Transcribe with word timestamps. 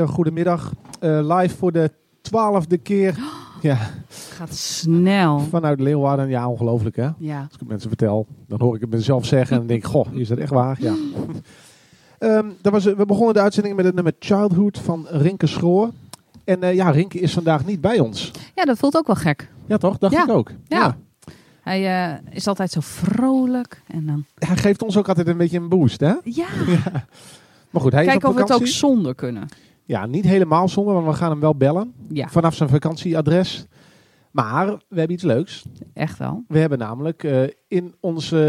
Hele 0.00 0.12
goede 0.12 0.30
middag. 0.30 0.72
Eh, 1.00 1.36
live 1.38 1.56
voor 1.56 1.72
de 1.72 1.90
twaalfde 2.20 2.78
keer. 2.78 3.14
Ja, 3.62 3.78
Gaat 4.08 4.54
snel. 4.54 5.38
vanuit 5.40 5.80
Leeuwarden. 5.80 6.28
Ja, 6.28 6.48
ongelooflijk 6.48 6.96
hè. 6.96 7.08
Ja. 7.18 7.36
Als 7.42 7.52
ik 7.54 7.58
het 7.58 7.68
mensen 7.68 7.88
vertel, 7.88 8.26
dan 8.48 8.60
hoor 8.60 8.74
ik 8.74 8.80
het 8.80 8.90
mezelf 8.90 9.24
zeggen 9.26 9.60
en 9.60 9.66
denk 9.66 9.84
goh, 9.84 10.06
is 10.12 10.28
dat 10.28 10.38
echt 10.38 10.50
waar? 10.50 10.76
Ja. 10.80 10.94
Dat 12.62 12.72
was, 12.72 12.84
we 12.84 13.06
begonnen 13.06 13.34
de 13.34 13.40
uitzending 13.40 13.76
met 13.76 13.84
het 13.84 13.94
nummer 13.94 14.12
Childhood 14.18 14.78
van 14.78 15.06
Rinke 15.10 15.46
Schroor. 15.46 15.90
En 16.44 16.62
eh, 16.62 16.74
ja, 16.74 16.90
Rinke 16.90 17.18
is 17.20 17.32
vandaag 17.32 17.64
niet 17.66 17.80
bij 17.80 17.98
ons. 17.98 18.30
ja, 18.54 18.64
dat 18.64 18.78
voelt 18.78 18.96
ook 18.96 19.06
wel 19.06 19.16
gek. 19.16 19.48
Ja 19.66 19.76
toch? 19.76 19.98
Dacht 19.98 20.14
Ja. 20.14 20.22
ik 20.22 20.30
ook. 20.30 20.50
Ja. 20.68 20.96
Hij 21.62 22.10
eh, 22.12 22.18
is 22.30 22.46
altijd 22.46 22.70
zo 22.70 22.80
vrolijk. 22.82 23.82
En 23.86 24.06
dan... 24.06 24.24
Hij 24.38 24.56
geeft 24.56 24.82
ons 24.82 24.96
ook 24.96 25.08
altijd 25.08 25.26
een 25.28 25.36
beetje 25.36 25.58
een 25.58 25.68
boost 25.68 26.00
hè. 26.00 26.14
Ja, 26.24 26.46
Ja. 26.66 27.04
Maar 27.70 27.82
goed, 27.82 27.92
hij 27.92 28.06
is 28.06 28.14
op 28.14 28.24
of 28.24 28.34
we 28.34 28.40
het 28.40 28.52
ook 28.52 28.66
zonder 28.66 29.14
kunnen. 29.14 29.48
Ja, 29.90 30.06
niet 30.06 30.24
helemaal 30.24 30.68
zonder, 30.68 30.94
want 30.94 31.06
we 31.06 31.12
gaan 31.12 31.30
hem 31.30 31.40
wel 31.40 31.56
bellen. 31.56 31.92
Ja, 32.08 32.28
Vanaf 32.28 32.54
zijn 32.54 32.68
vakantieadres. 32.68 33.66
Maar 34.30 34.66
we 34.66 34.98
hebben 34.98 35.12
iets 35.12 35.22
leuks. 35.24 35.64
echt 35.94 36.18
wel. 36.18 36.44
We 36.48 36.58
hebben 36.58 36.78
namelijk 36.78 37.24
eh, 37.24 37.42
in 37.68 37.94
onze 38.00 38.44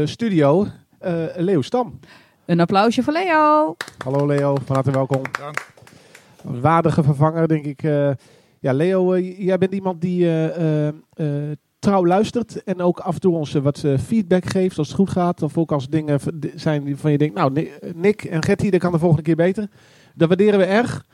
eh, 0.00 0.06
studio 0.06 0.66
eh 0.98 1.12
Leo 1.36 1.62
Stam. 1.62 1.98
Een 2.44 2.60
applausje 2.60 3.02
voor 3.02 3.12
Leo. 3.12 3.76
Hallo 4.04 4.26
Leo, 4.26 4.56
van 4.64 4.74
harte 4.74 4.90
welkom. 4.90 5.20
Een 6.44 6.60
waardige 6.60 7.02
vervanger, 7.02 7.48
denk 7.48 7.64
ik. 7.64 7.82
eh. 7.82 8.10
ja, 8.60 8.72
Leo, 8.72 9.18
jij 9.18 9.58
bent 9.58 9.72
iemand 9.74 10.00
die 10.00 10.24
eh, 10.24 10.86
eh, 10.86 10.94
eh, 11.14 11.56
trouw 11.78 12.06
luistert 12.06 12.62
en 12.62 12.80
ook 12.80 12.98
af 12.98 13.14
en 13.14 13.20
toe 13.20 13.34
ons 13.34 13.52
wat 13.52 13.84
feedback 14.00 14.44
geeft 14.44 14.78
als 14.78 14.86
het 14.88 14.96
goed 14.96 15.10
gaat. 15.10 15.42
Of 15.42 15.58
ook 15.58 15.72
als 15.72 15.88
dingen 15.88 16.20
zijn 16.54 16.84
die 16.84 16.96
van 16.96 17.10
je 17.10 17.18
denkt, 17.18 17.34
nou 17.34 17.52
Ni- 17.52 17.70
Nick 17.94 18.24
en 18.24 18.42
Gertie, 18.44 18.70
dat 18.70 18.80
kan 18.80 18.92
de 18.92 18.98
volgende 18.98 19.22
keer 19.22 19.36
beter. 19.36 19.68
Dat 20.14 20.28
waarderen 20.28 20.58
we 20.58 20.64
erg. 20.64 21.04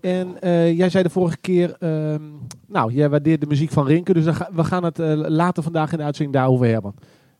En 0.00 0.40
eh, 0.40 0.76
jij 0.76 0.88
zei 0.88 1.02
de 1.02 1.10
vorige 1.10 1.36
keer, 1.40 1.76
ehm, 1.78 2.22
nou, 2.66 2.92
jij 2.92 3.08
waardeert 3.10 3.40
de 3.40 3.46
muziek 3.46 3.70
van 3.70 3.86
Rinke, 3.86 4.12
dus 4.14 4.26
ga- 4.36 4.50
we 4.52 4.64
gaan 4.64 4.84
het 4.84 4.98
eh, 4.98 5.12
later 5.16 5.62
vandaag 5.62 5.92
in 5.92 5.98
de 5.98 6.04
uitzending 6.04 6.36
daarover 6.36 6.66
hebben. 6.66 6.94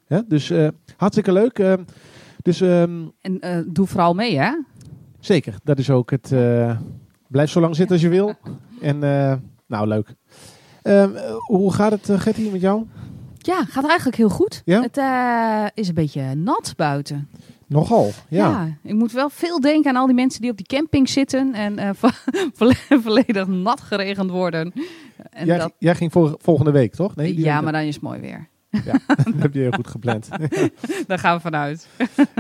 Hè? 0.07 0.21
Dus 0.29 0.51
eh, 0.51 0.69
hartstikke 0.97 1.33
leuk. 1.33 1.59
ehm, 1.59 1.83
dus 2.43 2.61
ehm, 2.61 3.03
En 3.21 3.41
eh, 3.41 3.59
doe 3.67 3.87
vooral 3.87 4.15
mee, 4.15 4.39
hè? 4.39 4.51
Zeker, 5.21 5.55
dat 5.65 5.79
is 5.79 5.91
ook 5.91 6.11
het. 6.11 6.33
eh, 6.33 6.77
blijf 7.29 7.51
zo 7.51 7.61
lang 7.61 7.77
zitten 7.77 7.95
als 7.95 8.05
je 8.05 8.11
wil. 8.11 8.35
En 8.81 9.03
eh, 9.03 9.35
nou, 9.67 9.87
leuk. 9.89 10.15
Hoe 11.47 11.73
gaat 11.73 11.93
het, 11.93 12.09
uh, 12.09 12.21
Gertie, 12.21 12.51
met 12.51 12.61
jou? 12.61 12.87
Ja, 13.39 13.65
gaat 13.65 13.87
eigenlijk 13.87 14.17
heel 14.17 14.29
goed. 14.29 14.63
Ja? 14.65 14.83
Het 14.83 14.97
eh, 14.99 15.65
is 15.75 15.89
een 15.89 15.95
beetje 15.95 16.35
nat 16.35 16.73
buiten. 16.77 17.29
Nogal, 17.75 18.11
ja. 18.29 18.49
Ja. 18.49 18.77
ik 18.83 18.95
moet 18.95 19.13
wel 19.13 19.29
veel 19.31 19.61
denken 19.61 19.91
aan 19.91 19.97
al 19.97 20.07
die 20.07 20.15
mensen 20.15 20.41
die 20.41 20.51
op 20.51 20.57
die 20.57 20.67
camping 20.67 21.09
zitten 21.09 21.55
en 21.55 21.79
eh, 21.79 21.91
vo- 22.01 22.09
volle- 22.55 22.75
volledig 23.03 23.47
nat 23.47 23.81
geregend 23.81 24.31
worden. 24.31 24.73
En 25.31 25.47
jij, 25.47 25.59
dat, 25.59 25.73
jij 25.79 25.95
ging 25.95 26.13
volgende 26.39 26.71
week, 26.71 26.95
toch? 26.95 27.17
Nee, 27.17 27.39
ja, 27.41 27.61
maar 27.61 27.73
dan 27.73 27.83
is 27.83 27.95
het 27.95 28.03
mooi 28.05 28.21
weer. 28.21 28.49
dat 29.25 29.35
heb 29.37 29.55
je 29.55 29.61
heel 29.61 29.71
goed 29.71 29.87
gepland. 29.87 30.29
Daar 31.07 31.19
gaan 31.19 31.35
we 31.37 31.41
vanuit. 31.41 31.89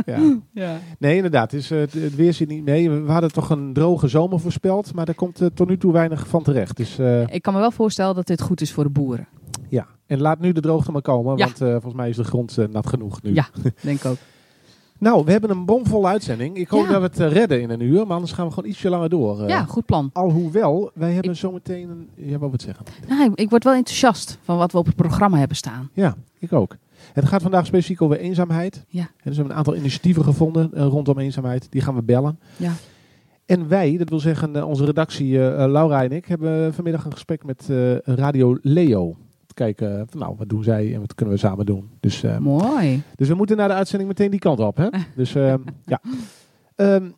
ja. 0.06 0.18
Ja. 0.52 0.78
Nee, 0.98 1.16
inderdaad. 1.16 1.52
Het, 1.52 1.70
eh, 1.70 1.78
het, 1.78 2.14
weer 2.14 2.32
zit 2.32 2.48
niet 2.48 2.64
mee. 2.64 2.90
We 2.90 3.12
hadden 3.12 3.32
toch 3.32 3.50
een 3.50 3.72
droge 3.72 4.08
zomer 4.08 4.40
voorspeld, 4.40 4.94
maar 4.94 5.04
daar 5.04 5.14
komt 5.14 5.40
eh, 5.40 5.46
tot 5.54 5.68
nu 5.68 5.78
toe 5.78 5.92
weinig 5.92 6.26
van 6.28 6.42
terecht. 6.42 6.76
Dus 6.76 6.98
Ik 7.26 7.42
kan 7.42 7.54
me 7.54 7.60
wel 7.60 7.70
voorstellen 7.70 8.14
dat 8.14 8.26
dit 8.26 8.40
goed 8.40 8.60
is 8.60 8.72
voor 8.72 8.84
de 8.84 8.90
boeren. 8.90 9.26
ja. 9.68 9.86
En 10.06 10.20
laat 10.20 10.40
nu 10.40 10.52
de 10.52 10.60
droogte 10.60 10.92
maar 10.92 11.02
komen, 11.02 11.36
Ja. 11.36 11.44
want 11.44 11.58
volgens 11.58 11.94
mij 11.94 12.08
is 12.08 12.16
de 12.16 12.24
grond 12.24 12.56
nat 12.70 12.86
genoeg 12.86 13.22
nu. 13.22 13.34
Ja, 13.34 13.46
denk 13.80 13.98
ik 13.98 14.04
ook. 14.04 14.16
Nou, 15.04 15.24
we 15.24 15.30
hebben 15.30 15.50
een 15.50 15.64
bomvolle 15.64 16.06
uitzending. 16.06 16.56
Ik 16.56 16.68
hoop 16.68 16.84
Ja. 16.86 16.92
dat 16.92 17.00
we 17.00 17.06
het 17.06 17.20
eh, 17.20 17.32
redden 17.38 17.60
in 17.60 17.70
een 17.70 17.80
uur, 17.80 18.06
maar 18.06 18.14
anders 18.14 18.32
gaan 18.32 18.46
we 18.46 18.52
gewoon 18.52 18.70
ietsje 18.70 18.88
langer 18.88 19.08
door. 19.08 19.40
eh. 19.42 19.48
Ja, 19.48 19.64
goed 19.64 19.84
plan. 19.84 20.10
Alhoewel, 20.12 20.90
wij 20.94 21.12
hebben 21.12 21.36
zometeen 21.36 22.08
een... 22.16 22.38
Wou 22.38 22.50
wat 22.50 22.62
zeggen? 22.62 22.84
Nou, 23.08 23.32
ik 23.34 23.50
word 23.50 23.64
wel 23.64 23.74
enthousiast 23.74 24.38
van 24.42 24.56
wat 24.56 24.72
we 24.72 24.78
op 24.78 24.86
het 24.86 24.96
programma 24.96 25.38
hebben 25.38 25.56
staan. 25.56 25.90
Ja, 25.92 26.14
ik 26.38 26.52
ook. 26.52 26.76
Het 27.12 27.24
gaat 27.24 27.42
vandaag 27.42 27.66
specifiek 27.66 28.02
over 28.02 28.18
eenzaamheid. 28.18 28.84
Ja. 28.88 29.00
En 29.00 29.06
dus 29.06 29.12
we 29.24 29.32
hebben 29.34 29.50
een 29.50 29.56
aantal 29.58 29.76
initiatieven 29.76 30.24
gevonden 30.24 30.70
eh, 30.74 30.84
rondom 30.86 31.18
eenzaamheid. 31.18 31.66
Die 31.70 31.80
gaan 31.80 31.94
we 31.94 32.02
bellen. 32.02 32.38
Ja. 32.56 32.72
En 33.46 33.68
wij, 33.68 33.96
dat 33.96 34.08
wil 34.08 34.20
zeggen 34.20 34.64
onze 34.66 34.84
redactie 34.84 35.38
Laura 35.68 36.02
en 36.04 36.12
ik, 36.12 36.24
hebben 36.26 36.74
vanmiddag 36.74 37.04
een 37.04 37.12
gesprek 37.12 37.44
met 37.44 37.68
Radio 38.04 38.58
Leo. 38.62 39.16
Kijken, 39.54 40.06
van, 40.10 40.20
nou, 40.20 40.34
wat 40.38 40.48
doen 40.48 40.62
zij 40.64 40.94
en 40.94 41.00
wat 41.00 41.14
kunnen 41.14 41.34
we 41.34 41.40
samen 41.40 41.66
doen. 41.66 41.90
Dus, 42.00 42.22
eh, 42.22 42.38
Mooi. 42.38 43.02
dus 43.16 43.28
we 43.28 43.34
moeten 43.34 43.56
na 43.56 43.66
de 43.66 43.72
uitzending 43.74 44.08
meteen 44.10 44.30
die 44.30 44.40
kant 44.40 44.60
op. 44.60 44.76
Hè? 44.76 44.88
Dus 45.16 45.34
eh, 45.34 45.54
ja. 45.84 46.00
Ehm, 46.76 47.10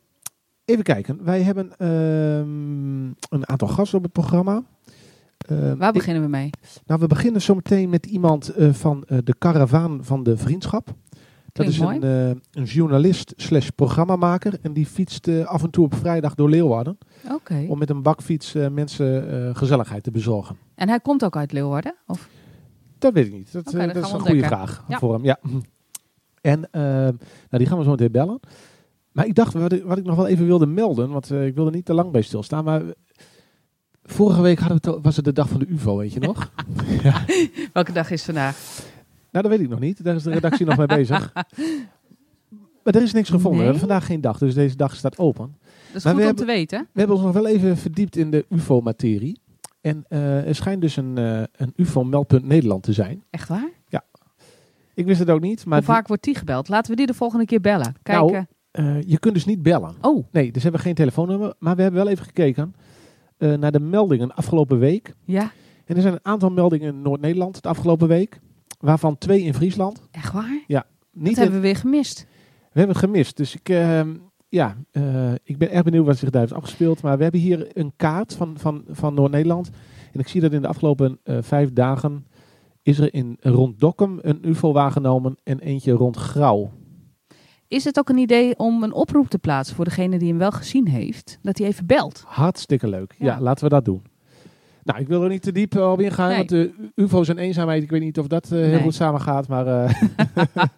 even 0.64 0.82
kijken. 0.84 1.24
Wij 1.24 1.42
hebben 1.42 1.70
ehm, 1.78 3.04
een 3.34 3.48
aantal 3.48 3.68
gasten 3.68 3.98
op 3.98 4.04
het 4.04 4.12
programma. 4.12 4.62
Ehm, 5.48 5.76
Waar 5.76 5.88
ik- 5.88 5.94
beginnen 5.94 6.22
we 6.22 6.28
mee? 6.28 6.50
nou, 6.86 7.00
we 7.00 7.06
beginnen 7.06 7.42
zometeen 7.42 7.88
met 7.88 8.06
iemand 8.06 8.48
eh, 8.48 8.72
van 8.72 9.04
eh, 9.06 9.18
de 9.24 9.34
Karavaan 9.38 9.98
van 10.04 10.22
de 10.22 10.36
Vriendschap. 10.36 10.94
Dat 11.52 11.66
is 11.66 11.78
een, 11.78 12.02
eh, 12.02 12.28
een 12.28 12.64
journalist 12.64 13.32
slash 13.36 13.68
programmamaker. 13.68 14.58
En 14.62 14.72
die 14.72 14.86
fietst 14.86 15.28
eh, 15.28 15.44
af 15.46 15.62
en 15.62 15.70
toe 15.70 15.84
op 15.84 15.94
vrijdag 15.94 16.34
door 16.34 16.48
Leeuwarden. 16.50 16.98
Oké. 17.32 17.64
Om 17.68 17.78
met 17.78 17.90
een 17.90 18.02
bakfiets 18.02 18.52
mensen 18.70 19.56
gezelligheid 19.56 20.02
te 20.02 20.10
bezorgen. 20.10 20.56
En 20.76 20.88
hij 20.88 21.00
komt 21.00 21.24
ook 21.24 21.36
uit 21.36 21.52
Leeuwarden? 21.52 21.94
Of? 22.06 22.28
Dat 22.98 23.12
weet 23.12 23.26
ik 23.26 23.32
niet. 23.32 23.52
Dat, 23.52 23.74
eh, 23.74 23.92
dat 23.92 24.04
is 24.04 24.12
een 24.12 24.20
goede 24.20 24.44
vraag 24.44 24.84
Ja. 24.88 24.98
voor 24.98 25.12
hem. 25.12 25.24
Ja. 25.24 25.38
En 26.40 26.68
eh, 26.70 26.82
nou, 26.82 27.16
die 27.50 27.66
gaan 27.66 27.78
we 27.78 27.84
zo 27.84 27.90
meteen 27.90 28.10
bellen. 28.12 28.40
Maar 29.12 29.26
ik 29.26 29.34
dacht, 29.34 29.52
wat 29.52 29.72
ik, 29.72 29.84
wat 29.84 29.98
ik 29.98 30.04
nog 30.04 30.16
wel 30.16 30.26
even 30.26 30.46
wilde 30.46 30.66
melden. 30.66 31.10
Want 31.10 31.30
eh, 31.30 31.46
ik 31.46 31.54
wilde 31.54 31.70
niet 31.70 31.84
te 31.84 31.94
lang 31.94 32.10
bij 32.10 32.22
stilstaan. 32.22 32.64
Maar 32.64 32.82
vorige 34.04 34.40
week 34.42 34.58
hadden 34.58 34.94
we 34.94 35.00
was 35.02 35.16
het 35.16 35.24
de 35.24 35.32
dag 35.32 35.48
van 35.48 35.60
de 35.60 35.66
UFO, 35.66 35.96
weet 35.96 36.12
je 36.12 36.20
nog? 36.20 36.52
ja. 37.02 37.24
Welke 37.72 37.92
dag 37.92 38.10
is 38.10 38.24
vandaag? 38.24 38.56
Nou, 39.30 39.48
dat 39.48 39.56
weet 39.58 39.60
ik 39.60 39.68
nog 39.68 39.80
niet. 39.80 40.04
Daar 40.04 40.14
is 40.14 40.22
de 40.22 40.30
redactie 40.30 40.66
nog 40.66 40.76
mee 40.76 40.86
bezig. 40.86 41.32
Maar 42.82 42.94
er 42.94 43.02
is 43.02 43.12
niks 43.12 43.30
gevonden. 43.30 43.58
We 43.58 43.64
hebben 43.64 43.80
vandaag 43.80 44.06
geen 44.06 44.20
dag, 44.20 44.38
dus 44.38 44.54
deze 44.54 44.76
dag 44.76 44.96
staat 44.96 45.18
open. 45.18 45.56
Dat 45.86 45.96
is 45.96 46.04
Maar 46.04 46.14
goed 46.14 46.24
om 46.24 46.34
te 46.34 46.44
weten. 46.44 46.80
We 46.92 46.98
hebben 46.98 47.16
ons 47.16 47.24
nog 47.24 47.34
wel 47.34 47.46
even 47.46 47.76
verdiept 47.76 48.16
in 48.16 48.30
de 48.30 48.44
UFO-materie. 48.48 49.40
En 49.86 50.04
eh, 50.08 50.48
er 50.48 50.54
schijnt 50.54 50.80
dus 50.80 50.96
een, 50.96 51.18
eh, 51.18 51.42
een 51.52 51.72
UFO-meldpunt 51.76 52.44
Nederland 52.44 52.82
te 52.82 52.92
zijn. 52.92 53.24
Echt 53.30 53.48
waar? 53.48 53.74
Ik 54.94 55.06
wist 55.06 55.18
het 55.18 55.30
ook 55.30 55.40
niet, 55.40 55.64
maar 55.64 55.78
Hoe 55.78 55.86
vaak 55.86 56.08
wordt 56.08 56.24
die 56.24 56.34
gebeld? 56.34 56.68
Laten 56.68 56.90
we 56.90 56.96
die 56.96 57.06
de 57.06 57.14
volgende 57.14 57.44
keer 57.44 57.60
bellen. 57.60 57.94
Nou, 58.02 58.32
Kijken. 58.32 58.48
eh, 58.70 59.02
je 59.02 59.18
kunt 59.18 59.34
dus 59.34 59.44
niet 59.44 59.62
bellen. 59.62 59.94
oh, 60.00 60.26
Nee, 60.30 60.52
dus 60.52 60.62
hebben 60.62 60.80
we 60.80 60.86
geen 60.86 60.96
telefoonnummer. 60.96 61.54
Maar 61.58 61.76
we 61.76 61.82
hebben 61.82 62.02
wel 62.02 62.12
even 62.12 62.24
gekeken 62.24 62.74
naar 63.38 63.72
de 63.72 63.80
meldingen 63.80 64.34
afgelopen 64.34 64.78
week. 64.78 65.14
ja. 65.24 65.50
En 65.84 65.96
er 65.96 66.02
zijn 66.02 66.14
een 66.14 66.20
aantal 66.24 66.50
meldingen 66.50 66.88
in 66.94 67.02
Noord-Nederland 67.02 67.62
de 67.62 67.68
afgelopen 67.68 68.08
week. 68.08 68.40
Waarvan 68.80 69.18
twee 69.18 69.42
in 69.42 69.54
Friesland. 69.54 70.08
Echt 70.10 70.32
waar? 70.32 70.64
Niet 71.12 71.26
Dat 71.26 71.36
hebben 71.36 71.54
we 71.54 71.60
weer 71.60 71.76
gemist. 71.76 72.26
We 72.72 72.78
hebben 72.78 72.96
het 72.96 73.04
gemist. 73.04 73.36
Dus 73.36 73.54
ik, 73.54 73.68
ehm, 73.68 74.14
ja, 74.48 74.76
eh, 74.90 75.32
ik 75.42 75.58
ben 75.58 75.70
erg 75.70 75.82
benieuwd 75.82 76.06
wat 76.06 76.16
zich 76.18 76.30
daar 76.30 76.40
heeft 76.40 76.52
afgespeeld. 76.54 77.02
Maar 77.02 77.16
we 77.16 77.22
hebben 77.22 77.40
hier 77.40 77.68
een 77.72 77.92
kaart 77.96 78.34
van, 78.34 78.54
van, 78.58 78.84
van 78.90 79.14
Noord-Nederland. 79.14 79.70
En 80.12 80.20
ik 80.20 80.28
zie 80.28 80.40
dat 80.40 80.52
in 80.52 80.62
de 80.62 80.68
afgelopen 80.68 81.18
eh, 81.22 81.36
vijf 81.40 81.72
dagen 81.72 82.26
is 82.82 82.98
er 82.98 83.14
in 83.14 83.36
rond 83.40 83.80
Dokkum 83.80 84.18
een 84.22 84.38
UFO 84.48 84.72
waargenomen 84.72 85.36
en 85.44 85.58
eentje 85.60 85.92
rond 85.92 86.16
Grauw. 86.16 86.70
Is 87.68 87.84
het 87.84 87.98
ook 87.98 88.08
een 88.08 88.18
idee 88.18 88.58
om 88.58 88.82
een 88.82 88.92
oproep 88.92 89.28
te 89.28 89.38
plaatsen 89.38 89.76
voor 89.76 89.84
degene 89.84 90.18
die 90.18 90.28
hem 90.28 90.38
wel 90.38 90.50
gezien 90.50 90.88
heeft? 90.88 91.38
Dat 91.42 91.58
hij 91.58 91.66
even 91.66 91.86
belt. 91.86 92.22
Hartstikke 92.26 92.88
leuk. 92.88 93.14
Ja. 93.18 93.26
Ja. 93.34 93.40
laten 93.40 93.64
we 93.64 93.70
dat 93.70 93.84
doen. 93.84 94.02
Nou, 94.82 95.00
ik 95.00 95.08
wil 95.08 95.22
er 95.22 95.28
niet 95.28 95.42
te 95.42 95.52
diep 95.52 95.74
eh, 95.74 95.90
op 95.92 96.00
ingaan, 96.00 96.28
Nee. 96.28 96.36
want 96.36 96.48
de 96.48 96.72
UFO's 96.94 97.28
en 97.28 97.38
eenzaamheid, 97.38 97.82
ik 97.82 97.90
weet 97.90 98.00
niet 98.00 98.18
of 98.18 98.26
dat 98.26 98.48
heel 98.48 98.60
Nee. 98.60 98.80
goed 98.82 98.94
samen 98.94 99.20
gaat, 99.20 99.48
maar... 99.48 99.66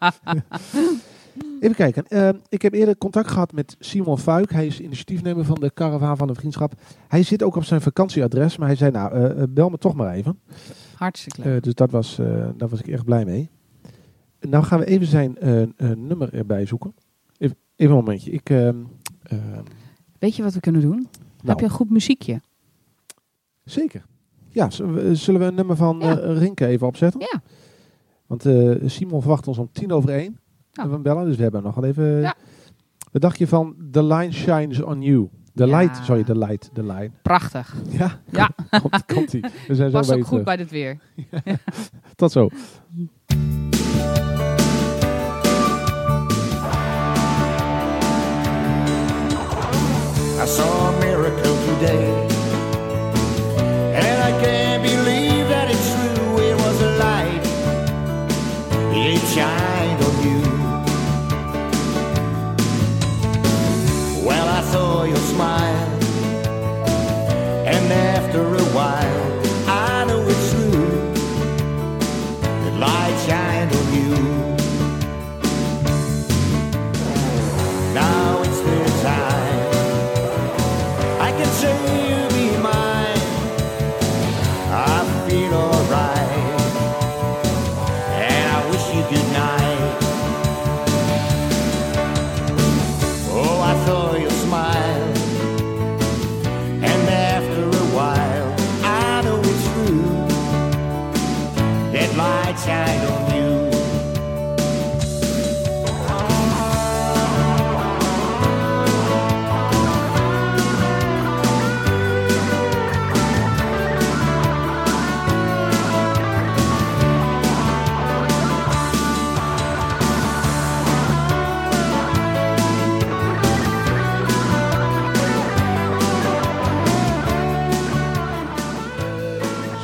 Even 1.60 1.76
kijken. 1.76 2.06
Eh, 2.06 2.28
ik 2.48 2.62
heb 2.62 2.72
eerder 2.72 2.98
contact 2.98 3.30
gehad 3.30 3.52
met 3.52 3.76
Simon 3.78 4.18
Fuik. 4.18 4.52
Hij 4.52 4.66
is 4.66 4.80
initiatiefnemer 4.80 5.44
van 5.44 5.60
de 5.60 5.70
Karavaan 5.70 6.16
van 6.16 6.26
de 6.26 6.34
Vriendschap. 6.34 6.72
Hij 7.08 7.22
zit 7.22 7.42
ook 7.42 7.56
op 7.56 7.64
zijn 7.64 7.80
vakantieadres, 7.80 8.56
maar 8.56 8.66
hij 8.66 8.76
zei, 8.76 8.90
nou, 8.90 9.12
eh, 9.12 9.42
eh, 9.42 9.48
bel 9.50 9.68
me 9.68 9.78
toch 9.78 9.94
maar 9.94 10.14
even. 10.14 10.40
Hartstikke 10.94 11.40
leuk. 11.42 11.56
Eh, 11.56 11.62
dus 11.62 11.74
dat 11.74 11.90
was, 11.90 12.16
daar 12.56 12.68
was 12.68 12.80
ik 12.80 12.88
erg 12.88 13.04
blij 13.04 13.24
mee. 13.24 13.50
Nou 14.40 14.64
gaan 14.64 14.78
we 14.78 14.86
even 14.86 15.06
zijn 15.06 15.36
nummer 15.78 16.34
erbij 16.34 16.66
zoeken. 16.66 16.94
Even, 17.38 17.56
even 17.76 17.96
een 17.96 18.00
momentje. 18.00 18.30
Ik, 18.30 18.50
ehm, 18.50 18.76
ehm, 19.22 19.62
Weet 20.18 20.36
je 20.36 20.42
wat 20.42 20.54
we 20.54 20.60
kunnen 20.60 20.80
doen? 20.80 20.96
nou, 20.96 21.08
Heb 21.44 21.58
je 21.58 21.64
een 21.64 21.70
goed 21.70 21.90
muziekje? 21.90 22.40
Zeker. 23.64 24.06
Ja, 24.48 24.70
zullen 24.70 25.40
we 25.40 25.46
een 25.46 25.54
nummer 25.54 25.76
van 25.76 25.98
Ja. 26.00 26.12
Rinke 26.12 26.66
even 26.66 26.86
opzetten? 26.86 27.20
Ja. 27.20 27.42
Want 28.26 28.42
Simon 28.90 29.20
verwacht 29.20 29.48
ons 29.48 29.58
om 29.58 29.68
tien 29.72 29.92
over 29.92 30.10
één. 30.10 30.38
We 30.86 30.92
hem 30.92 31.02
bellen, 31.02 31.24
dus 31.26 31.36
we 31.36 31.42
hebben 31.42 31.62
nog 31.62 31.74
wel 31.74 31.84
even... 31.84 32.04
Ja. 32.20 32.34
Wat 33.12 33.22
dacht 33.22 33.38
je 33.38 33.46
van 33.48 33.76
The 33.90 34.02
Line 34.04 34.32
Shines 34.32 34.80
on 34.82 35.02
You? 35.02 35.28
The 35.54 35.66
Ja. 35.66 35.78
light, 35.78 35.96
sorry, 36.04 36.24
the 36.24 36.38
light, 36.38 36.70
the 36.72 36.82
line. 36.82 37.10
Prachtig. 37.22 37.74
Ja, 37.90 38.20
Ja. 38.30 38.50
komt, 38.82 39.04
komt 39.06 39.32
ie. 39.32 39.44
We 39.68 39.74
zijn 39.74 39.90
zo 39.90 39.96
ook 39.98 40.04
goed 40.06 40.24
terug. 40.26 40.44
bij 40.44 40.56
dit 40.56 40.70
weer. 40.70 40.98
Tot 42.14 42.32
zo. 42.32 42.48
I 50.42 50.46
saw 50.46 50.77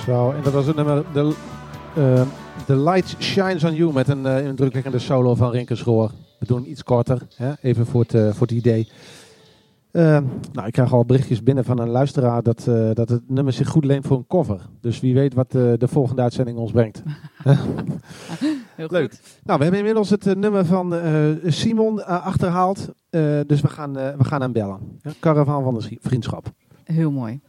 En 0.08 0.42
dat 0.42 0.52
was 0.52 0.66
het 0.66 0.76
nummer 0.76 1.04
The, 1.12 1.34
The 2.66 2.76
Light 2.76 3.16
Shines 3.18 3.64
on 3.64 3.75
You 3.75 3.92
met 3.92 4.08
een 4.08 4.25
uh, 4.25 4.46
indrukwekkende 4.46 4.99
solo 4.99 5.34
van 5.34 5.50
Rinke 5.50 5.75
Schoor. 5.75 6.11
We 6.38 6.46
doen 6.46 6.70
iets 6.70 6.82
korter, 6.82 7.23
hè? 7.37 7.52
even 7.62 7.87
voor 7.87 8.04
het, 8.08 8.34
voor 8.37 8.46
het 8.46 8.50
idee. 8.56 8.88
nou, 9.92 10.66
ik 10.66 10.73
krijg 10.73 10.92
al 10.92 11.04
berichtjes 11.04 11.42
binnen 11.42 11.64
van 11.64 11.78
een 11.78 11.88
luisteraar 11.88 12.42
dat, 12.42 12.64
dat 12.92 13.08
het 13.08 13.23
nummer 13.30 13.52
zich 13.52 13.68
goed 13.68 13.84
leent 13.84 14.06
voor 14.06 14.16
een 14.16 14.26
cover. 14.26 14.61
Dus 14.80 15.00
wie 15.00 15.14
weet 15.14 15.34
wat 15.34 15.50
de 15.50 15.88
volgende 15.88 16.23
uitzending 16.23 16.58
ons 16.58 16.73
brengt. 16.73 17.02
Heel 18.76 18.88
Leuk. 18.90 19.11
Goed. 19.11 19.40
Nou, 19.44 19.58
we 19.58 19.62
hebben 19.64 19.80
inmiddels 19.80 20.11
het 20.11 20.38
nummer 20.38 20.64
van 20.64 20.94
Simon 21.46 22.06
achterhaald. 22.06 22.88
dus 23.46 23.61
we 23.61 23.68
gaan, 23.68 23.92
we 23.92 24.25
gaan 24.25 24.40
hem 24.40 24.52
bellen. 24.52 25.00
Caravan 25.20 25.62
van 25.62 25.75
de 25.75 25.99
Vriendschap. 26.00 26.52
Heel 26.84 27.11
mooi. 27.11 27.40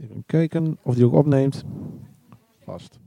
Even 0.00 0.22
kijken 0.26 0.78
of 0.82 0.94
die 0.94 1.04
ook 1.04 1.12
opneemt. 1.12 1.64
Vast. 2.64 2.98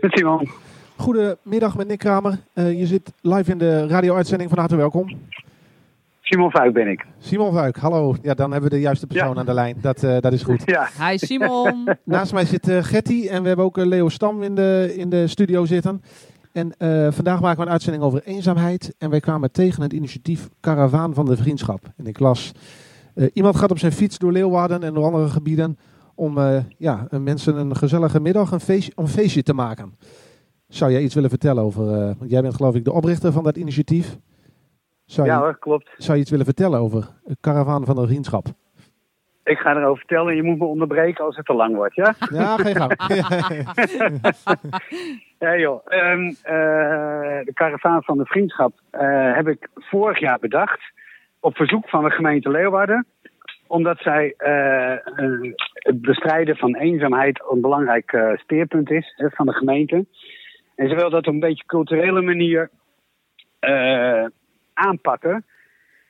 Met 0.00 0.12
Simon. 0.12 0.48
Goedemiddag 0.96 1.76
met 1.76 1.86
Nick 1.86 1.98
Kramer. 1.98 2.38
Uh, 2.54 2.78
je 2.78 2.86
zit 2.86 3.12
live 3.20 3.50
in 3.50 3.58
de 3.58 3.86
radio-uitzending. 3.86 4.50
Van 4.50 4.58
harte 4.58 4.76
welkom. 4.76 5.28
Simon 6.28 6.50
Vuik 6.50 6.72
ben 6.72 6.88
ik. 6.88 7.06
Simon 7.18 7.52
Vuik, 7.52 7.76
hallo. 7.76 8.14
Ja, 8.22 8.34
dan 8.34 8.50
hebben 8.52 8.70
we 8.70 8.76
de 8.76 8.82
juiste 8.82 9.06
persoon 9.06 9.32
Ja. 9.34 9.38
aan 9.40 9.46
de 9.46 9.52
lijn. 9.54 9.76
Dat, 9.80 10.02
eh, 10.02 10.20
dat 10.20 10.32
is 10.32 10.42
goed. 10.42 10.62
Ja, 10.64 10.88
Hi 11.08 11.18
Simon. 11.18 11.88
Naast 12.04 12.32
mij 12.32 12.44
zit 12.44 12.68
eh, 12.68 12.82
Getty 12.82 13.26
en 13.28 13.40
we 13.42 13.48
hebben 13.48 13.64
ook 13.66 13.78
eh, 13.78 13.86
Leo 13.86 14.08
Stam 14.08 14.42
in 14.42 14.54
de, 14.54 14.92
in 14.96 15.10
de 15.10 15.26
studio 15.26 15.64
zitten. 15.64 16.02
En 16.52 16.72
eh, 16.78 17.08
vandaag 17.12 17.40
maken 17.40 17.58
we 17.58 17.64
een 17.66 17.72
uitzending 17.72 18.04
over 18.04 18.22
eenzaamheid. 18.24 18.94
En 18.98 19.10
wij 19.10 19.20
kwamen 19.20 19.52
tegen 19.52 19.82
het 19.82 19.92
initiatief 19.92 20.48
Karavaan 20.60 21.14
van 21.14 21.24
de 21.24 21.36
Vriendschap. 21.36 21.80
En 21.96 22.06
ik 22.06 22.18
las, 22.18 22.52
eh, 23.14 23.26
iemand 23.32 23.56
gaat 23.56 23.70
op 23.70 23.78
zijn 23.78 23.92
fiets 23.92 24.18
door 24.18 24.32
Leeuwarden 24.32 24.82
en 24.82 24.94
door 24.94 25.04
andere 25.04 25.28
gebieden 25.28 25.78
om 26.14 26.38
eh, 26.38 26.56
ja, 26.78 27.06
mensen 27.10 27.56
een 27.56 27.76
gezellige 27.76 28.20
middag, 28.20 28.50
een 28.52 28.60
feestje, 28.60 28.92
om 28.94 29.04
een 29.04 29.10
feestje 29.10 29.42
te 29.42 29.52
maken. 29.54 29.94
Zou 30.68 30.92
jij 30.92 31.02
iets 31.02 31.14
willen 31.14 31.30
vertellen 31.30 31.62
over, 31.62 31.92
eh, 31.92 32.10
want 32.18 32.30
jij 32.30 32.42
bent 32.42 32.54
geloof 32.54 32.74
ik 32.74 32.84
de 32.84 32.92
oprichter 32.92 33.32
van 33.32 33.44
dat 33.44 33.56
initiatief. 33.56 34.16
Zou, 35.08 35.26
ja 35.26 35.34
je, 35.34 35.40
hoor, 35.40 35.58
klopt. 35.58 35.90
zou 35.96 36.14
je 36.14 36.22
iets 36.22 36.30
willen 36.30 36.44
vertellen 36.46 36.80
over 36.80 37.08
Karavaan 37.40 37.84
van 37.84 37.96
de 37.96 38.06
Vriendschap? 38.06 38.46
Ik 39.44 39.58
ga 39.58 39.76
erover 39.76 39.98
vertellen 39.98 40.30
en 40.30 40.36
je 40.36 40.42
moet 40.42 40.58
me 40.58 40.64
onderbreken 40.64 41.24
als 41.24 41.36
het 41.36 41.46
te 41.46 41.54
lang 41.54 41.74
wordt, 41.74 41.94
ja? 41.94 42.14
Ja, 42.30 42.56
geen 42.56 42.76
gang. 42.76 42.92
Ja 45.38 45.56
joh, 45.56 45.80
Ehm, 45.86 46.28
eh, 46.42 47.44
de 47.44 47.50
karavaan 47.54 48.02
van 48.02 48.18
de 48.18 48.24
vriendschap 48.24 48.72
eh, 48.90 49.34
heb 49.34 49.48
ik 49.48 49.68
vorig 49.74 50.18
jaar 50.18 50.38
bedacht. 50.38 50.80
Op 51.40 51.56
verzoek 51.56 51.88
van 51.88 52.04
de 52.04 52.10
gemeente 52.10 52.50
Leeuwarden. 52.50 53.06
Omdat 53.66 53.98
zij 53.98 54.34
eh, 54.36 54.96
het 55.72 56.00
bestrijden 56.00 56.56
van 56.56 56.76
eenzaamheid 56.76 57.42
een 57.50 57.60
belangrijk 57.60 58.34
speerpunt 58.36 58.90
is 58.90 59.12
hè, 59.16 59.30
van 59.30 59.46
de 59.46 59.52
gemeente. 59.52 60.06
En 60.74 60.88
ze 60.88 60.94
wil 60.94 61.10
dat 61.10 61.26
op 61.26 61.32
een 61.32 61.40
beetje 61.40 61.66
culturele 61.66 62.22
manier 62.22 62.70
aanpakken. 64.78 65.44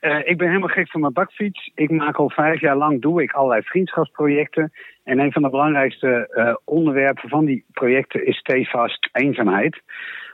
Eh, 0.00 0.18
ik 0.24 0.36
ben 0.36 0.46
helemaal 0.46 0.68
gek 0.68 0.90
van 0.90 1.00
mijn 1.00 1.12
bakfiets. 1.12 1.70
Ik 1.74 1.90
maak 1.90 2.16
al 2.16 2.30
vijf 2.30 2.60
jaar 2.60 2.76
lang 2.76 3.00
doe 3.00 3.22
ik 3.22 3.32
allerlei 3.32 3.62
vriendschapsprojecten. 3.62 4.72
En 5.04 5.18
een 5.18 5.32
van 5.32 5.42
de 5.42 5.50
belangrijkste 5.50 6.28
eh, 6.30 6.54
onderwerpen 6.64 7.28
van 7.28 7.44
die 7.44 7.64
projecten 7.72 8.26
is 8.26 8.36
stevast 8.36 9.08
eenzaamheid. 9.12 9.80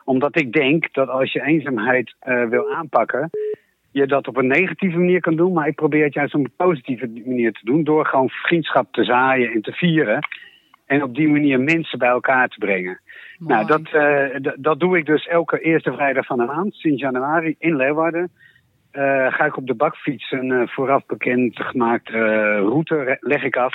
Omdat 0.04 0.40
ik 0.40 0.52
denk 0.52 0.92
dat 0.92 1.08
als 1.08 1.32
je 1.32 1.42
eenzaamheid 1.42 2.14
eh, 2.18 2.44
wil 2.44 2.72
aanpakken, 2.74 3.30
je 3.90 4.06
dat 4.06 4.28
op 4.28 4.36
een 4.36 4.46
negatieve 4.46 4.98
manier 4.98 5.20
kan 5.20 5.36
doen. 5.36 5.52
Maar 5.52 5.66
ik 5.66 5.74
probeer 5.74 6.04
het 6.04 6.14
juist 6.14 6.34
op 6.34 6.44
een 6.44 6.52
positieve 6.56 7.06
manier 7.24 7.52
te 7.52 7.64
doen. 7.64 7.84
Door 7.84 8.06
gewoon 8.06 8.28
vriendschap 8.28 8.92
te 8.92 9.04
zaaien 9.04 9.52
en 9.52 9.62
te 9.62 9.72
vieren. 9.72 10.18
En 10.86 11.02
op 11.02 11.14
die 11.14 11.28
manier 11.28 11.60
mensen 11.60 11.98
bij 11.98 12.08
elkaar 12.08 12.48
te 12.48 12.58
brengen. 12.58 13.00
Nou, 13.38 13.66
dat, 13.66 13.82
eh, 13.92 14.52
dat 14.56 14.80
doe 14.80 14.98
ik 14.98 15.06
dus 15.06 15.26
elke 15.26 15.60
eerste 15.60 15.92
vrijdag 15.92 16.26
van 16.26 16.38
de 16.38 16.44
maand, 16.44 16.74
sinds 16.74 17.00
januari, 17.00 17.54
in 17.58 17.76
Leeuwarden. 17.76 18.30
Eh, 18.90 19.32
ga 19.32 19.44
ik 19.44 19.56
op 19.56 19.66
de 19.66 19.74
bakfiets 19.74 20.30
een 20.30 20.52
eh, 20.52 20.68
vooraf 20.68 21.06
bekend 21.06 21.58
gemaakte 21.60 22.18
route 22.58 23.16
leg 23.20 23.42
ik 23.42 23.56
af. 23.56 23.74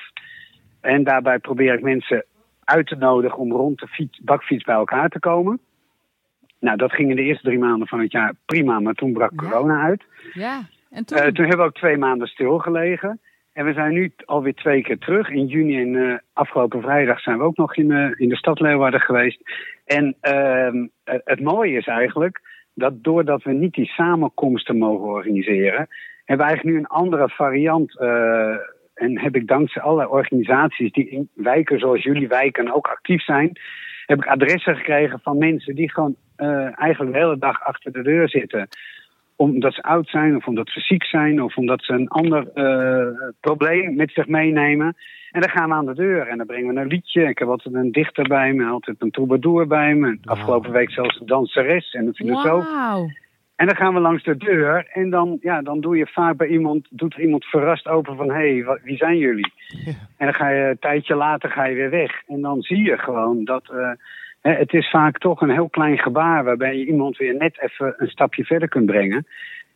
En 0.81 1.03
daarbij 1.03 1.39
probeer 1.39 1.73
ik 1.73 1.81
mensen 1.81 2.25
uit 2.63 2.87
te 2.87 2.95
nodigen 2.95 3.37
om 3.37 3.51
rond 3.51 3.79
de 3.79 3.87
fiets, 3.87 4.19
bakfiets 4.19 4.63
bij 4.63 4.75
elkaar 4.75 5.09
te 5.09 5.19
komen. 5.19 5.59
Nou, 6.59 6.77
dat 6.77 6.91
ging 6.91 7.09
in 7.09 7.15
de 7.15 7.21
eerste 7.21 7.43
drie 7.47 7.59
maanden 7.59 7.87
van 7.87 7.99
het 7.99 8.11
jaar 8.11 8.33
prima, 8.45 8.79
maar 8.79 8.93
toen 8.93 9.13
brak 9.13 9.31
Ja. 9.31 9.37
corona 9.37 9.81
uit. 9.81 10.03
Ja, 10.33 10.61
en 10.89 11.05
toen? 11.05 11.17
Toen 11.17 11.45
hebben 11.45 11.57
we 11.57 11.63
ook 11.63 11.75
twee 11.75 11.97
maanden 11.97 12.27
stilgelegen. 12.27 13.19
En 13.59 13.65
we 13.65 13.73
zijn 13.73 13.93
nu 13.93 14.11
alweer 14.25 14.53
twee 14.53 14.81
keer 14.81 14.97
terug. 14.97 15.29
In 15.29 15.45
juni 15.45 15.81
en 15.81 15.95
eh, 15.95 16.17
afgelopen 16.33 16.81
vrijdag 16.81 17.19
zijn 17.19 17.37
we 17.37 17.43
ook 17.43 17.57
nog 17.57 17.75
in, 17.75 17.91
eh, 17.91 18.11
in 18.15 18.29
de 18.29 18.35
stad 18.35 18.59
Leeuwarden 18.59 19.01
geweest. 19.01 19.41
En 19.85 20.15
ehm, 20.21 20.87
eh, 21.03 21.15
het 21.23 21.41
mooie 21.41 21.77
is 21.77 21.87
eigenlijk 21.87 22.41
dat 22.73 23.03
doordat 23.03 23.43
we 23.43 23.51
niet 23.51 23.73
die 23.73 23.85
samenkomsten 23.85 24.77
mogen 24.77 25.07
organiseren, 25.07 25.87
hebben 26.25 26.45
we 26.45 26.51
eigenlijk 26.51 26.63
nu 26.63 26.77
een 26.77 26.87
andere 26.87 27.29
variant. 27.29 27.99
en 28.93 29.19
heb 29.19 29.35
ik 29.35 29.47
dankzij 29.47 29.81
allerlei 29.81 30.09
organisaties 30.09 30.91
die 30.91 31.09
in 31.09 31.29
wijken 31.33 31.79
zoals 31.79 32.03
jullie 32.03 32.27
wijken 32.27 32.73
ook 32.73 32.87
actief 32.87 33.23
zijn, 33.23 33.51
heb 34.05 34.17
ik 34.17 34.27
adressen 34.27 34.75
gekregen 34.75 35.19
van 35.19 35.37
mensen 35.37 35.75
die 35.75 35.91
gewoon 35.91 36.15
eigenlijk 36.75 37.13
de 37.13 37.19
hele 37.19 37.37
dag 37.37 37.63
achter 37.63 37.91
de 37.91 38.01
deur 38.01 38.29
zitten 38.29 38.67
omdat 39.39 39.73
ze 39.73 39.81
oud 39.81 40.07
zijn, 40.09 40.35
of 40.35 40.47
omdat 40.47 40.69
ze 40.69 40.79
ziek 40.79 41.03
zijn, 41.03 41.43
of 41.43 41.57
omdat 41.57 41.83
ze 41.83 41.93
een 41.93 42.07
ander 42.07 42.51
eh, 42.53 43.29
probleem 43.39 43.95
met 43.95 44.11
zich 44.11 44.27
meenemen. 44.27 44.95
En 45.31 45.41
dan 45.41 45.49
gaan 45.49 45.69
we 45.69 45.75
aan 45.75 45.85
de 45.85 45.93
deur 45.93 46.27
en 46.27 46.37
dan 46.37 46.45
brengen 46.45 46.73
we 46.73 46.81
een 46.81 46.87
liedje. 46.87 47.23
Ik 47.29 47.39
heb 47.39 47.47
altijd 47.47 47.75
een 47.75 47.91
dichter 47.91 48.27
bij 48.27 48.53
me, 48.53 48.65
altijd 48.65 49.01
een 49.01 49.11
troubadour 49.11 49.67
bij 49.67 49.95
me. 49.95 50.17
Afgelopen 50.23 50.71
week 50.71 50.91
zelfs 50.91 51.19
een 51.19 51.25
danseres 51.27 51.93
en 51.93 52.07
een 52.07 52.13
filosoof. 52.13 52.71
Wauw. 52.73 53.07
En 53.55 53.65
dan 53.67 53.75
gaan 53.75 53.93
we 53.93 53.99
langs 53.99 54.23
de 54.23 54.37
deur 54.37 54.87
en 54.93 55.09
dan, 55.09 55.37
ja, 55.41 55.61
dan 55.61 55.81
doe 55.81 55.97
je 55.97 56.07
vaak 56.07 56.37
bij 56.37 56.47
iemand, 56.47 56.87
doet 56.89 57.13
er 57.13 57.21
iemand 57.21 57.45
verrast 57.45 57.87
open 57.87 58.15
van, 58.15 58.29
hé, 58.31 58.53
hey, 58.53 58.63
wat- 58.63 58.81
wie 58.83 58.97
zijn 58.97 59.17
jullie? 59.17 59.51
En 60.17 60.25
dan 60.25 60.33
ga 60.33 60.49
je 60.49 60.69
een 60.69 60.79
tijdje 60.79 61.15
later 61.15 61.49
ga 61.49 61.65
je 61.65 61.75
weer 61.75 61.89
weg. 61.89 62.21
En 62.27 62.41
dan 62.41 62.61
zie 62.61 62.83
je 62.83 62.97
gewoon 62.97 63.43
dat 63.45 63.69
eh, 63.71 63.91
het 64.41 64.73
is 64.73 64.89
vaak 64.89 65.17
toch 65.17 65.41
een 65.41 65.49
heel 65.49 65.69
klein 65.69 65.97
gebaar 65.97 66.43
waarbij 66.43 66.77
je 66.77 66.85
iemand 66.85 67.17
weer 67.17 67.35
net 67.35 67.61
even 67.61 67.93
een 67.97 68.07
stapje 68.07 68.43
verder 68.43 68.69
kunt 68.69 68.85
brengen. 68.85 69.27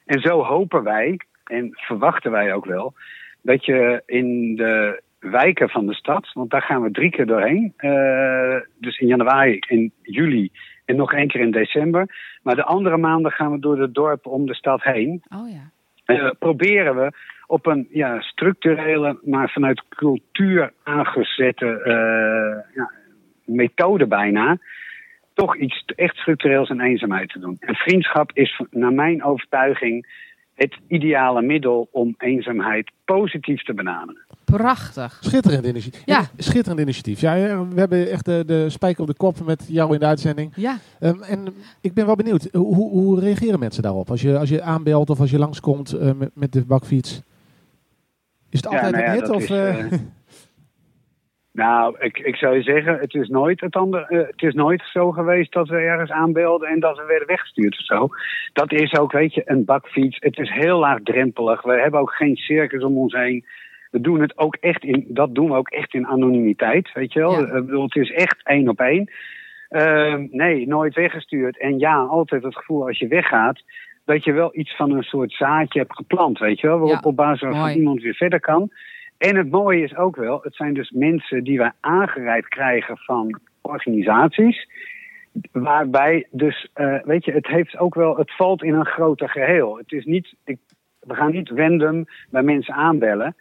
En 0.06 0.20
zo 0.20 0.44
hopen 0.44 0.84
wij, 0.84 1.20
en 1.44 1.70
verwachten 1.72 2.32
wij 2.32 2.54
ook 2.54 2.66
wel, 2.66 2.94
dat 3.42 3.66
je 3.66 4.04
in 4.06 4.56
de 4.56 5.02
wijken 5.20 5.70
van 5.70 5.86
de 5.86 5.94
stad, 5.94 6.34
want 6.34 6.50
daar 6.50 6.62
gaan 6.62 6.82
we 6.82 6.92
drie 6.92 7.10
keer 7.10 7.26
doorheen. 7.26 7.74
eh, 7.78 8.56
dus 8.80 9.00
in 9.00 9.08
januari, 9.08 9.60
in 9.68 9.92
juli 10.02 10.50
en 10.86 10.96
nog 10.96 11.14
één 11.14 11.28
keer 11.28 11.42
in 11.42 11.52
december. 11.52 12.08
Maar 12.42 12.56
de 12.56 12.64
andere 12.64 12.98
maanden 12.98 13.32
gaan 13.32 13.52
we 13.52 13.60
door 13.60 13.76
de 13.76 13.92
dorpen 13.92 14.32
om 14.32 14.46
de 14.46 14.56
stad 14.56 14.84
heen. 14.84 15.24
Oh 15.36 15.50
ja. 15.50 15.72
Eh, 16.06 16.30
proberen 16.40 16.96
we 16.96 17.12
op 17.48 17.66
een 17.66 17.88
ja, 17.92 18.22
structurele, 18.22 19.20
maar 19.22 19.50
vanuit 19.50 19.84
cultuur 19.90 20.74
aangezette 20.84 21.82
eh, 21.84 22.76
ja, 22.76 22.92
methode 23.46 24.08
bijna. 24.08 24.58
toch 25.34 25.58
iets 25.58 25.84
echt 25.96 26.16
structureels 26.16 26.70
en 26.70 26.80
eenzaamheid 26.82 27.30
te 27.30 27.40
doen. 27.40 27.58
En 27.60 27.76
vriendschap 27.76 28.32
is 28.34 28.62
naar 28.70 28.94
mijn 28.94 29.24
overtuiging 29.24 30.22
het 30.54 30.78
ideale 30.88 31.42
middel 31.42 31.88
om 31.92 32.16
eenzaamheid 32.18 32.92
positief 33.06 33.64
te 33.64 33.74
benaderen. 33.74 34.22
Prachtig. 34.46 35.18
Schitterend 35.22 35.66
initiatief. 35.66 36.02
Ja. 36.06 36.22
Schitterend 36.38 36.82
initiatief. 36.82 37.22
Ja, 37.22 37.34
we 37.68 37.80
hebben 37.80 38.10
echt 38.12 38.26
de, 38.26 38.44
de 38.46 38.70
spijker 38.70 39.02
op 39.02 39.08
de 39.08 39.16
kop 39.16 39.46
met 39.46 39.66
jou 39.68 39.94
in 39.94 40.00
de 40.00 40.06
uitzending. 40.06 40.52
Ja. 40.56 40.78
Ehm, 41.00 41.22
en 41.22 41.54
ik 41.82 41.94
ben 41.94 42.06
wel 42.06 42.16
benieuwd, 42.16 42.50
hoe, 42.52 42.76
hoe 42.90 43.20
reageren 43.20 43.60
mensen 43.60 43.84
daarop? 43.84 44.10
Als 44.10 44.22
je, 44.22 44.38
als 44.38 44.50
je 44.50 44.62
aanbelt 44.62 45.10
of 45.10 45.20
als 45.20 45.32
je 45.32 45.40
langskomt 45.40 45.92
eh, 45.94 46.12
met, 46.18 46.30
met 46.34 46.52
de 46.52 46.66
bakfiets? 46.66 47.22
Is 48.50 48.62
het 48.62 48.72
Ja, 48.72 48.78
altijd 48.78 48.92
nou 48.92 49.04
ja, 49.06 49.14
een 49.14 49.20
hit? 49.20 49.30
Of, 49.30 49.42
is, 49.42 49.50
eh, 49.50 49.80
eh, 49.80 49.92
Nou, 51.54 51.96
ik, 52.00 52.18
ik 52.20 52.36
zou 52.36 52.56
je 52.56 52.62
zeggen, 52.62 53.00
het 53.00 53.14
is, 53.14 53.28
nooit 53.28 53.62
het, 53.62 53.76
ander, 53.76 54.02
eh, 54.02 54.18
het 54.28 54.42
is 54.42 54.54
nooit 54.54 54.84
zo 54.92 55.12
geweest 55.12 55.52
dat 55.52 55.68
we 55.68 55.76
ergens 55.76 56.12
aanbelden 56.12 56.68
en 56.70 56.80
dat 56.80 56.98
we 56.98 57.06
werden 57.06 57.28
weggestuurd 57.28 57.80
of 57.80 57.86
zo. 57.86 58.10
Dat 58.54 58.72
is 58.72 58.94
ook, 58.98 59.12
weet 59.12 59.34
je, 59.34 59.42
een 59.46 59.66
bakfiets. 59.66 60.18
Het 60.20 60.38
is 60.38 60.50
heel 60.52 60.80
laagdrempelig. 60.80 61.62
We 61.62 61.74
hebben 61.82 62.00
ook 62.00 62.14
geen 62.14 62.36
circus 62.36 62.84
om 62.84 62.98
ons 62.98 63.14
heen. 63.14 63.46
We 63.92 64.02
doen 64.02 64.22
het 64.22 64.38
ook 64.38 64.56
echt 64.56 64.84
in, 64.84 65.06
dat 65.08 65.36
doen 65.36 65.50
we 65.50 65.56
ook 65.56 65.70
echt 65.70 65.94
in 65.94 66.08
anonimiteit, 66.08 66.92
weet 66.94 67.14
je 67.14 67.20
wel. 67.20 67.32
Ja. 67.32 67.48
Eh, 67.48 67.58
Ik 67.58 67.66
bedoel, 67.66 67.84
het 67.84 67.96
is 67.96 68.12
echt 68.12 68.42
één 68.44 68.68
op 68.70 68.80
één. 68.80 69.12
Ehm, 69.70 70.28
nee, 70.32 70.68
nooit 70.68 70.96
weggestuurd. 70.96 71.60
En 71.60 71.80
ja, 71.80 71.96
altijd 71.98 72.44
het 72.44 72.56
gevoel 72.58 72.88
als 72.88 73.00
je 73.00 73.08
weggaat, 73.08 73.62
dat 74.06 74.24
je 74.24 74.32
wel 74.32 74.50
iets 74.54 74.76
van 74.76 74.92
een 74.92 75.04
soort 75.04 75.32
zaadje 75.32 75.80
hebt 75.80 75.96
geplant, 75.96 76.40
weet 76.40 76.60
je 76.60 76.68
wel. 76.68 76.80
Waarop 76.80 77.04
Ja, 77.04 77.10
op 77.10 77.16
basis 77.16 77.42
waarvan 77.42 77.62
mooi. 77.62 77.76
iemand 77.76 78.02
weer 78.02 78.14
verder 78.16 78.40
kan. 78.40 78.72
En 79.30 79.36
het 79.36 79.50
mooie 79.50 79.84
is 79.84 79.96
ook 79.96 80.16
wel, 80.16 80.40
het 80.42 80.56
zijn 80.56 80.74
dus 80.74 80.92
mensen 80.92 81.44
die 81.44 81.58
wij 81.58 81.72
aangereikt 81.80 82.48
krijgen 82.48 82.98
van 82.98 83.40
organisaties. 83.62 84.70
Waarbij 85.52 86.28
dus, 86.32 86.68
uh, 86.76 87.04
weet 87.04 87.26
je, 87.26 87.32
het 87.32 87.48
heeft 87.48 87.78
ook 87.78 87.96
wel, 87.96 88.18
het 88.18 88.36
valt 88.36 88.64
in 88.64 88.74
een 88.74 88.86
groter 88.86 89.30
geheel. 89.30 89.78
Het 89.78 89.92
is 89.92 90.06
niet, 90.06 90.34
ik, 90.46 90.58
we 91.00 91.16
gaan 91.16 91.32
niet 91.32 91.50
random 91.50 92.06
bij 92.30 92.44
mensen 92.44 92.74
aanbellen. 92.74 93.36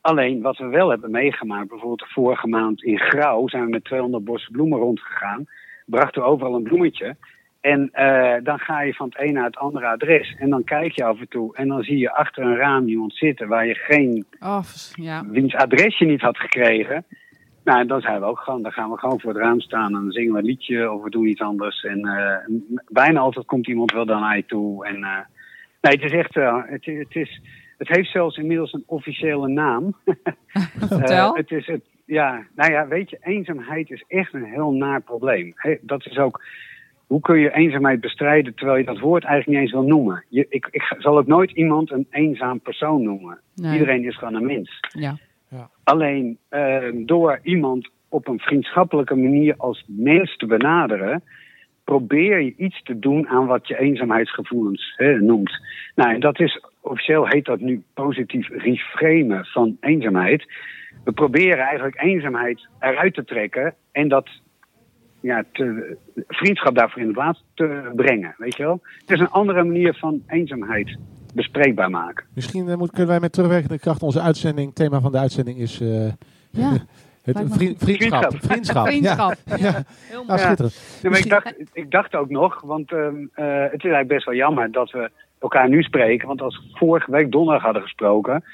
Alleen 0.00 0.42
wat 0.42 0.58
we 0.58 0.66
wel 0.66 0.88
hebben 0.88 1.10
meegemaakt, 1.10 1.68
bijvoorbeeld 1.68 2.08
vorige 2.08 2.46
maand 2.46 2.82
in 2.82 2.98
Grauw 2.98 3.48
zijn 3.48 3.64
we 3.64 3.70
met 3.70 3.84
200 3.84 4.24
bossen 4.24 4.52
bloemen 4.52 4.78
rondgegaan. 4.78 5.44
Brachten 5.86 6.22
we 6.22 6.28
overal 6.28 6.54
een 6.54 6.62
bloemetje. 6.62 7.16
En 7.66 7.90
uh, 7.94 8.34
dan 8.42 8.58
ga 8.58 8.82
je 8.82 8.94
van 8.94 9.06
het 9.08 9.18
ene 9.18 9.32
naar 9.32 9.44
het 9.44 9.56
andere 9.56 9.86
adres. 9.86 10.34
En 10.38 10.50
dan 10.50 10.64
kijk 10.64 10.92
je 10.92 11.04
af 11.04 11.20
en 11.20 11.28
toe. 11.28 11.56
En 11.56 11.68
dan 11.68 11.82
zie 11.82 11.98
je 11.98 12.12
achter 12.12 12.44
een 12.44 12.56
raam 12.56 12.88
iemand 12.88 13.14
zitten 13.14 13.48
waar 13.48 13.66
je 13.66 13.74
geen. 13.74 14.26
Oh, 14.40 14.62
ja. 14.92 15.24
wiens 15.26 15.54
adres 15.54 15.98
je 15.98 16.04
niet 16.04 16.20
had 16.20 16.38
gekregen. 16.38 17.04
Nou, 17.64 17.86
dan 17.86 18.00
zijn 18.00 18.20
we 18.20 18.26
ook 18.26 18.38
gewoon. 18.38 18.62
Dan 18.62 18.72
gaan 18.72 18.90
we 18.90 18.98
gewoon 18.98 19.20
voor 19.20 19.32
het 19.32 19.42
raam 19.42 19.60
staan. 19.60 19.86
En 19.86 19.92
dan 19.92 20.10
zingen 20.10 20.32
we 20.32 20.38
een 20.38 20.44
liedje 20.44 20.92
of 20.92 21.02
we 21.02 21.10
doen 21.10 21.26
iets 21.26 21.40
anders. 21.40 21.84
En 21.84 22.06
uh, 22.06 22.58
bijna 22.88 23.20
altijd 23.20 23.46
komt 23.46 23.66
iemand 23.66 23.92
wel 23.92 24.06
dan 24.06 24.20
naar 24.20 24.36
je 24.36 24.46
toe. 24.46 24.86
En 24.86 24.96
uh, 24.96 25.18
nee, 25.80 25.92
het 25.92 26.02
is 26.02 26.12
echt. 26.12 26.34
het, 26.34 26.84
het, 26.84 27.14
is, 27.14 27.40
het 27.78 27.88
heeft 27.88 28.10
zelfs 28.10 28.36
inmiddels 28.36 28.72
een 28.72 28.84
officiële 28.86 29.48
naam. 29.48 29.96
Vertel. 30.88 31.34
het 31.36 31.50
is 31.50 31.66
het. 31.66 31.82
Ja, 32.04 32.46
nou 32.54 32.72
ja, 32.72 32.86
weet 32.88 33.10
je, 33.10 33.18
eenzaamheid 33.20 33.90
is 33.90 34.04
echt 34.08 34.34
een 34.34 34.44
heel 34.44 34.72
naar 34.72 35.00
probleem. 35.00 35.52
He, 35.56 35.76
dat 35.80 36.06
is 36.06 36.18
ook 36.18 36.40
hoe 37.06 37.20
kun 37.20 37.38
je 37.38 37.54
eenzaamheid 37.54 38.00
bestrijden 38.00 38.54
terwijl 38.54 38.78
je 38.78 38.84
dat 38.84 38.98
woord 38.98 39.24
eigenlijk 39.24 39.58
niet 39.58 39.68
eens 39.68 39.80
wil 39.80 39.96
noemen? 39.96 40.24
Je, 40.28 40.46
ik, 40.48 40.68
ik 40.70 40.94
zal 40.98 41.18
ook 41.18 41.26
nooit 41.26 41.50
iemand 41.50 41.90
een 41.90 42.06
eenzaam 42.10 42.60
persoon 42.60 43.02
noemen. 43.02 43.40
Nee. 43.54 43.72
Iedereen 43.72 44.04
is 44.04 44.16
gewoon 44.16 44.34
een 44.34 44.46
mens. 44.46 44.80
Ja. 44.88 45.16
Ja. 45.48 45.70
Alleen 45.84 46.38
uh, 46.50 46.78
door 46.92 47.40
iemand 47.42 47.90
op 48.08 48.28
een 48.28 48.38
vriendschappelijke 48.38 49.14
manier 49.14 49.54
als 49.56 49.84
mens 49.86 50.36
te 50.36 50.46
benaderen, 50.46 51.22
probeer 51.84 52.40
je 52.40 52.54
iets 52.56 52.82
te 52.82 52.98
doen 52.98 53.28
aan 53.28 53.46
wat 53.46 53.68
je 53.68 53.78
eenzaamheidsgevoelens 53.78 54.94
hè, 54.96 55.20
noemt. 55.20 55.60
Nou, 55.94 56.14
en 56.14 56.20
dat 56.20 56.40
is 56.40 56.64
officieel 56.80 57.26
heet 57.26 57.44
dat 57.44 57.60
nu 57.60 57.82
positief 57.94 58.48
reframen 58.48 59.44
van 59.44 59.76
eenzaamheid. 59.80 60.52
We 61.04 61.12
proberen 61.12 61.58
eigenlijk 61.58 62.02
eenzaamheid 62.02 62.68
eruit 62.80 63.14
te 63.14 63.24
trekken 63.24 63.74
en 63.92 64.08
dat 64.08 64.28
ja, 65.26 65.44
te, 65.52 65.96
vriendschap 66.28 66.74
daarvoor 66.74 67.02
in 67.02 67.06
de 67.06 67.12
plaats 67.12 67.44
te 67.54 67.92
brengen. 67.96 68.34
Weet 68.38 68.56
je 68.56 68.62
wel? 68.62 68.80
Het 68.98 69.10
is 69.10 69.20
een 69.20 69.30
andere 69.30 69.64
manier 69.64 69.94
van 69.94 70.22
eenzaamheid 70.26 70.96
bespreekbaar 71.34 71.90
maken. 71.90 72.24
Misschien 72.34 72.68
uh, 72.68 72.74
moet, 72.74 72.90
kunnen 72.90 73.08
wij 73.08 73.20
met 73.20 73.32
terugwerkende 73.32 73.78
kracht 73.78 74.02
onze 74.02 74.20
uitzending, 74.20 74.74
thema 74.74 75.00
van 75.00 75.12
de 75.12 75.18
uitzending 75.18 75.58
is 75.58 75.80
uh, 75.80 76.06
ja, 76.50 76.72
het 77.22 77.38
vriend, 77.44 77.78
vriendschap. 77.78 78.34
Vriendschap. 78.38 78.86
vriendschap. 78.86 79.34
Ja, 79.44 79.56
ja. 79.66 79.82
Heel 79.98 80.24
ja. 80.26 80.36
schitterend. 80.36 80.98
Ja, 81.02 81.10
maar 81.10 81.18
ik, 81.18 81.28
dacht, 81.28 81.54
ik 81.72 81.90
dacht 81.90 82.14
ook 82.14 82.30
nog, 82.30 82.60
want 82.60 82.92
um, 82.92 83.30
uh, 83.36 83.44
het 83.46 83.84
is 83.84 83.90
eigenlijk 83.90 84.08
best 84.08 84.24
wel 84.24 84.34
jammer 84.34 84.72
dat 84.72 84.90
we 84.90 85.10
elkaar 85.38 85.68
nu 85.68 85.82
spreken. 85.82 86.28
Want 86.28 86.42
als 86.42 86.56
we 86.56 86.78
vorige 86.78 87.10
week 87.10 87.32
donderdag 87.32 87.62
hadden 87.62 87.82
gesproken, 87.82 88.44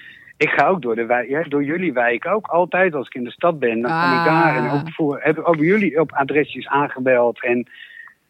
ik 0.43 0.49
ga 0.49 0.67
ook 0.67 0.83
door, 0.83 0.95
de 0.95 1.07
wijk, 1.07 1.29
ja, 1.29 1.43
door 1.43 1.65
jullie 1.65 1.93
wijk 1.93 2.27
ook 2.27 2.47
altijd. 2.47 2.95
Als 2.95 3.07
ik 3.07 3.15
in 3.15 3.25
de 3.25 3.31
stad 3.31 3.59
ben, 3.59 3.81
dan 3.81 3.91
kom 3.91 4.19
ik 4.19 4.25
daar. 4.25 4.57
En 4.57 4.71
ook, 4.71 4.91
voor, 4.93 5.21
heb 5.23 5.39
ik 5.39 5.49
ook 5.49 5.57
jullie 5.57 6.01
op 6.01 6.13
adresjes 6.13 6.67
aangebeld. 6.67 7.43
En 7.45 7.69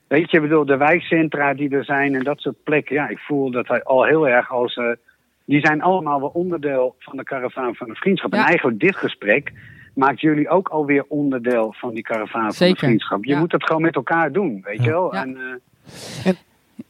weet 0.08 0.30
je, 0.30 0.40
bedoel, 0.40 0.64
de 0.64 0.76
wijkcentra 0.76 1.54
die 1.54 1.70
er 1.70 1.84
zijn 1.84 2.14
en 2.14 2.24
dat 2.24 2.40
soort 2.40 2.62
plekken. 2.64 2.94
Ja, 2.94 3.08
ik 3.08 3.18
voel 3.18 3.50
dat 3.50 3.66
wij 3.66 3.82
al 3.82 4.04
heel 4.04 4.28
erg 4.28 4.50
als... 4.50 4.76
Uh, 4.76 4.86
die 5.44 5.60
zijn 5.60 5.82
allemaal 5.82 6.20
wel 6.20 6.28
onderdeel 6.28 6.94
van 6.98 7.16
de 7.16 7.22
karavaan 7.22 7.74
van 7.74 7.88
de 7.88 7.94
vriendschap. 7.94 8.32
Ja. 8.32 8.38
En 8.38 8.46
eigenlijk 8.46 8.80
dit 8.80 8.96
gesprek 8.96 9.52
maakt 9.94 10.20
jullie 10.20 10.48
ook 10.48 10.68
alweer 10.68 11.04
onderdeel 11.08 11.74
van 11.78 11.94
die 11.94 12.02
karavaan 12.02 12.52
van 12.52 12.68
de 12.68 12.76
vriendschap. 12.76 13.24
Je 13.24 13.32
Ja. 13.32 13.38
moet 13.38 13.52
het 13.52 13.64
gewoon 13.66 13.82
met 13.82 13.94
elkaar 13.94 14.32
doen, 14.32 14.60
weet 14.64 14.84
je 14.84 14.90
wel. 14.90 15.14
Ja. 15.14 15.22
En, 15.22 15.30
uh, 15.30 16.26
En 16.26 16.36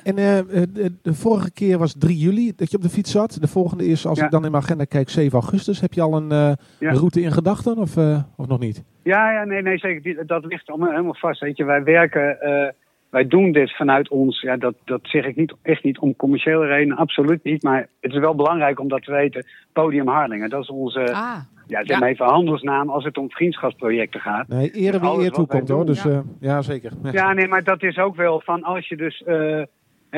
uh, 0.05 0.15
de, 0.15 0.93
de, 1.03 1.15
vorige 1.15 1.53
keer 1.53 1.79
was 1.79 1.95
3 1.99 2.17
juli 2.19 2.53
dat 2.57 2.71
je 2.71 2.77
op 2.77 2.83
de 2.83 2.89
fiets 2.89 3.11
zat. 3.11 3.37
De 3.41 3.49
volgende 3.49 3.85
is, 3.87 4.07
als 4.07 4.19
Ja. 4.19 4.25
ik 4.25 4.31
dan 4.31 4.45
in 4.45 4.51
mijn 4.51 4.63
agenda 4.63 4.85
kijk, 4.85 5.09
7 5.09 5.33
augustus. 5.41 5.81
Heb 5.81 5.93
je 5.93 6.01
al 6.03 6.17
een 6.17 6.31
uh, 6.33 6.53
Ja. 6.79 6.93
route 6.93 7.21
in 7.21 7.33
gedachten 7.33 7.77
of, 7.77 7.97
uh, 7.97 8.23
of 8.37 8.47
nog 8.47 8.59
niet? 8.59 8.83
Ja, 9.03 9.33
ja, 9.33 9.45
nee, 9.45 9.63
nee, 9.63 9.79
zeker. 9.79 10.03
Die- 10.03 10.25
Dat 10.27 10.45
ligt 10.45 10.69
allemaal 10.69 10.91
helemaal 10.91 11.15
vast. 11.15 11.41
Weet 11.41 11.57
je, 11.57 11.65
wij 11.65 11.83
werken, 11.85 12.41
eh, 12.41 12.69
wij 13.11 13.27
doen 13.27 13.53
dit 13.53 13.77
vanuit 13.77 14.09
ons. 14.09 14.41
Ja, 14.41 14.57
dat, 14.57 14.75
dat 14.85 15.01
zeg 15.03 15.25
ik 15.25 15.37
niet, 15.37 15.55
echt 15.63 15.85
niet 15.85 15.99
om 15.99 16.17
commerciële 16.17 16.67
redenen, 16.67 16.97
absoluut 16.97 17.45
niet. 17.45 17.63
Maar 17.63 17.89
het 18.01 18.13
is 18.13 18.19
wel 18.19 18.35
belangrijk 18.35 18.81
om 18.81 18.89
dat 18.89 19.03
te 19.05 19.13
weten. 19.13 19.47
Podium 19.73 20.09
Harlingen, 20.09 20.51
dat 20.51 20.63
is 20.63 20.69
onze, 20.71 21.01
Ah, 21.01 21.37
ja, 21.67 21.79
zeg 21.79 21.87
ja. 21.87 21.99
maar 21.99 22.09
even 22.09 22.27
handelsnaam 22.27 22.91
als 22.91 23.05
het 23.05 23.19
om 23.19 23.31
vriendschapsprojecten 23.31 24.21
gaat. 24.21 24.49
Nee, 24.49 24.71
ere 24.71 25.01
wie 25.01 25.09
Alles 25.09 25.25
eer 25.25 25.31
toekomt 25.31 25.69
hoor. 25.69 25.87
Dus 25.87 26.03
ja. 26.03 26.11
ja, 26.11 26.23
ja 26.41 26.63
zeker. 26.63 26.93
Ja. 27.03 27.13
Ja, 27.13 27.33
nee, 27.33 27.49
maar 27.49 27.65
dat 27.65 27.83
is 27.83 27.99
ook 27.99 28.17
wel 28.17 28.41
van 28.45 28.63
als 28.63 28.89
je 28.89 28.97
dus 28.97 29.23
eh, 29.23 29.63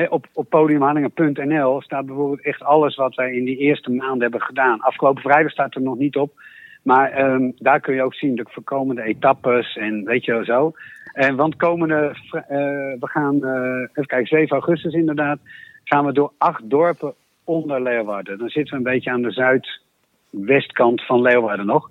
op, 0.09 0.25
op 0.33 0.49
podiumharlingen.nl 0.49 1.81
staat 1.81 2.05
bijvoorbeeld 2.05 2.43
echt 2.43 2.63
alles 2.63 2.95
wat 2.95 3.15
wij 3.15 3.31
in 3.31 3.45
die 3.45 3.57
eerste 3.57 3.91
maanden 3.91 4.21
hebben 4.21 4.41
gedaan. 4.41 4.81
Afgelopen 4.81 5.21
vrijdag 5.21 5.51
staat 5.51 5.75
er 5.75 5.81
nog 5.81 5.97
niet 5.97 6.15
op. 6.15 6.31
Maar 6.85 7.11
ehm, 7.11 7.51
daar 7.55 7.79
kun 7.79 7.95
je 7.95 8.03
ook 8.03 8.13
zien 8.13 8.35
de 8.35 8.45
voorkomende 8.49 9.01
etappes 9.01 9.77
en 9.77 10.03
weet 10.03 10.25
je 10.25 10.43
zo. 10.45 10.73
En 11.13 11.35
want 11.35 11.55
komende, 11.55 12.15
eh, 12.31 12.57
we 12.99 13.07
gaan, 13.07 13.43
eh, 13.43 13.79
even 13.79 14.05
kijken, 14.05 14.27
7 14.27 14.49
augustus 14.49 14.93
inderdaad, 14.93 15.39
gaan 15.83 16.05
we 16.05 16.13
door 16.13 16.31
acht 16.37 16.69
dorpen 16.69 17.13
onder 17.43 17.81
Leeuwarden. 17.81 18.37
Dan 18.37 18.49
zitten 18.49 18.71
we 18.71 18.77
een 18.77 18.93
beetje 18.93 19.11
aan 19.11 19.21
de 19.21 19.61
zuidwestkant 20.31 21.05
van 21.05 21.21
Leeuwarden 21.21 21.65
nog. 21.65 21.89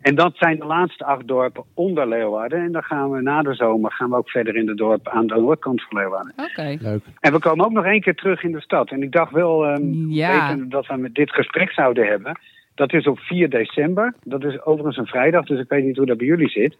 En 0.00 0.14
dat 0.14 0.36
zijn 0.36 0.58
de 0.58 0.64
laatste 0.64 1.04
acht 1.04 1.26
dorpen 1.28 1.64
onder 1.74 2.08
Leeuwarden. 2.08 2.62
En 2.62 2.72
dan 2.72 2.82
gaan 2.82 3.10
we 3.10 3.20
na 3.22 3.42
de 3.42 3.54
zomer 3.54 3.92
gaan 3.92 4.10
we 4.10 4.16
ook 4.16 4.30
verder 4.30 4.56
in 4.56 4.66
de 4.66 4.74
dorpen 4.74 5.12
aan 5.12 5.26
de 5.26 5.34
noordkant 5.34 5.82
van 5.82 5.98
Leeuwarden. 5.98 6.32
oké. 6.36 6.76
Leuk. 6.80 7.02
En 7.20 7.32
we 7.32 7.38
komen 7.38 7.64
ook 7.64 7.72
nog 7.72 7.84
één 7.84 8.00
keer 8.00 8.14
terug 8.14 8.42
in 8.42 8.52
de 8.52 8.60
stad. 8.60 8.90
En 8.90 9.02
ik 9.02 9.12
dacht 9.12 9.32
wel, 9.32 9.64
ehm 9.66 10.10
Ja. 10.10 10.40
wetende 10.48 10.68
dat 10.68 10.86
we 10.86 10.96
met 10.96 11.14
dit 11.14 11.30
gesprek 11.32 11.72
zouden 11.72 12.06
hebben. 12.06 12.38
Dat 12.74 12.92
is 12.92 13.06
op 13.06 13.18
4 13.18 13.50
december. 13.50 14.14
Dat 14.24 14.44
is 14.44 14.62
overigens 14.64 14.96
een 14.96 15.06
vrijdag, 15.06 15.44
dus 15.46 15.60
ik 15.60 15.68
weet 15.68 15.84
niet 15.84 15.96
hoe 15.96 16.06
dat 16.06 16.16
bij 16.16 16.26
jullie 16.26 16.48
zit. 16.48 16.76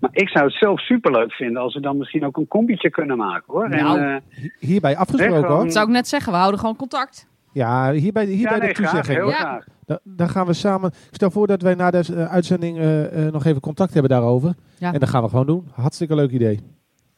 Maar 0.00 0.10
ik 0.12 0.28
zou 0.28 0.44
het 0.44 0.54
zelf 0.54 0.80
superleuk 0.80 1.32
vinden 1.32 1.62
als 1.62 1.74
we 1.74 1.80
dan 1.80 1.96
misschien 1.98 2.26
ook 2.26 2.36
een 2.36 2.48
combietje 2.48 2.90
kunnen 2.90 3.16
maken 3.16 3.44
hoor. 3.46 3.68
Nou. 3.68 3.98
En, 4.00 4.22
eh, 4.30 4.44
Hierbij 4.58 4.96
afgesproken 4.96 5.48
hoor. 5.48 5.62
Dat 5.62 5.72
zou 5.72 5.86
ik 5.86 5.92
net 5.92 6.08
zeggen, 6.08 6.32
we 6.32 6.38
houden 6.38 6.60
gewoon 6.60 6.76
contact. 6.76 7.28
Ja, 7.52 7.92
hierbij, 7.92 8.24
hierbij 8.24 8.56
ja, 8.56 8.62
nee, 8.62 8.68
de 8.68 8.74
graag, 8.74 8.90
toezegging. 9.02 9.28
Ja. 9.30 9.36
graag. 9.36 9.64
Da- 9.86 10.00
Dan 10.04 10.28
gaan 10.28 10.46
we 10.46 10.52
samen. 10.52 10.90
Stel 11.10 11.30
voor 11.30 11.46
dat 11.46 11.62
wij 11.62 11.74
na 11.74 11.90
de 11.90 11.98
eh, 12.16 12.32
uitzending 12.32 12.78
eh, 12.78 13.26
eh, 13.26 13.32
nog 13.32 13.44
even 13.44 13.60
contact 13.60 13.92
hebben 13.92 14.10
daarover. 14.10 14.54
Ja. 14.78 14.92
En 14.92 15.00
dat 15.00 15.08
gaan 15.08 15.22
we 15.22 15.28
gewoon 15.28 15.46
doen. 15.46 15.68
Hartstikke 15.74 16.14
leuk 16.14 16.30
idee. 16.30 16.60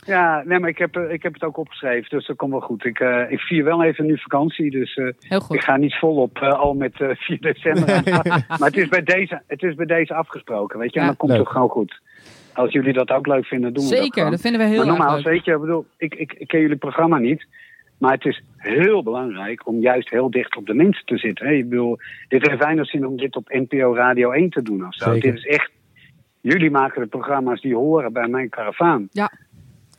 Ja, 0.07 0.43
nee, 0.47 0.59
maar 0.59 0.69
ik 0.69 0.79
heb, 0.79 0.97
ik 0.97 1.23
heb 1.23 1.33
het 1.35 1.43
ook 1.45 1.57
opgeschreven, 1.57 2.11
dus 2.11 2.27
dat 2.27 2.37
komt 2.37 2.51
wel 2.51 2.61
goed. 2.61 2.85
Ik, 2.85 3.01
eh, 3.01 3.31
ik 3.31 3.39
vier 3.41 3.65
wel 3.65 3.83
even 3.85 4.07
nu 4.07 4.19
vakantie, 4.19 4.71
dus 4.71 4.95
eh, 4.95 5.07
Heel 5.21 5.43
ik 5.49 5.61
ga 5.61 5.77
niet 5.77 5.95
volop 5.99 6.39
al 6.39 6.75
met 6.75 7.01
eh 7.01 7.09
4 7.15 7.41
december. 7.41 8.03
Maar 8.59 8.69
het 8.69 8.77
is, 8.77 8.89
bij 8.89 9.03
deze, 9.03 9.43
het 9.47 9.63
is 9.63 9.75
bij 9.75 9.87
deze 9.87 10.15
afgesproken, 10.15 10.79
weet 10.79 10.93
je. 10.95 11.01
En 11.01 11.07
dan 11.07 11.17
komt 11.17 11.31
Leuk. 11.33 11.41
het 11.41 11.49
gewoon 11.49 11.69
goed. 11.69 12.01
Als 12.55 12.73
jullie 12.73 12.93
dat 12.93 13.11
ook 13.11 13.27
leuk 13.27 13.45
vinden, 13.45 13.75
doen 13.75 13.85
we 13.85 13.91
dat 13.91 13.99
Zeker, 13.99 14.31
dat 14.31 14.41
vinden 14.41 14.61
we 14.61 14.67
heel 14.67 14.77
maar 14.77 14.87
erg 14.87 14.97
nogmaals, 14.97 15.25
leuk. 15.25 15.33
weet 15.33 15.45
je, 15.45 15.53
ik 15.53 15.61
bedoel, 15.61 15.87
ik, 15.97 16.15
ik, 16.15 16.33
ik 16.33 16.49
ken 16.49 16.61
jullie 16.61 16.77
programma 16.77 17.19
niet. 17.19 17.47
Maar 18.03 18.13
het 18.13 18.25
is 18.25 18.43
heel 18.57 19.03
belangrijk 19.03 19.67
om 19.67 19.81
juist 19.81 20.11
heel 20.11 20.31
dicht 20.31 20.57
op 20.57 20.67
de 20.67 20.75
mensen 20.75 21.05
te 21.07 21.19
zitten. 21.19 21.47
Hè? 21.47 21.53
Ik 21.53 21.69
bedoel, 21.69 21.99
dit 22.29 22.47
heeft 22.47 22.63
weinig 22.63 22.87
zin 22.87 23.07
om 23.07 23.17
dit 23.17 23.37
op 23.37 23.49
NPO 23.49 23.95
Radio 23.95 24.31
1 24.31 24.51
te 24.51 24.63
doen 24.63 24.87
of 24.87 24.95
zo. 24.95 25.13
Zeker. 25.13 25.31
Dit 25.31 25.39
is 25.39 25.47
echt... 25.47 25.71
Jullie 26.41 26.71
maken 26.71 27.03
de 27.03 27.07
programma's 27.07 27.61
die 27.61 27.75
horen 27.75 28.13
bij 28.13 28.29
mijn 28.29 28.49
karavaan. 28.49 29.09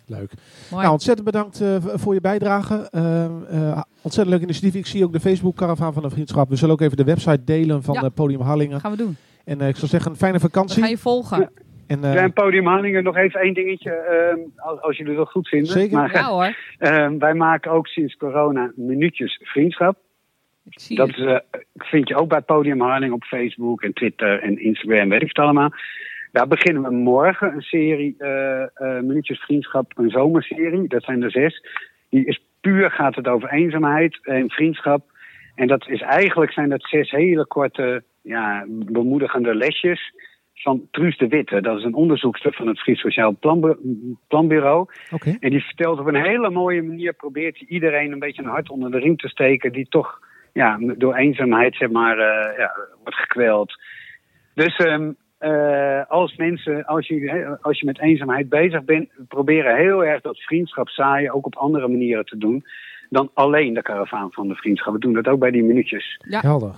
Leuk. 0.05 0.31
Mooi. 0.69 0.81
Nou, 0.81 0.91
ontzettend 0.91 1.25
bedankt 1.25 1.61
eh, 1.61 1.75
voor 1.79 2.13
je 2.13 2.21
bijdrage. 2.21 2.87
Eh, 2.91 3.25
eh, 3.25 3.81
ontzettend 4.01 4.35
leuk 4.35 4.41
initiatief. 4.43 4.75
Ik 4.75 4.85
zie 4.85 5.03
ook 5.03 5.13
de 5.13 5.19
Facebook 5.19 5.55
Caravan 5.55 5.93
van 5.93 6.03
de 6.03 6.09
Vriendschap. 6.09 6.49
We 6.49 6.55
zullen 6.55 6.73
ook 6.73 6.81
even 6.81 6.97
de 6.97 7.03
website 7.03 7.43
delen 7.43 7.83
van 7.83 7.93
Ja. 8.01 8.09
Podium 8.09 8.41
Harlingen. 8.41 8.79
gaan 8.79 8.91
we 8.91 8.97
doen. 8.97 9.15
En 9.45 9.61
ik 9.61 9.75
zou 9.75 9.87
zeggen, 9.87 10.11
een 10.11 10.17
fijne 10.17 10.35
We 10.35 10.41
vakantie. 10.41 10.81
gaan 10.81 10.89
je 10.89 10.97
volgen. 10.97 11.51
En, 11.87 12.01
Ja, 12.01 12.15
en 12.15 12.33
Podium 12.33 12.67
Hanningen, 12.67 13.03
nog 13.03 13.17
even 13.17 13.39
één 13.39 13.53
dingetje, 13.53 13.91
ehm, 13.91 14.39
als, 14.55 14.81
als 14.81 14.97
jullie 14.97 15.15
dat 15.15 15.29
goed 15.29 15.47
vinden. 15.47 15.71
Zeker. 15.71 15.97
Maar, 15.97 16.13
Ja 16.13 16.29
hoor, 16.29 16.55
ehm, 16.77 17.17
wij 17.17 17.33
maken 17.33 17.71
ook 17.71 17.87
sinds 17.87 18.15
corona 18.15 18.71
minuutjes 18.75 19.39
vriendschap. 19.43 19.97
ik 20.69 20.97
Dat 20.97 21.09
is, 21.09 21.17
eh, 21.17 21.37
vind 21.75 22.07
je 22.07 22.15
ook 22.15 22.29
bij 22.29 22.41
Podium 22.41 22.81
Harling 22.81 23.13
op 23.13 23.23
Facebook 23.23 23.81
en 23.81 23.93
Twitter 23.93 24.41
en 24.41 24.61
Instagram, 24.61 25.09
weet 25.09 25.21
ik 25.21 25.27
het 25.27 25.39
allemaal. 25.39 25.71
Daar 26.31 26.47
beginnen 26.47 26.83
we 26.83 26.91
morgen 26.91 27.53
een 27.53 27.61
serie 27.61 28.15
eh 28.17 28.61
eh, 28.61 28.69
Minuutjes 28.79 29.39
Vriendschap, 29.39 29.91
een 29.95 30.09
zomerserie. 30.09 30.87
Dat 30.87 31.03
zijn 31.03 31.23
er 31.23 31.31
zes. 31.31 31.65
Die 32.09 32.25
is 32.25 32.43
puur, 32.61 32.91
gaat 32.91 33.15
het 33.15 33.27
over 33.27 33.51
eenzaamheid 33.51 34.19
en 34.21 34.49
vriendschap. 34.49 35.11
En 35.55 35.67
dat 35.67 35.87
is 35.87 36.01
eigenlijk 36.01 36.51
zijn 36.51 36.69
dat 36.69 36.83
zes 36.83 37.11
hele 37.11 37.45
korte, 37.45 38.03
ja, 38.21 38.65
bemoedigende 38.67 39.55
lesjes 39.55 40.13
van 40.63 40.87
Truus 40.91 41.17
de 41.17 41.27
Witte. 41.27 41.61
Dat 41.61 41.77
is 41.77 41.83
een 41.83 41.93
onderzoekster 41.93 42.53
van 42.53 42.67
het 42.67 42.79
Fries 42.79 42.99
Sociaal 42.99 43.35
Planbu- 43.39 43.77
Planbureau. 44.27 44.87
Oké. 45.11 45.37
En 45.39 45.49
die 45.49 45.63
vertelt 45.63 45.99
op 45.99 46.05
een 46.05 46.23
hele 46.23 46.49
mooie 46.49 46.83
manier, 46.83 47.13
probeert 47.13 47.57
hij 47.57 47.67
iedereen 47.67 48.11
een 48.11 48.19
beetje 48.19 48.43
een 48.43 48.49
hart 48.49 48.69
onder 48.69 48.91
de 48.91 48.99
riem 48.99 49.17
te 49.17 49.27
steken, 49.27 49.71
die 49.71 49.87
toch 49.89 50.19
ja, 50.53 50.77
door 50.97 51.15
eenzaamheid 51.15 51.75
zeg 51.75 51.89
maar, 51.89 52.17
eh, 52.17 52.57
ja, 52.57 52.75
wordt 53.03 53.19
gekweld. 53.19 53.73
Dus 54.53 54.75
ehm, 54.75 55.11
eh, 55.37 56.01
als 56.07 56.35
mensen, 56.35 56.85
als 56.85 57.07
je, 57.07 57.57
als 57.61 57.79
je 57.79 57.85
met 57.85 57.99
eenzaamheid 57.99 58.49
bezig 58.49 58.83
bent, 58.83 59.09
proberen 59.27 59.77
heel 59.77 60.05
erg 60.05 60.21
dat 60.21 60.37
vriendschap 60.37 60.89
zaaien 60.89 61.33
ook 61.33 61.45
op 61.45 61.55
andere 61.55 61.87
manieren 61.87 62.25
te 62.25 62.37
doen 62.37 62.63
dan 63.09 63.29
alleen 63.33 63.73
de 63.73 63.81
karavaan 63.81 64.31
van 64.31 64.47
de 64.47 64.55
vriendschap. 64.55 64.93
We 64.93 64.99
doen 64.99 65.13
dat 65.13 65.27
ook 65.27 65.39
bij 65.39 65.51
die 65.51 65.63
minuutjes. 65.63 66.19
Ja. 66.27 66.39
Helder. 66.39 66.75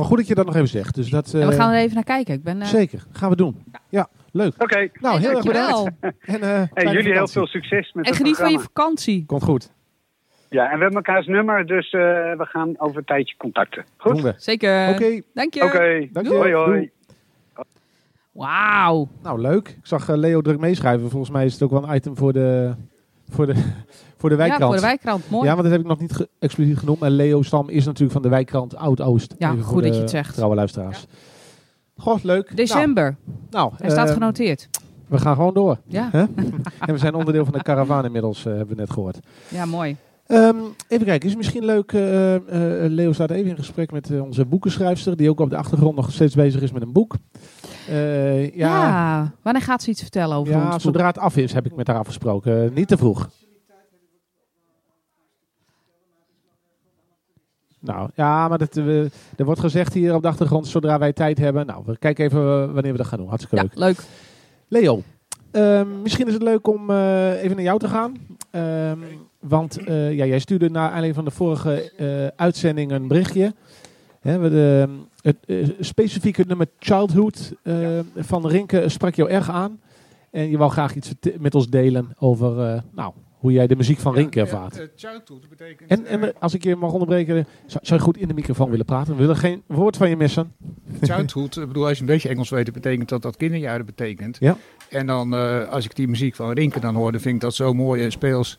Maar 0.00 0.08
goed 0.08 0.18
dat 0.18 0.28
je 0.28 0.34
dat 0.34 0.46
nog 0.46 0.54
even 0.54 0.68
zegt. 0.68 0.94
Dus 0.94 1.10
dat, 1.10 1.34
En 1.34 1.48
we 1.48 1.54
gaan 1.54 1.72
er 1.72 1.78
even 1.78 1.94
naar 1.94 2.04
kijken. 2.04 2.34
Ik 2.34 2.42
ben, 2.42 2.60
eh, 2.60 2.68
Zeker, 2.68 3.06
gaan 3.12 3.30
we 3.30 3.36
doen. 3.36 3.64
Ja, 3.88 4.08
leuk. 4.32 4.52
Oké, 4.58 4.88
Nou, 5.00 5.14
Hey, 5.18 5.28
heel 5.28 5.36
erg 5.36 5.44
bedankt. 5.44 5.90
En, 6.34 6.40
eh, 6.40 6.62
hey, 6.74 6.92
jullie 6.92 7.12
heel 7.12 7.28
veel 7.28 7.46
succes 7.46 7.92
met 7.92 8.04
En 8.04 8.10
het 8.10 8.20
geniet 8.20 8.36
van 8.36 8.50
je 8.50 8.58
vakantie. 8.58 9.24
Komt 9.26 9.42
goed. 9.42 9.72
Ja, 10.48 10.64
en 10.70 10.76
we 10.76 10.82
hebben 10.82 11.04
elkaars 11.04 11.26
nummer, 11.26 11.66
dus 11.66 11.90
eh, 11.90 12.00
we 12.00 12.44
gaan 12.44 12.74
over 12.78 12.96
een 12.96 13.04
tijdje 13.04 13.34
contacten. 13.36 13.84
Goed? 13.96 14.12
Doen 14.12 14.22
we. 14.22 14.34
Zeker. 14.36 14.88
Oké, 14.88 15.20
Dank 15.34 15.54
je. 15.54 15.62
Oké, 15.62 16.08
dank 16.12 16.26
je. 16.26 16.32
hoi 16.34 16.52
hoi. 16.52 16.66
Doei. 16.66 16.90
Wauw. 18.32 19.08
Nou, 19.22 19.40
leuk. 19.40 19.68
Ik 19.68 19.86
zag 19.86 20.08
Leo 20.08 20.40
druk 20.40 20.58
meeschrijven. 20.58 21.10
Volgens 21.10 21.30
mij 21.30 21.44
is 21.44 21.52
het 21.52 21.62
ook 21.62 21.70
wel 21.70 21.88
een 21.88 21.94
item 21.94 22.16
voor 22.16 22.32
de, 22.32 22.74
voor 23.28 23.46
de, 23.46 23.54
voor 24.20 24.28
de 24.28 24.34
Ja, 24.34 24.40
wijkkrant. 24.40 24.64
voor 24.72 24.80
de 24.80 24.86
wijkkrant. 24.86 25.30
Mooi. 25.30 25.44
Ja, 25.44 25.50
want 25.50 25.62
dat 25.62 25.72
heb 25.72 25.80
ik 25.80 25.86
nog 25.86 25.98
niet 26.00 26.12
ge- 26.12 26.28
expliciet 26.38 26.78
genoemd. 26.78 27.02
En 27.02 27.10
Leo 27.10 27.42
Stam 27.42 27.68
is 27.68 27.84
natuurlijk 27.84 28.12
van 28.12 28.22
de 28.22 28.28
wijkkrant 28.28 28.76
Oud-Oost. 28.76 29.34
Ja, 29.38 29.52
Even 29.52 29.64
goed 29.64 29.82
dat 29.82 29.94
je 29.94 30.00
het 30.00 30.10
zegt. 30.10 30.34
Trouwe 30.34 30.54
luisteraars. 30.54 31.06
Goh, 31.96 32.22
leuk. 32.22 32.56
December. 32.56 33.16
Nou, 33.24 33.36
nou 33.50 33.72
Hij 33.76 33.90
staat 33.90 34.06
eh, 34.08 34.12
genoteerd. 34.12 34.68
we 35.06 35.18
gaan 35.18 35.34
gewoon 35.34 35.54
door. 35.54 35.78
Ja. 35.86 36.10
En 36.86 36.92
we 36.92 36.98
zijn 36.98 37.14
onderdeel 37.14 37.44
van 37.44 37.52
de 37.52 37.62
karavaan 37.62 38.04
inmiddels, 38.04 38.38
eh, 38.38 38.44
hebben 38.44 38.68
we 38.68 38.74
net 38.74 38.90
gehoord. 38.90 39.18
ja, 39.48 39.64
mooi. 39.64 39.96
Ehm, 40.26 40.56
even 40.88 41.06
kijken, 41.06 41.22
is 41.28 41.34
het 41.34 41.36
misschien 41.36 41.64
leuk. 41.64 41.92
eh, 41.92 42.00
Leo 42.88 43.12
staat 43.12 43.30
even 43.30 43.50
in 43.50 43.56
gesprek 43.56 43.92
met 43.92 44.20
onze 44.20 44.44
boekenschrijfster, 44.44 45.16
die 45.16 45.30
ook 45.30 45.40
op 45.40 45.50
de 45.50 45.56
achtergrond 45.56 45.96
nog 45.96 46.12
steeds 46.12 46.34
bezig 46.34 46.60
is 46.62 46.72
met 46.72 46.82
een 46.82 46.92
boek. 46.92 47.14
Ja. 47.86 48.48
ja, 48.54 49.32
Wanneer 49.42 49.62
gaat 49.62 49.82
ze 49.82 49.90
iets 49.90 50.00
vertellen 50.02 50.36
over 50.36 50.52
ja, 50.52 50.60
ons 50.60 50.70
boek? 50.70 50.80
zodra 50.80 51.06
het 51.06 51.18
af 51.18 51.36
is, 51.36 51.52
heb 51.52 51.66
ik 51.66 51.76
met 51.76 51.86
haar 51.86 51.98
afgesproken. 51.98 52.70
Niet 52.74 52.88
te 52.88 52.96
vroeg. 52.96 53.28
Nou, 57.80 58.10
ja, 58.14 58.48
maar 58.48 58.58
dat, 58.58 58.76
er 58.76 59.44
wordt 59.44 59.60
gezegd 59.60 59.92
hier 59.94 60.14
op 60.14 60.22
de 60.22 60.28
achtergrond, 60.28 60.66
zodra 60.66 60.98
wij 60.98 61.12
tijd 61.12 61.38
hebben. 61.38 61.66
Nou, 61.66 61.82
we 61.86 61.98
kijken 61.98 62.24
even 62.24 62.40
eh, 62.40 62.72
wanneer 62.72 62.92
we 62.92 62.98
dat 62.98 63.06
gaan 63.06 63.18
doen. 63.18 63.28
Hartstikke 63.28 63.56
Ja, 63.56 63.62
leuk. 63.62 63.78
leuk. 63.78 63.98
Leo, 64.68 65.02
ehm, 65.50 66.02
misschien 66.02 66.26
is 66.26 66.32
het 66.32 66.42
leuk 66.42 66.66
om 66.68 66.90
eh, 66.90 67.42
even 67.42 67.56
naar 67.56 67.64
jou 67.64 67.78
te 67.78 67.88
gaan. 67.88 68.14
Ehm, 68.50 68.98
want 69.40 69.78
eh, 69.84 70.12
ja, 70.12 70.24
jij 70.24 70.38
stuurde 70.38 70.70
naar 70.70 70.84
aanleiding 70.86 71.14
van 71.14 71.24
de 71.24 71.30
vorige 71.30 71.92
eh, 71.96 72.26
uitzending 72.36 72.90
een 72.92 73.08
berichtje. 73.08 73.54
Hè, 74.20 74.38
we 74.38 74.48
de, 74.50 74.88
het 75.22 75.36
specifieke 75.80 76.44
nummer 76.46 76.66
Childhood 76.78 77.52
eh, 77.62 77.98
van 78.16 78.46
Rinke 78.46 78.88
sprak 78.88 79.14
jou 79.14 79.30
erg 79.30 79.50
aan. 79.50 79.80
En 80.30 80.50
je 80.50 80.58
wou 80.58 80.70
graag 80.70 80.94
iets 80.94 81.12
met 81.38 81.54
ons 81.54 81.68
delen 81.68 82.08
over 82.18 82.60
eh, 82.66 82.80
nou, 82.92 83.12
hoe 83.40 83.52
jij 83.52 83.66
de 83.66 83.76
muziek 83.76 83.98
van 83.98 84.14
Rinke 84.14 84.40
ervaart. 84.40 84.74
Ja, 84.96 85.12
eh, 85.12 85.34
betekent... 85.48 85.90
En, 85.90 86.06
en 86.06 86.22
eh, 86.22 86.28
eh, 86.28 86.34
als 86.38 86.54
ik 86.54 86.62
je 86.64 86.76
mag 86.76 86.92
onderbreken, 86.92 87.46
zou, 87.66 87.84
zou 87.86 87.98
je 88.00 88.04
goed 88.06 88.16
in 88.16 88.28
de 88.28 88.34
microfoon 88.34 88.70
willen 88.70 88.84
praten? 88.84 89.12
We 89.14 89.20
willen 89.20 89.36
geen 89.36 89.62
woord 89.66 89.96
van 89.96 90.08
je 90.08 90.16
missen. 90.16 90.52
childhood, 91.02 91.56
ik 91.56 91.66
bedoel, 91.66 91.86
als 91.86 91.94
je 91.94 92.00
een 92.00 92.06
beetje 92.06 92.28
Engels 92.28 92.50
weet, 92.50 92.72
betekent 92.72 93.08
dat 93.08 93.22
dat 93.22 93.36
kinderjaren 93.36 93.86
betekent. 93.86 94.36
Ja. 94.40 94.56
En 94.88 95.06
dan, 95.06 95.34
eh, 95.34 95.68
als 95.68 95.84
ik 95.84 95.96
die 95.96 96.08
muziek 96.08 96.34
van 96.34 96.52
Rinke 96.52 96.80
dan 96.80 96.94
hoorde, 96.94 97.20
vind 97.20 97.34
ik 97.34 97.40
dat 97.40 97.54
zo 97.54 97.74
mooi 97.74 98.02
en 98.04 98.10
speels 98.12 98.58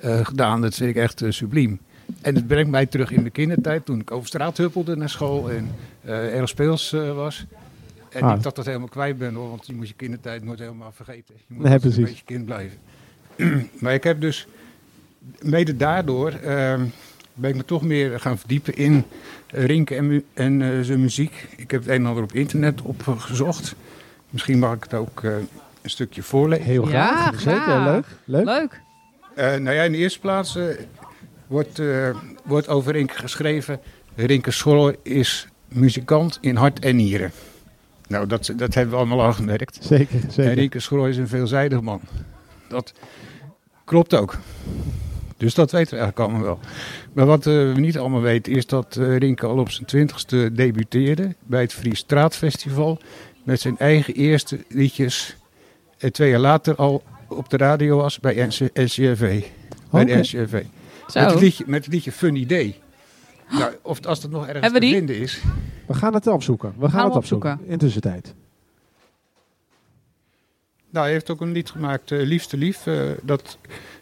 eh, 0.00 0.24
gedaan. 0.24 0.60
Dat 0.60 0.74
vind 0.74 0.90
ik 0.90 0.96
echt 0.96 1.22
eh, 1.22 1.30
subliem. 1.30 1.80
En 2.22 2.34
het 2.34 2.46
brengt 2.46 2.70
mij 2.70 2.86
terug 2.86 3.10
in 3.10 3.24
de 3.24 3.30
kindertijd, 3.30 3.84
toen 3.84 4.00
ik 4.00 4.10
over 4.10 4.26
straat 4.28 4.56
huppelde 4.56 4.96
naar 4.96 5.08
school 5.08 5.50
en 5.50 5.70
eh, 6.00 6.38
erg 6.38 6.48
speels 6.48 6.92
eh, 6.92 7.14
was. 7.14 7.46
En 8.10 8.22
Ah. 8.22 8.34
niet 8.34 8.42
dat 8.42 8.56
dat 8.56 8.66
helemaal 8.66 8.88
kwijt 8.88 9.18
ben 9.18 9.34
hoor, 9.34 9.48
want 9.48 9.66
je 9.66 9.74
moet 9.74 9.88
je 9.88 9.94
kindertijd 9.94 10.44
nooit 10.44 10.58
helemaal 10.58 10.92
vergeten. 10.92 11.34
Je 11.46 11.54
moet 11.54 11.64
Nee, 11.64 11.78
precies. 11.78 11.96
een 11.98 12.04
beetje 12.04 12.24
kind 12.24 12.44
blijven. 12.44 12.78
maar 13.80 13.94
ik 13.94 14.04
heb 14.04 14.20
dus, 14.20 14.46
mede 15.42 15.76
daardoor, 15.76 16.30
ehm, 16.30 16.84
ben 17.34 17.50
ik 17.50 17.56
me 17.56 17.64
toch 17.64 17.82
meer 17.82 18.20
gaan 18.20 18.38
verdiepen 18.38 18.76
in 18.76 19.04
eh, 19.46 19.64
Rinke 19.64 19.94
en, 19.94 20.06
mu- 20.06 20.24
en 20.34 20.62
eh, 20.62 20.68
zijn 20.80 21.00
muziek. 21.00 21.46
Ik 21.56 21.70
heb 21.70 21.80
het 21.80 21.88
een 21.90 21.96
en 21.96 22.06
ander 22.06 22.22
op 22.22 22.32
internet 22.32 22.80
opgezocht. 22.82 23.74
Misschien 24.30 24.58
mag 24.58 24.74
ik 24.74 24.82
het 24.82 24.94
ook 24.94 25.24
eh, 25.24 25.30
een 25.82 25.90
stukje 25.90 26.22
voorlezen. 26.22 26.64
Heel 26.64 26.88
Ja, 26.88 27.06
graag. 27.16 27.40
Zeker, 27.40 27.60
graag. 27.60 27.84
leuk. 27.84 28.04
leuk. 28.24 28.44
Leuk. 28.44 28.80
Eh, 29.34 29.46
nou 29.56 29.76
ja, 29.76 29.82
in 29.82 29.92
de 29.92 29.98
eerste 29.98 30.20
plaats 30.20 30.56
eh, 30.56 30.64
wordt, 31.46 31.78
eh, 31.78 32.16
wordt 32.44 32.68
over 32.68 32.92
Rinke 32.92 33.14
geschreven. 33.18 33.80
Rinke 34.16 34.50
Scholler 34.50 34.96
is 35.02 35.46
muzikant 35.68 36.38
in 36.40 36.56
hart 36.56 36.78
en 36.78 36.96
nieren. 36.96 37.30
Nou, 38.08 38.26
dat, 38.26 38.52
dat 38.56 38.74
hebben 38.74 38.92
we 38.94 39.00
allemaal 39.00 39.22
al 39.26 39.32
gemerkt. 39.32 39.78
Zeker, 39.80 40.20
En 40.24 40.30
zeker. 40.32 40.52
Rinke 40.54 40.80
Scholler 40.80 41.08
is 41.08 41.16
een 41.16 41.28
veelzijdig 41.28 41.80
man. 41.80 42.00
Dat 42.68 42.92
klopt 43.90 44.14
ook. 44.14 44.38
Dus 45.36 45.54
dat 45.54 45.70
weten 45.70 45.94
we 45.94 46.00
eigenlijk 46.00 46.30
allemaal 46.30 46.46
wel. 46.46 46.58
Maar 47.12 47.26
wat 47.26 47.46
eh, 47.46 47.52
we 47.52 47.80
niet 47.80 47.98
allemaal 47.98 48.20
weten 48.20 48.52
is 48.52 48.66
dat 48.66 48.96
eh, 48.96 49.16
Rinke 49.16 49.46
al 49.46 49.58
op 49.58 49.70
zijn 49.70 49.86
twintigste 49.86 50.52
debuteerde 50.52 51.34
bij 51.42 51.60
het 51.60 51.72
Fries 51.72 51.98
Straatfestival. 51.98 52.98
Met 53.42 53.60
zijn 53.60 53.78
eigen 53.78 54.14
eerste 54.14 54.64
liedjes. 54.68 55.36
En 55.98 56.12
twee 56.12 56.30
jaar 56.30 56.40
later 56.40 56.74
al 56.74 57.02
op 57.28 57.50
de 57.50 57.56
radio 57.56 57.96
was 57.96 58.20
bij 58.20 58.46
NC 58.46 58.58
NCRV. 58.74 59.42
Bij 59.90 60.04
de 60.04 60.12
Oké. 60.12 60.20
NCRV. 60.20 60.62
Met 61.14 61.30
het, 61.30 61.40
liedje, 61.40 61.64
met 61.66 61.84
het 61.84 61.94
liedje 61.94 62.12
Fun 62.12 62.36
Idee. 62.36 62.78
Nou, 63.50 63.72
of 63.82 64.06
als 64.06 64.20
dat 64.20 64.30
nog 64.30 64.46
ergens 64.46 64.62
Hebben 64.62 64.80
te 64.80 64.86
die? 64.86 64.96
vinden 64.96 65.16
is. 65.16 65.40
We 65.86 65.94
gaan 65.94 66.14
het 66.14 66.26
opzoeken. 66.26 66.74
We 66.78 66.88
gaan, 66.90 67.06
het 67.06 67.16
opzoeken. 67.16 67.50
opzoeken. 67.50 67.72
In 67.72 67.78
tussentijd. 67.78 68.34
Nou, 70.90 71.04
hij 71.04 71.12
heeft 71.14 71.30
ook 71.30 71.40
een 71.40 71.52
lied 71.52 71.70
gemaakt, 71.70 72.10
eh, 72.10 72.18
Liefste 72.26 72.56
Lief. 72.56 72.86
eh, 72.86 73.00
dat 73.22 73.58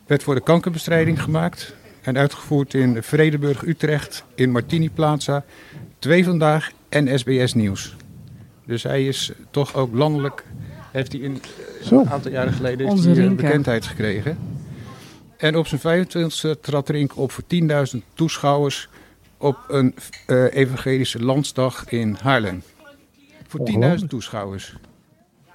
werd 0.07 0.23
voor 0.23 0.35
de 0.35 0.41
kankerbestrijding 0.41 1.23
gemaakt. 1.23 1.75
En 2.03 2.19
uitgevoerd 2.19 2.75
in 2.75 3.03
Vredeburg, 3.03 3.63
Utrecht, 3.67 4.25
in 4.35 4.51
Martini 4.51 4.91
Plaza, 4.91 5.45
Twee 5.99 6.25
Vandaag 6.25 6.71
en 6.89 7.19
SBS 7.19 7.55
Nieuws. 7.55 7.97
Dus 8.67 8.83
hij 8.83 9.07
is 9.07 9.33
toch 9.51 9.75
ook 9.75 9.95
landelijk, 9.95 10.45
heeft 10.93 11.13
hij 11.13 11.21
in, 11.21 11.43
Zo. 11.83 12.01
een 12.01 12.11
aantal 12.11 12.31
jaren 12.31 12.53
geleden 12.53 12.79
heeft 12.79 12.91
Onze 12.91 13.09
hij, 13.09 13.19
eh, 13.19 13.25
Rinke. 13.25 13.43
bekendheid 13.43 13.85
gekregen. 13.87 14.39
En 15.37 15.57
op 15.57 15.67
zijn 15.67 15.81
25e 15.81 16.61
trad 16.61 16.89
Rink 16.89 17.17
op 17.17 17.33
voor 17.33 17.45
10.000 17.47 18.03
toeschouwers 18.15 18.89
op 19.37 19.59
een 19.69 19.95
eh, 20.27 20.55
evangelische 20.55 21.23
landsdag 21.25 21.89
in 21.89 22.17
Haarlem. 22.23 22.63
Voor 23.47 23.61
10.000 23.65 23.75
Ongelooflijk. 23.77 24.11
toeschouwers. 24.11 24.75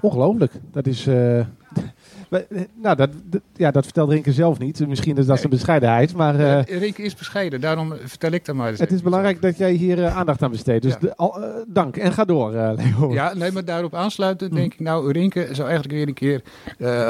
Ongelooflijk. 0.04 0.52
Dat 0.72 0.88
is. 0.88 1.08
eh, 1.08 1.40
eh, 1.40 1.46
nou, 2.82 2.96
dat, 2.96 3.10
dat- 3.24 3.42
ja, 3.56 3.72
dat 3.72 3.84
vertelt 3.84 4.10
Rinke 4.10 4.32
zelf 4.34 4.60
niet. 4.60 4.88
Misschien 4.88 5.18
is 5.18 5.26
dat 5.26 5.38
zijn 5.38 5.50
bescheidenheid. 5.50 6.14
Maar 6.14 6.40
eh, 6.40 6.58
Eh, 6.60 6.80
Rink 6.80 6.98
is 6.98 7.16
bescheiden, 7.16 7.62
daarom 7.62 7.94
vertel 8.04 8.32
ik 8.32 8.46
dat 8.46 8.56
maar 8.56 8.70
eens 8.70 8.80
het 8.80 8.92
is 8.92 9.02
belangrijk 9.02 9.42
dat 9.42 9.58
jij 9.58 9.72
hier 9.72 10.08
aandacht 10.08 10.42
aan 10.42 10.52
besteedt. 10.52 10.82
Dus 10.84 10.92
Ja. 10.94 11.00
de- 11.00 11.16
al, 11.16 11.38
dank. 11.68 11.98
En 11.98 12.14
ga 12.14 12.26
door, 12.26 12.52
Leo. 12.52 13.14
Ja, 13.14 13.34
nee, 13.34 13.52
maar 13.52 13.66
daarop 13.66 13.96
aansluitend 13.96 14.50
Hm. 14.52 14.56
denk 14.58 14.74
ik, 14.74 14.80
nou, 14.80 15.12
Rinke 15.12 15.48
zou 15.52 15.68
eigenlijk 15.70 15.96
weer 15.98 16.08
een 16.08 16.14
keer 16.14 16.42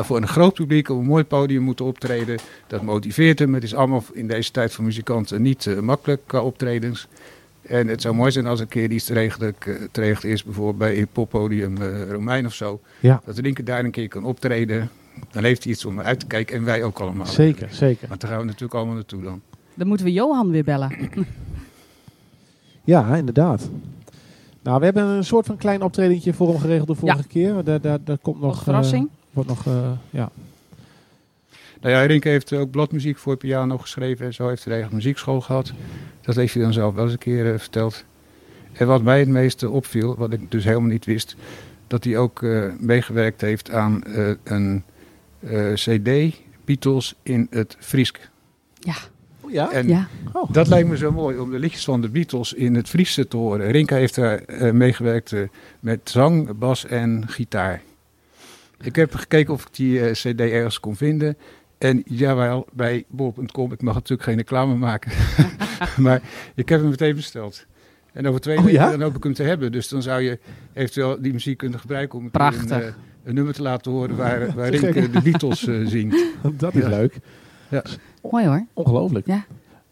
voor 0.04 0.18
een 0.18 0.28
groot 0.28 0.54
publiek 0.54 0.90
op 0.90 0.98
een 0.98 1.06
mooi 1.06 1.24
podium 1.24 1.62
moeten 1.64 1.86
optreden. 1.86 2.40
Dat 2.68 2.82
motiveert 2.82 3.40
hem. 3.40 3.54
Het 3.54 3.64
is 3.64 3.76
allemaal 3.76 4.04
in 4.14 4.28
deze 4.28 4.52
tijd 4.52 4.74
voor 4.74 4.84
muzikanten 4.84 5.42
niet 5.42 5.82
makkelijk 5.82 6.22
qua 6.26 6.42
optredens. 6.42 7.08
En 7.68 7.88
het 7.88 8.02
zou 8.02 8.16
mooi 8.16 8.32
zijn 8.32 8.46
als 8.46 8.60
een 8.60 8.68
keer 8.68 8.92
iets 8.92 9.06
terechtelijk, 9.06 9.66
eh, 9.66 9.76
terecht 9.92 10.24
is, 10.24 10.44
bijvoorbeeld 10.44 10.78
bij 10.78 10.98
een 11.00 11.08
poppodium 11.12 11.78
eh, 11.82 12.10
Romein 12.12 12.46
of 12.46 12.54
zo. 12.54 12.82
Ja. 13.00 13.22
Dat 13.26 13.38
Rinke 13.38 13.64
daar 13.64 13.84
een 13.86 13.92
keer 13.92 14.08
kan 14.08 14.24
optreden. 14.24 14.90
Dan 15.32 15.44
heeft 15.44 15.64
hij 15.64 15.74
iets 15.74 15.86
om 15.86 16.00
uit 16.00 16.20
te 16.20 16.26
kijken 16.26 16.56
en 16.58 16.64
wij 16.64 16.84
ook 16.84 17.00
allemaal. 17.00 17.26
Zeker, 17.26 17.68
zeker. 17.72 18.08
Want 18.08 18.22
daar 18.22 18.30
gaan 18.30 18.40
we 18.40 18.46
natuurlijk 18.46 18.74
allemaal 18.74 18.96
naartoe 18.96 19.22
dan. 19.24 19.42
Dan 19.74 19.88
moeten 19.88 20.06
we 20.06 20.12
Johan 20.12 20.50
weer 20.50 20.64
bellen. 20.64 21.10
Ja, 22.84 23.16
inderdaad. 23.16 23.70
Nou, 24.62 24.80
we 24.80 24.86
hebben 24.86 25.04
een 25.04 25.24
soort 25.26 25.46
van 25.46 25.58
klein 25.58 25.82
optredentje 25.82 26.34
voor 26.34 26.48
hem 26.50 26.60
geregeld 26.60 26.88
de 26.88 26.96
vorige 26.96 27.28
keer. 27.28 27.64
Daar, 27.64 27.82
daar, 27.82 28.00
daar 28.04 28.18
komt 28.18 28.40
nog. 28.42 28.64
Verrassing. 28.64 29.04
eh, 29.08 29.12
wordt 29.34 29.50
nog. 29.50 29.66
eh, 29.68 29.92
ja. 30.10 30.30
Nou 31.84 31.96
ja, 31.96 32.06
Rinke 32.06 32.30
heeft 32.30 32.54
ook 32.54 32.72
bladmuziek 32.72 33.18
voor 33.18 33.38
piano 33.38 33.78
geschreven 33.78 34.26
en 34.26 34.34
zo 34.34 34.48
heeft 34.48 34.64
hij 34.64 34.74
eigen 34.74 34.96
muziekschool 34.96 35.42
gehad. 35.42 35.74
Dat 36.22 36.36
heeft 36.36 36.54
hij 36.54 36.64
dan 36.64 36.74
zelf 36.74 36.94
wel 36.96 37.04
eens 37.04 37.14
een 37.14 37.20
keer 37.20 37.54
eh, 37.54 37.60
verteld. 37.60 38.06
En 38.74 38.88
wat 38.88 39.02
mij 39.04 39.20
het 39.20 39.28
meeste 39.28 39.70
opviel, 39.70 40.16
wat 40.16 40.34
ik 40.34 40.52
dus 40.52 40.64
helemaal 40.64 40.90
niet 40.90 41.06
wist, 41.06 41.36
dat 41.88 42.04
hij 42.04 42.18
ook 42.18 42.44
eh, 42.44 42.66
meegewerkt 42.80 43.42
heeft 43.42 43.72
aan 43.72 44.04
eh, 44.04 44.32
een 44.44 44.84
eh, 45.40 45.74
CD, 45.74 46.36
Beatles 46.66 47.16
in 47.24 47.48
het 47.50 47.76
Friesk. 47.80 48.30
Ja. 48.80 48.96
Oh, 49.42 49.52
ja? 49.52 49.72
En 49.72 49.88
Ja. 49.88 50.08
Oh. 50.34 50.52
dat 50.52 50.68
lijkt 50.68 50.90
me 50.90 50.98
zo 50.98 51.12
mooi 51.12 51.38
om 51.38 51.52
de 51.52 51.60
liedjes 51.60 51.84
van 51.84 52.02
de 52.02 52.10
Beatles 52.10 52.54
in 52.54 52.76
het 52.76 52.90
Fries 52.90 53.14
te 53.14 53.38
horen. 53.38 53.72
Rinke 53.72 53.94
heeft 53.94 54.16
daar 54.16 54.40
eh, 54.40 54.72
meegewerkt 54.72 55.32
eh, 55.32 55.42
met 55.80 56.00
zang, 56.04 56.58
bas 56.58 56.86
en 56.86 57.24
gitaar. 57.28 57.82
Ik 58.82 58.96
heb 58.96 59.16
gekeken 59.16 59.54
of 59.54 59.62
ik 59.62 59.76
die 59.76 60.12
CD 60.12 60.40
ergens 60.40 60.80
kon 60.80 60.96
vinden. 60.96 61.38
En 61.84 62.02
jawel, 62.06 62.66
bij 62.74 63.04
bol.com, 63.08 63.72
ik 63.72 63.82
mag 63.82 63.94
natuurlijk 63.94 64.24
geen 64.24 64.38
reclame 64.38 64.76
maken. 64.76 65.12
maar 66.06 66.22
ik 66.56 66.70
heb 66.70 66.80
hem 66.82 66.90
meteen 66.90 67.16
besteld. 67.16 67.66
En 68.14 68.28
over 68.28 68.40
twee 68.42 68.58
Oh, 68.58 68.64
weken 68.64 68.80
ja? 68.80 68.90
dan 68.92 69.02
hoop 69.02 69.16
ik 69.16 69.24
hem 69.24 69.34
te 69.34 69.44
hebben. 69.44 69.72
Dus 69.72 69.88
dan 69.90 70.02
zou 70.02 70.22
je 70.22 70.40
eventueel 70.74 71.22
die 71.22 71.34
muziek 71.34 71.58
kunnen 71.58 71.80
gebruiken 71.80 72.18
om 72.20 72.26
een, 72.26 72.32
keer 72.32 72.40
Prachtig. 72.40 72.70
een, 72.78 72.82
eh, 72.82 72.94
een 73.24 73.34
nummer 73.34 73.54
te 73.54 73.62
laten 73.62 73.92
horen 73.92 74.16
waar, 74.16 74.54
waar 74.56 74.72
Te 74.72 74.78
gek. 74.78 74.94
Rink 74.94 75.08
eh, 75.08 75.14
de 75.14 75.22
Beatles 75.32 75.68
eh, 75.68 75.76
zingt. 75.86 76.26
Dat 76.58 76.74
is 76.76 76.82
Ja. 76.82 76.90
leuk. 76.90 77.18
Mooi 78.32 78.46
hoor. 78.46 78.66
Ongelooflijk. 78.74 79.28
Ja. 79.28 79.46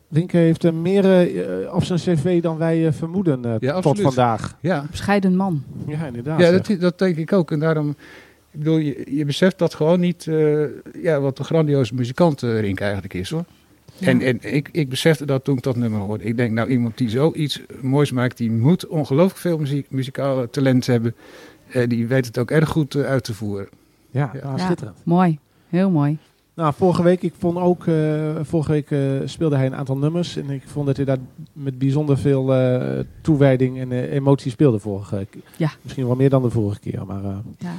Rinke 0.10 0.38
heeft 0.38 0.64
er 0.64 0.74
meer 0.74 1.06
eh, 1.66 1.74
op 1.74 1.84
zijn 1.84 2.00
cv 2.00 2.42
dan 2.42 2.58
wij 2.58 2.94
vermoeden 2.94 3.42
Ja, 3.44 3.58
tot 3.60 3.72
absoluut. 3.74 4.02
vandaag. 4.02 4.58
Ja, 4.62 4.86
Bescheiden 4.92 5.36
man. 5.36 5.64
Ja, 5.88 6.06
inderdaad. 6.06 6.40
ja 6.40 6.52
dat, 6.52 6.76
dat 6.80 7.00
denk 7.00 7.16
ik 7.18 7.34
ook. 7.34 7.52
En 7.52 7.60
daarom, 7.60 7.96
ik 8.52 8.60
bedoel, 8.60 8.78
je, 8.78 9.04
je 9.10 9.26
beseft 9.26 9.58
dat 9.58 9.74
gewoon 9.74 10.00
niet 10.00 10.28
eh, 10.28 10.62
ja, 11.04 11.20
wat 11.20 11.40
een 11.40 11.46
grandioze 11.46 11.94
muzikant 11.96 12.44
eh, 12.44 12.60
Rink 12.60 12.80
eigenlijk 12.80 13.14
is 13.14 13.30
hoor. 13.30 13.46
En, 14.00 14.22
en 14.22 14.54
ik, 14.54 14.70
ik 14.72 14.90
besefte 14.90 15.26
dat 15.26 15.44
toen 15.44 15.58
ik 15.58 15.64
dat 15.64 15.76
nummer 15.76 16.00
hoorde. 16.00 16.24
Ik 16.24 16.38
denk, 16.38 16.52
nou, 16.52 16.70
iemand 16.70 16.98
die 16.98 17.10
zoiets 17.10 17.62
moois 17.82 18.12
maakt, 18.12 18.38
die 18.38 18.52
moet 18.52 18.88
ongelooflijk 18.88 19.40
veel 19.40 19.58
muziek, 19.58 19.86
muzikale 19.90 20.50
talent 20.50 20.86
hebben. 20.86 21.16
Eh, 21.72 21.88
die 21.90 22.08
weet 22.08 22.26
het 22.26 22.38
ook 22.38 22.52
erg 22.52 22.70
goed 22.70 22.96
uit 22.96 23.24
te 23.24 23.34
voeren. 23.34 23.68
ja, 24.12 24.32
Ja. 24.34 24.40
nou, 24.44 24.58
Ja. 24.58 24.64
schitterend. 24.66 24.98
Mooi. 25.06 25.40
Heel 25.70 25.90
mooi. 25.90 26.18
Nou, 26.54 26.74
vorige 26.78 27.04
week, 27.04 27.22
ik 27.22 27.34
vond 27.38 27.58
ook, 27.58 27.88
eh, 27.88 28.36
vorige 28.42 28.72
week 28.72 28.88
speelde 29.30 29.56
hij 29.56 29.66
een 29.66 29.76
aantal 29.76 29.98
nummers. 29.98 30.36
En 30.38 30.50
ik 30.50 30.62
vond 30.66 30.86
dat 30.86 30.96
hij 30.96 31.06
daar 31.06 31.18
met 31.54 31.78
bijzonder 31.78 32.18
veel 32.18 32.54
eh, 32.54 33.00
toewijding 33.22 33.80
en 33.80 33.92
eh, 33.92 34.14
emotie 34.14 34.52
speelde 34.52 34.80
vorige 34.80 35.28
keer. 35.30 35.42
Ja. 35.58 35.72
Misschien 35.82 36.06
wel 36.06 36.16
meer 36.16 36.30
dan 36.30 36.42
de 36.42 36.50
vorige 36.50 36.80
keer, 36.80 37.06
maar 37.06 37.24
eh, 37.24 37.36
Ja. 37.58 37.74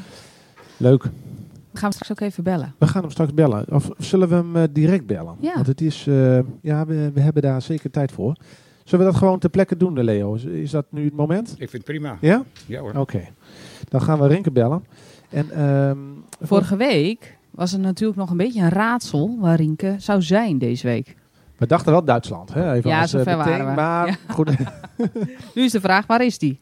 Leuk. 0.82 1.02
We 1.02 1.78
gaan 1.78 1.90
hem 1.90 1.92
straks 1.92 2.10
ook 2.10 2.20
even 2.28 2.44
bellen. 2.44 2.74
We 2.78 2.86
gaan 2.86 3.02
hem 3.02 3.10
straks 3.10 3.34
bellen. 3.34 3.64
Of 3.70 3.90
zullen 3.98 4.28
we 4.28 4.34
hem 4.34 4.56
eh, 4.56 4.62
direct 4.70 5.06
bellen? 5.06 5.36
Ja. 5.40 5.54
Want 5.54 5.66
het 5.66 5.80
is, 5.80 6.06
eh, 6.06 6.38
ja, 6.60 6.86
we, 6.86 7.10
we 7.14 7.20
hebben 7.20 7.42
daar 7.42 7.62
zeker 7.62 7.90
tijd 7.90 8.12
voor. 8.12 8.36
Zullen 8.84 9.06
we 9.06 9.10
dat 9.12 9.20
gewoon 9.20 9.38
ter 9.38 9.50
plekke 9.50 9.76
doen, 9.76 9.94
de 9.94 10.02
Leo? 10.04 10.34
Is, 10.34 10.44
is 10.44 10.70
dat 10.70 10.86
nu 10.90 11.04
het 11.04 11.14
moment? 11.16 11.50
Ik 11.50 11.56
vind 11.56 11.72
het 11.72 11.84
prima. 11.84 12.16
Ja? 12.20 12.42
Ja 12.66 12.80
hoor. 12.80 12.92
Oké. 12.96 13.28
Dan 13.88 14.02
gaan 14.02 14.20
we 14.20 14.26
Rinke 14.26 14.50
bellen. 14.50 14.84
En, 15.30 15.50
ehm, 15.50 15.98
Vorige 16.40 16.76
week 16.76 17.36
was 17.50 17.72
er 17.72 17.78
natuurlijk 17.78 18.18
nog 18.18 18.30
een 18.30 18.36
beetje 18.36 18.60
een 18.62 18.68
raadsel 18.68 19.36
waar 19.40 19.56
Rienke 19.56 19.94
zou 19.98 20.22
zijn 20.22 20.58
deze 20.58 20.86
week. 20.86 21.16
We 21.56 21.66
dachten 21.66 21.92
wel 21.92 22.04
Duitsland. 22.04 22.54
Hè? 22.54 22.72
Even 22.72 22.90
Ja, 22.90 23.00
als, 23.00 23.12
eh, 23.12 23.18
zover 23.20 23.36
meteen, 23.38 23.52
waren 23.52 23.66
we. 23.66 23.72
Maar 23.74 24.06
Ja. 24.06 24.16
goed, 24.34 24.50
Nu 25.54 25.62
is 25.62 25.72
de 25.72 25.80
vraag, 25.80 26.06
waar 26.06 26.24
is 26.24 26.38
die? 26.38 26.60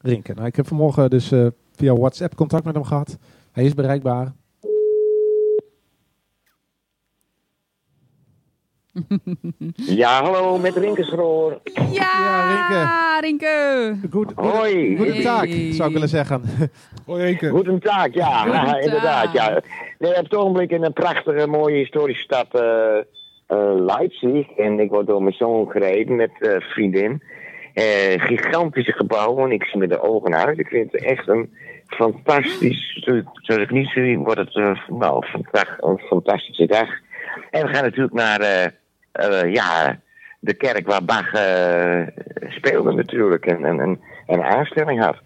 Rinke. 0.00 0.34
Nou, 0.34 0.46
ik 0.46 0.56
heb 0.56 0.66
vanmorgen 0.66 1.10
dus 1.10 1.32
eh, 1.32 1.46
via 1.78 1.94
WhatsApp 1.94 2.34
contact 2.34 2.64
met 2.64 2.74
hem 2.74 2.84
gehad. 2.84 3.18
Hij 3.52 3.64
is 3.64 3.74
bereikbaar. 3.74 4.32
Ja, 9.74 10.22
hallo, 10.22 10.58
met 10.58 10.76
Rinkersroor. 10.76 11.60
Ja, 11.92 13.18
Rienke. 13.20 13.94
Goed, 14.10 14.32
Hoi. 14.34 14.96
Hey. 14.96 15.72
zou 15.72 15.88
ik 15.88 15.92
willen 15.92 16.08
zeggen. 16.08 16.42
Hoi. 17.06 17.38
Goedendag, 17.48 18.14
ja, 18.14 18.42
Goedendag. 18.42 18.70
ja, 18.70 18.78
inderdaad. 18.78 19.32
Ja. 19.32 19.62
Nee, 19.98 20.16
op 20.16 20.24
het 20.24 20.34
ogenblik 20.34 20.70
in 20.70 20.82
een 20.82 20.92
prachtige, 20.92 21.46
mooie 21.46 21.76
historische 21.76 22.22
stad 22.22 22.46
eh, 22.50 22.96
eh, 23.46 23.74
Leipzig. 23.84 24.50
En 24.50 24.80
ik 24.80 24.90
word 24.90 25.06
door 25.06 25.22
mijn 25.22 25.34
zoon 25.34 25.70
gereden 25.70 26.16
met 26.16 26.30
eh 26.38 26.60
vriendin. 26.60 27.22
Eh, 27.74 28.20
gigantische 28.22 28.92
gebouwen, 28.92 29.52
ik 29.52 29.64
zie 29.64 29.78
met 29.78 29.88
de 29.88 30.02
ogen 30.02 30.34
uit. 30.34 30.58
Ik 30.58 30.66
vind 30.68 30.92
het 30.92 31.02
echt 31.04 31.28
een 31.28 31.52
fantastisch, 31.86 32.98
zoals 33.32 33.62
ik 33.62 33.70
niet 33.70 33.88
zie, 33.88 34.18
wordt 34.18 34.40
het 34.40 34.54
eh, 34.54 34.88
nou, 34.88 35.24
vandaag 35.30 35.76
een 35.80 35.98
fantastische 35.98 36.66
dag. 36.66 36.88
En 37.50 37.66
we 37.66 37.74
gaan 37.74 37.84
natuurlijk 37.84 38.14
naar 38.14 38.40
eh, 38.40 38.64
eh, 39.12 39.52
ja, 39.54 40.00
de 40.40 40.54
kerk 40.54 40.86
waar 40.86 41.04
Bach 41.04 41.32
eh, 41.32 42.06
speelde 42.48 42.92
natuurlijk 42.92 43.46
en, 43.46 43.64
en, 43.64 43.80
en, 43.80 44.00
en 44.26 44.38
een 44.38 44.44
aanstelling 44.44 45.00
had. 45.04 45.16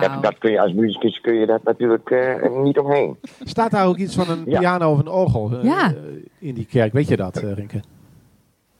Dat, 0.00 0.22
dat 0.22 0.38
kun 0.38 0.50
je 0.50 0.60
als 0.60 0.72
muzikus 0.72 1.20
kun 1.20 1.34
je 1.34 1.46
dat 1.46 1.62
natuurlijk 1.62 2.14
niet 2.62 2.78
omheen. 2.78 3.16
Staat 3.42 3.70
daar 3.70 3.86
ook 3.86 3.96
iets 3.96 4.14
van 4.14 4.30
een 4.30 4.42
Ja. 4.46 4.58
piano 4.58 4.92
of 4.92 4.98
een 4.98 5.08
orgel 5.08 5.58
Ja. 5.62 5.92
in 6.38 6.54
die 6.54 6.66
kerk? 6.66 6.92
Weet 6.92 7.08
je 7.08 7.16
dat, 7.16 7.36
Rinke? 7.36 7.80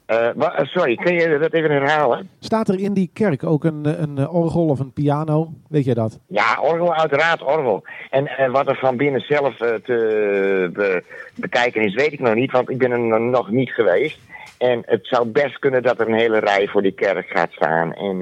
Eh, 0.06 0.28
eh, 0.28 0.64
sorry, 0.64 0.94
kun 0.94 1.14
je 1.14 1.38
dat 1.38 1.52
even 1.52 1.70
herhalen? 1.70 2.28
Staat 2.40 2.68
er 2.68 2.78
in 2.80 2.92
die 2.94 3.10
kerk 3.12 3.44
ook 3.44 3.64
een, 3.64 3.86
eh, 3.86 3.98
een 4.00 4.28
orgel 4.28 4.66
of 4.66 4.78
een 4.80 4.92
piano? 4.92 5.52
Weet 5.68 5.84
je 5.84 5.94
dat? 5.94 6.18
Ja, 6.26 6.60
orgel, 6.60 6.94
uiteraard 6.94 7.42
orgel. 7.42 7.84
En 8.10 8.50
wat 8.50 8.68
er 8.68 8.76
van 8.76 8.96
binnen 8.96 9.20
zelf 9.20 9.56
te 9.56 10.70
be- 10.72 11.02
bekijken 11.34 11.82
is, 11.82 11.94
weet 11.94 12.12
ik 12.12 12.20
nog 12.20 12.34
niet, 12.34 12.52
want 12.52 12.70
ik 12.70 12.78
ben 12.78 12.90
er 12.90 13.20
nog- 13.20 13.50
niet 13.50 13.70
geweest. 13.70 14.18
En 14.58 14.82
het 14.86 15.06
zou 15.06 15.26
best 15.26 15.58
kunnen 15.58 15.82
dat 15.82 16.00
er 16.00 16.08
een 16.08 16.18
hele 16.18 16.38
rij 16.38 16.66
voor 16.68 16.82
die 16.82 16.92
kerk 16.92 17.28
gaat 17.28 17.52
staan. 17.52 17.92
En 17.94 18.18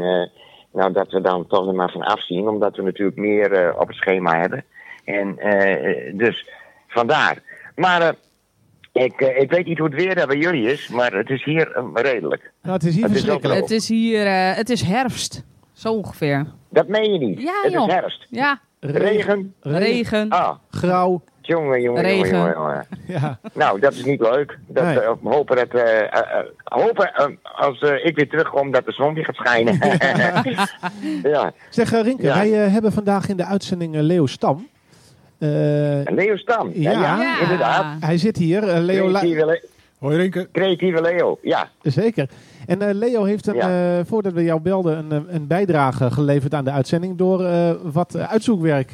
nou, 0.73 0.93
dat 0.93 1.11
we 1.11 1.21
dan 1.21 1.47
toch 1.47 1.67
er 1.67 1.75
maar 1.75 1.91
van 1.91 2.03
afzien, 2.03 2.49
omdat 2.49 2.77
we 2.77 2.83
natuurlijk 2.83 3.19
meer 3.19 3.75
op 3.79 3.87
het 3.89 3.97
schema 3.97 4.41
hebben. 4.41 4.65
En 5.05 5.37
dus 6.17 6.49
vandaar. 6.89 7.39
Maar 7.77 8.15
ik, 8.93 9.21
eh, 9.21 9.41
ik 9.41 9.51
weet 9.51 9.67
niet 9.67 9.79
hoe 9.79 9.87
het 9.89 9.97
weer 9.97 10.15
daar 10.15 10.27
bij 10.27 10.37
jullie 10.37 10.73
is, 10.73 10.89
maar 10.89 11.13
het 11.13 11.31
is 11.31 11.45
hier 11.45 11.73
eh, 11.73 11.85
redelijk. 11.95 12.51
Nou, 12.63 12.75
het 12.75 12.85
is 12.85 12.95
hier 12.95 13.03
Het 13.05 13.13
is 13.13 13.17
verschrikkelijk. 13.21 13.61
Het 13.61 13.71
is 13.71 13.89
hier, 13.89 14.27
eh, 14.27 14.55
het 14.57 14.71
is 14.71 14.83
herfst. 14.83 15.45
Zo 15.73 15.93
ongeveer. 15.93 16.47
Dat 16.71 16.89
meen 16.89 17.13
je 17.13 17.19
niet. 17.19 17.41
Ja, 17.43 17.61
het 17.63 17.73
joh. 17.73 17.87
is 17.89 17.93
herfst. 17.95 18.27
Ja, 18.31 18.61
Regen. 18.81 19.55
regen. 19.61 20.29
Ah, 20.29 20.57
grauw. 20.71 21.23
jongen, 21.41 21.81
jongen, 21.81 22.03
Regen. 22.03 22.29
jongen, 22.29 22.53
jongen, 22.55 22.55
jongen. 22.55 22.87
Ja. 23.21 23.39
Nou, 23.55 23.81
dat 23.81 23.93
is 23.93 24.05
niet 24.05 24.21
leuk. 24.21 24.59
Dat, 24.67 24.85
Nee. 24.85 24.99
hopen 25.23 25.57
dat, 25.57 25.83
hopen 26.65 27.39
als 27.43 27.79
eh, 27.81 28.05
ik 28.07 28.17
weer 28.17 28.29
terugkom 28.29 28.71
dat 28.71 28.85
de 28.85 28.93
zon 28.93 29.15
weer 29.15 29.25
gaat 29.25 29.35
schijnen. 29.35 29.79
ja, 31.33 31.53
Zeg, 31.71 31.91
Rinke, 31.91 32.23
Ja. 32.23 32.35
wij 32.35 32.49
hebben 32.49 32.93
vandaag 32.93 33.29
in 33.29 33.37
de 33.37 33.45
uitzending 33.45 33.95
Leo 33.95 34.27
Stam. 34.27 34.69
Eh, 35.43 36.15
Leo 36.15 36.37
Stam. 36.37 36.71
Ja, 36.75 36.91
Ja. 36.91 37.01
ja, 37.23 37.41
inderdaad. 37.41 37.87
hij 38.01 38.19
zit 38.19 38.37
hier. 38.37 38.69
eh, 38.69 38.81
Leo 38.83 39.09
Creatieve, 39.09 39.45
Le- 39.47 39.63
Hoi 39.99 40.17
Renke. 40.17 40.49
creatieve 40.53 41.01
Leo, 41.03 41.39
ja. 41.43 41.69
Zeker. 41.83 42.29
En 42.67 42.83
eh, 42.89 42.95
Leo 42.95 43.25
heeft, 43.25 43.47
een, 43.47 43.55
Ja. 43.55 43.99
eh, 43.99 44.05
voordat 44.07 44.33
we 44.33 44.43
jou 44.45 44.61
belden, 44.61 45.11
een, 45.11 45.25
een 45.35 45.47
bijdrage 45.47 46.11
geleverd 46.11 46.55
aan 46.55 46.65
de 46.65 46.71
uitzending 46.71 47.17
door 47.19 47.45
eh, 47.45 47.71
wat 47.83 48.17
uitzoekwerk 48.17 48.91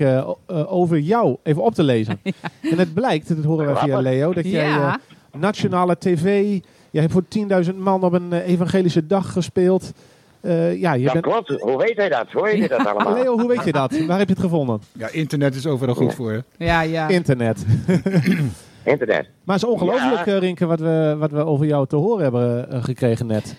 over 0.66 0.98
jou 0.98 1.36
even 1.42 1.62
op 1.62 1.74
te 1.74 1.82
lezen. 1.82 2.20
En 2.72 2.78
het 2.78 2.94
blijkt, 2.94 3.36
dat 3.36 3.44
horen 3.44 3.66
we 3.66 3.76
via. 3.76 4.00
Leo, 4.00 4.32
dat 4.32 4.50
jij 4.50 4.68
Ja. 4.68 4.98
nationale 5.38 5.96
tv, 5.98 6.58
jij 6.90 7.00
hebt 7.02 7.12
voor 7.12 7.24
10.000 7.28 7.74
man 7.78 8.02
op 8.02 8.12
een 8.12 8.32
evangelische 8.32 9.06
dag 9.06 9.32
gespeeld. 9.32 9.92
Eh, 10.40 10.80
ja, 10.80 10.92
je 10.94 11.04
Dat 11.04 11.12
bent... 11.12 11.24
klopt. 11.24 11.48
Hoe 11.48 11.76
weet 11.76 11.96
hij 11.96 12.08
dat? 12.08 12.26
Hoe 12.32 12.42
weet 12.42 12.58
hij 12.58 12.68
dat 12.68 12.86
allemaal? 12.86 13.14
Leo, 13.22 13.38
hoe 13.38 13.48
weet 13.48 13.64
je 13.64 13.72
dat? 13.72 13.98
Waar 14.06 14.18
heb 14.18 14.28
je 14.28 14.34
het 14.34 14.42
gevonden? 14.42 14.80
Ja, 14.92 15.08
internet 15.12 15.54
is 15.54 15.66
overal 15.66 15.94
goed 15.94 16.14
voor. 16.14 16.42
Ja, 16.58 16.80
ja. 16.80 17.08
Internet. 17.08 17.64
Internet. 18.84 19.26
Maar 19.44 19.56
het 19.56 19.64
is 19.64 19.70
ongelooflijk, 19.70 20.26
Ja. 20.26 20.32
eh, 20.34 20.38
Rinke, 20.38 20.66
wat 20.66 20.80
we, 20.80 21.16
wat 21.18 21.30
we 21.30 21.44
over 21.44 21.66
jou 21.66 21.86
te 21.86 21.96
horen 21.96 22.22
hebben 22.22 22.70
eh, 22.70 22.84
gekregen 22.84 23.26
net. 23.26 23.56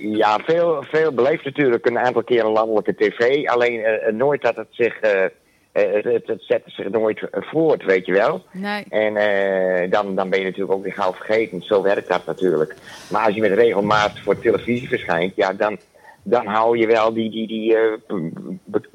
Ja, 0.00 0.38
veel, 0.44 0.82
veel 0.82 1.12
beleefd 1.12 1.44
natuurlijk. 1.44 1.86
Een 1.86 1.98
aantal 1.98 2.22
keer 2.24 2.44
een 2.44 2.50
landelijke 2.52 2.94
tv. 2.94 3.46
Alleen 3.46 3.80
nooit 4.16 4.42
dat 4.42 4.56
het 4.56 4.66
zich... 4.70 4.98
het, 5.00 6.04
het, 6.04 6.26
het 6.26 6.42
zette 6.42 6.70
zich 6.70 6.88
nooit 6.90 7.28
voort, 7.32 7.84
weet 7.84 8.06
je 8.06 8.12
wel. 8.12 8.42
Nee. 8.52 8.84
En 8.88 9.16
eh, 9.16 9.90
dan, 9.90 10.14
dan 10.14 10.30
ben 10.30 10.38
je 10.38 10.44
natuurlijk 10.44 10.72
ook 10.72 10.82
weer 10.82 10.92
gauw 10.92 11.12
vergeten. 11.12 11.62
Zo 11.62 11.82
werkt 11.82 12.08
dat 12.08 12.26
natuurlijk. 12.26 12.74
Maar 13.10 13.24
als 13.26 13.34
je 13.34 13.40
met 13.40 13.52
regelmaat 13.52 14.18
voor 14.18 14.38
televisie 14.38 14.88
verschijnt, 14.88 15.32
ja, 15.36 15.52
dan, 15.52 15.78
dan 16.28 16.46
hou 16.46 16.78
je 16.78 16.86
wel 16.86 17.12
die, 17.12 17.30
die, 17.30 17.46
die, 17.46 17.76
eh, 17.76 17.92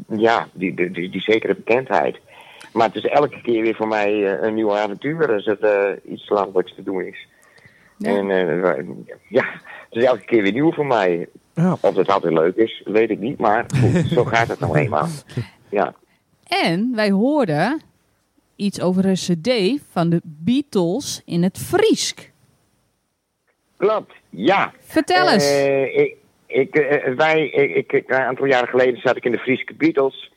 ja, 0.07 0.47
die, 0.53 0.73
die, 0.73 0.91
die, 0.91 1.09
die 1.09 1.21
zekere 1.21 1.55
bekendheid. 1.55 2.19
Maar 2.73 2.87
het 2.87 2.95
is 2.95 3.05
elke 3.05 3.41
keer 3.41 3.61
weer 3.61 3.75
voor 3.75 3.87
mij 3.87 4.25
eh, 4.25 4.47
een 4.47 4.53
nieuw 4.53 4.77
avontuur 4.77 5.33
als 5.33 5.45
het 5.45 5.59
eh, 5.59 6.11
iets 6.13 6.29
landelijks 6.29 6.75
te 6.75 6.83
doen 6.83 7.01
is. 7.01 7.27
Ja. 7.97 8.09
En 8.09 8.27
ja, 9.29 9.45
het 9.89 10.01
is 10.01 10.03
elke 10.03 10.25
keer 10.25 10.41
weer 10.41 10.51
nieuw 10.51 10.71
voor 10.73 10.85
mij. 10.85 11.27
Ja. 11.53 11.77
Of 11.81 11.95
het 11.95 12.09
altijd 12.09 12.33
leuk 12.33 12.55
is, 12.55 12.81
weet 12.85 13.09
ik 13.09 13.19
niet. 13.19 13.39
Maar 13.39 13.65
goed, 13.79 14.07
zo 14.15 14.23
gaat 14.23 14.47
het 14.47 14.59
nou 14.59 14.77
eenmaal. 14.77 15.07
Ja. 15.69 15.93
En 16.47 16.91
wij 16.95 17.11
hoorden 17.11 17.81
iets 18.55 18.81
over 18.81 19.05
een 19.05 19.13
cd 19.13 19.81
van 19.91 20.09
de 20.09 20.21
Beatles 20.23 21.21
in 21.25 21.43
het 21.43 21.57
Friesk. 21.57 22.31
Klopt, 23.77 24.13
ja. 24.29 24.73
Vertel 24.79 25.29
eens. 25.29 25.51
Ik, 25.93 26.15
ik, 26.51 26.75
eh, 26.75 27.13
wij, 27.13 27.49
ik, 27.49 27.91
een 27.91 28.15
aantal 28.15 28.45
jaren 28.45 28.67
geleden 28.69 29.01
zat 29.01 29.15
ik 29.17 29.25
in 29.25 29.31
de 29.31 29.39
Friese 29.39 29.73
Beatles. 29.77 30.31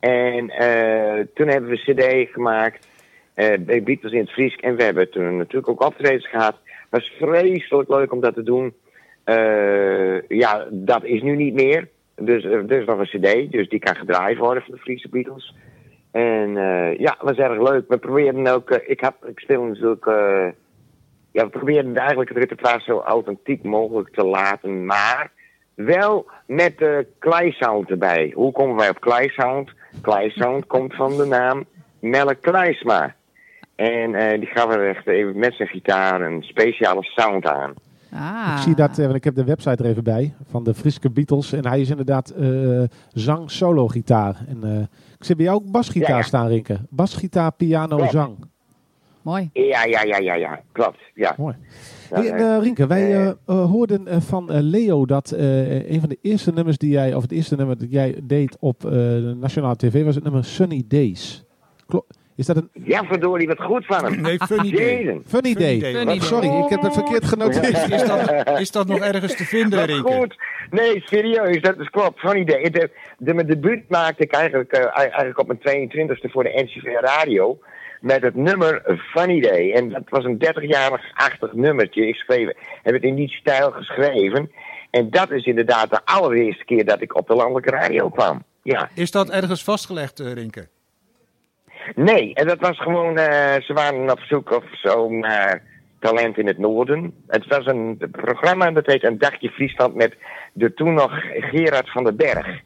En 0.00 0.50
eh, 0.50 1.24
toen 1.34 1.48
hebben 1.48 1.70
we 1.70 1.82
een 1.86 1.94
cd 2.26 2.32
gemaakt. 2.32 2.88
eh 3.34 3.58
bij 3.58 3.82
Beatles 3.82 4.12
in 4.12 4.20
het 4.20 4.30
Fries. 4.32 4.56
En 4.56 4.76
we 4.76 4.82
hebben 4.82 5.10
toen 5.10 5.36
natuurlijk 5.36 5.68
ook 5.68 5.84
optredens 5.84 6.28
gehad. 6.28 6.56
Het 6.64 6.86
was 6.90 7.12
vreselijk 7.18 7.88
leuk 7.88 8.12
om 8.12 8.20
dat 8.20 8.34
te 8.34 8.42
doen. 8.42 8.74
Eh, 9.24 10.20
ja, 10.28 10.66
dat 10.70 11.04
is 11.04 11.22
nu 11.22 11.36
niet 11.36 11.54
meer. 11.54 11.88
Dus 12.16 12.44
eh, 12.44 12.52
er 12.52 12.72
is 12.72 12.86
nog 12.86 12.98
een 12.98 13.20
cd. 13.20 13.52
Dus 13.52 13.68
die 13.68 13.78
kan 13.78 13.96
gedraaid 13.96 14.38
worden 14.38 14.62
van 14.62 14.74
de 14.74 14.80
Friese 14.80 15.08
Beatles. 15.08 15.54
En 16.12 16.56
eh, 16.56 16.98
ja, 16.98 17.16
dat 17.20 17.36
was 17.36 17.36
erg 17.36 17.70
leuk. 17.70 17.84
We 17.88 17.98
probeerden 17.98 18.46
ook... 18.46 18.70
eh, 18.70 18.90
ik, 18.90 19.00
heb, 19.00 19.14
ik 19.26 19.38
speel 19.40 19.62
natuurlijk... 19.62 20.06
eh, 20.06 20.48
ja, 21.32 21.44
we 21.44 21.48
probeerden 21.50 21.96
eigenlijk 21.96 22.28
het 22.28 22.38
repertoire 22.38 22.80
zo 22.80 22.98
authentiek 22.98 23.62
mogelijk 23.62 24.14
te 24.14 24.24
laten. 24.24 24.86
Maar 24.86 25.30
Wel 25.86 26.26
met 26.46 26.78
de 26.78 27.06
kleisound 27.18 27.90
erbij. 27.90 28.32
Hoe 28.34 28.52
komen 28.52 28.76
wij 28.76 28.88
op 28.88 29.00
kleisound? 29.00 29.70
Kleisound 30.00 30.66
komt 30.66 30.94
van 30.94 31.16
de 31.16 31.24
naam 31.26 31.64
Melle 32.00 32.34
Kleisma. 32.34 33.14
En 33.74 34.14
eh, 34.14 34.38
die 34.40 34.48
gaf 34.48 34.74
er 34.74 34.88
echt 34.88 35.06
even 35.06 35.38
met 35.38 35.54
zijn 35.54 35.68
gitaar 35.68 36.20
een 36.20 36.42
speciale 36.42 37.02
sound 37.02 37.46
aan. 37.46 37.74
Ah. 38.12 38.54
Ik 38.56 38.62
zie 38.62 38.74
dat, 38.74 38.98
eh, 38.98 39.04
want 39.04 39.16
ik 39.16 39.24
heb 39.24 39.34
de 39.34 39.44
website 39.44 39.82
er 39.82 39.90
even 39.90 40.04
bij, 40.04 40.34
van 40.50 40.64
de 40.64 40.74
Friske 40.74 41.10
Beatles. 41.10 41.52
En 41.52 41.66
hij 41.66 41.80
is 41.80 41.90
inderdaad 41.90 42.30
eh, 42.30 42.82
zang, 43.12 43.50
solo, 43.50 43.88
gitaar. 43.88 44.36
En 44.48 44.64
eh, 44.64 44.80
ik 45.18 45.24
zie 45.24 45.36
bij 45.36 45.44
jou 45.44 45.56
ook 45.56 45.70
basgitaar 45.70 46.10
Ja, 46.10 46.16
ja. 46.16 46.22
staan, 46.22 46.48
Rinke. 46.48 46.78
Basgitaar, 46.90 47.52
piano, 47.52 47.96
Klopt. 47.96 48.10
zang. 48.10 48.36
Mooi. 49.22 49.50
Ja, 49.52 49.84
ja, 49.84 50.02
ja, 50.02 50.18
ja, 50.18 50.34
ja. 50.34 50.60
Klopt. 50.72 50.98
Ja. 51.14 51.34
Mooi. 51.36 51.54
Ja, 52.10 52.20
Hey, 52.20 52.30
eh, 52.30 52.62
Rinke, 52.62 52.86
wij 52.86 53.14
Eh. 53.14 53.26
eh, 53.28 53.34
hoorden 53.46 54.22
van 54.22 54.60
Leo 54.62 55.06
dat 55.06 55.30
een 55.36 56.00
van 56.00 56.08
de 56.08 56.18
eerste 56.22 56.52
nummers 56.52 56.78
die 56.78 56.90
jij, 56.90 57.14
of 57.14 57.22
het 57.22 57.32
eerste 57.32 57.56
nummer 57.56 57.78
dat 57.78 57.90
jij 57.90 58.20
deed 58.22 58.56
op 58.60 58.80
de 58.80 59.36
nationale 59.40 59.76
tv 59.76 60.04
was 60.04 60.14
het 60.14 60.24
nummer 60.24 60.44
Sunny 60.44 60.82
Days. 60.88 61.44
Klo- 61.86 62.06
is 62.36 62.46
dat 62.46 62.56
een 62.56 62.68
ja, 62.84 63.04
verdorie, 63.04 63.46
wat 63.46 63.60
goed 63.62 63.86
van 63.86 64.04
hem. 64.04 64.20
Nee, 64.20 64.38
funny 64.38 64.70
day. 64.70 65.20
Funny 65.26 65.54
day? 65.54 65.78
day. 65.78 65.92
Funny 65.94 66.12
Oh, 66.14 66.20
sorry, 66.20 66.48
ik 66.48 66.68
heb 66.68 66.82
het 66.82 66.92
verkeerd 66.94 67.24
genoteerd. 67.24 67.90
Is 67.92 68.04
dat, 68.06 68.58
is 68.60 68.70
dat 68.70 68.86
nog 68.86 68.98
ergens 69.12 69.36
te 69.36 69.44
vinden, 69.44 69.78
Wat 69.78 69.88
Rinke? 69.88 70.12
goed. 70.12 70.36
Nee, 70.70 71.02
serieus, 71.04 71.60
dat 71.60 71.78
is 71.78 71.88
klopt. 71.90 72.18
Funny 72.20 72.44
day. 72.44 72.70
De, 72.70 72.90
de, 73.18 73.34
mijn 73.34 73.46
debuut 73.46 73.82
maakte 73.88 74.22
ik 74.22 74.32
eigenlijk, 74.32 74.72
eigenlijk 74.72 75.38
op 75.38 75.46
mijn 75.46 75.88
22e 75.90 76.30
voor 76.30 76.42
de 76.44 76.62
NCV 76.64 76.84
Radio. 77.00 77.58
Met 78.00 78.22
het 78.22 78.34
nummer 78.34 78.98
Funny 79.12 79.40
Day. 79.40 79.72
En 79.72 79.88
dat 79.88 80.02
was 80.08 80.24
een 80.24 80.44
30-jarig-achtig 80.44 81.52
nummertje. 81.52 82.06
Ik 82.06 82.14
schreef, 82.14 82.52
heb 82.82 82.94
het 82.94 83.02
in 83.02 83.14
die 83.14 83.28
stijl 83.28 83.70
geschreven. 83.70 84.50
En 84.90 85.10
dat 85.10 85.30
is 85.30 85.44
inderdaad 85.44 85.90
de 85.90 86.00
allereerste 86.04 86.64
keer 86.64 86.84
dat 86.84 87.00
ik 87.00 87.16
op 87.16 87.26
de 87.26 87.34
landelijke 87.34 87.70
radio 87.70 88.08
kwam. 88.08 88.42
Ja. 88.62 88.88
Is 88.94 89.10
dat 89.10 89.30
ergens 89.30 89.64
vastgelegd, 89.64 90.20
eh, 90.20 90.32
Rinke? 90.32 90.68
Nee, 91.94 92.34
en 92.34 92.46
dat 92.46 92.60
was 92.60 92.78
gewoon, 92.78 93.18
eh, 93.18 93.62
ze 93.62 93.72
waren 93.72 94.10
op 94.10 94.20
zoek 94.20 94.50
of 94.50 94.64
zo 94.72 95.10
naar 95.10 95.62
talent 96.00 96.38
in 96.38 96.46
het 96.46 96.58
noorden. 96.58 97.14
Het 97.26 97.46
was 97.46 97.66
een 97.66 98.08
programma 98.12 98.70
dat 98.70 98.86
heet 98.86 99.04
Een 99.04 99.18
Dagje 99.18 99.50
Friesland 99.50 99.94
met 99.94 100.16
de 100.52 100.74
toen 100.74 100.94
nog 100.94 101.12
Gerard 101.30 101.90
van 101.90 102.04
den 102.04 102.16
Berg. 102.16 102.60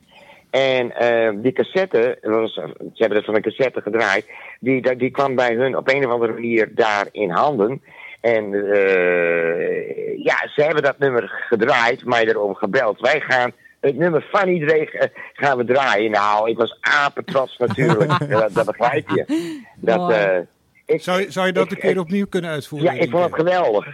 En 0.52 0.92
eh, 0.96 1.30
die 1.42 1.52
cassette, 1.52 2.18
was, 2.22 2.52
ze 2.54 2.70
hebben 2.96 3.16
dat 3.18 3.24
van 3.24 3.34
een 3.34 3.42
cassette 3.42 3.80
gedraaid, 3.80 4.26
die, 4.60 4.96
die 4.96 5.10
kwam 5.10 5.34
bij 5.34 5.54
hun 5.54 5.76
op 5.76 5.88
een 5.88 6.06
of 6.06 6.12
andere 6.12 6.32
manier 6.32 6.68
daar 6.74 7.06
in 7.12 7.30
handen. 7.30 7.82
En 8.20 8.54
eh, 8.54 10.18
ja, 10.24 10.48
ze 10.54 10.62
hebben 10.62 10.82
dat 10.82 10.98
nummer 10.98 11.44
gedraaid, 11.48 12.04
mij 12.04 12.24
erom 12.28 12.54
gebeld. 12.54 13.00
Wij 13.00 13.20
gaan 13.20 13.52
het 13.80 13.96
nummer 13.96 14.22
Funny 14.32 14.66
Day 14.66 14.84
eh, 14.92 15.08
gaan 15.32 15.56
we 15.56 15.64
draaien. 15.64 16.10
Nou, 16.10 16.50
ik 16.50 16.56
was 16.56 16.76
apetrots 16.80 17.58
natuurlijk. 17.58 18.18
Dat, 18.30 18.54
dat 18.54 18.66
begrijp 18.66 19.08
je. 19.08 19.58
Dat, 19.76 20.10
eh, 20.12 20.38
ik, 20.86 21.02
Zou, 21.02 21.20
je- 21.20 21.30
zou 21.30 21.46
je 21.46 21.52
dat 21.52 21.66
een 21.70 21.76
ik- 21.76 21.80
keer 21.82 21.90
ik- 21.90 21.98
opnieuw 21.98 22.26
kunnen 22.26 22.50
uitvoeren? 22.50 22.94
Ja, 22.94 23.00
ik 23.00 23.10
vond 23.10 23.24
het 23.24 23.34
geweldig. 23.34 23.86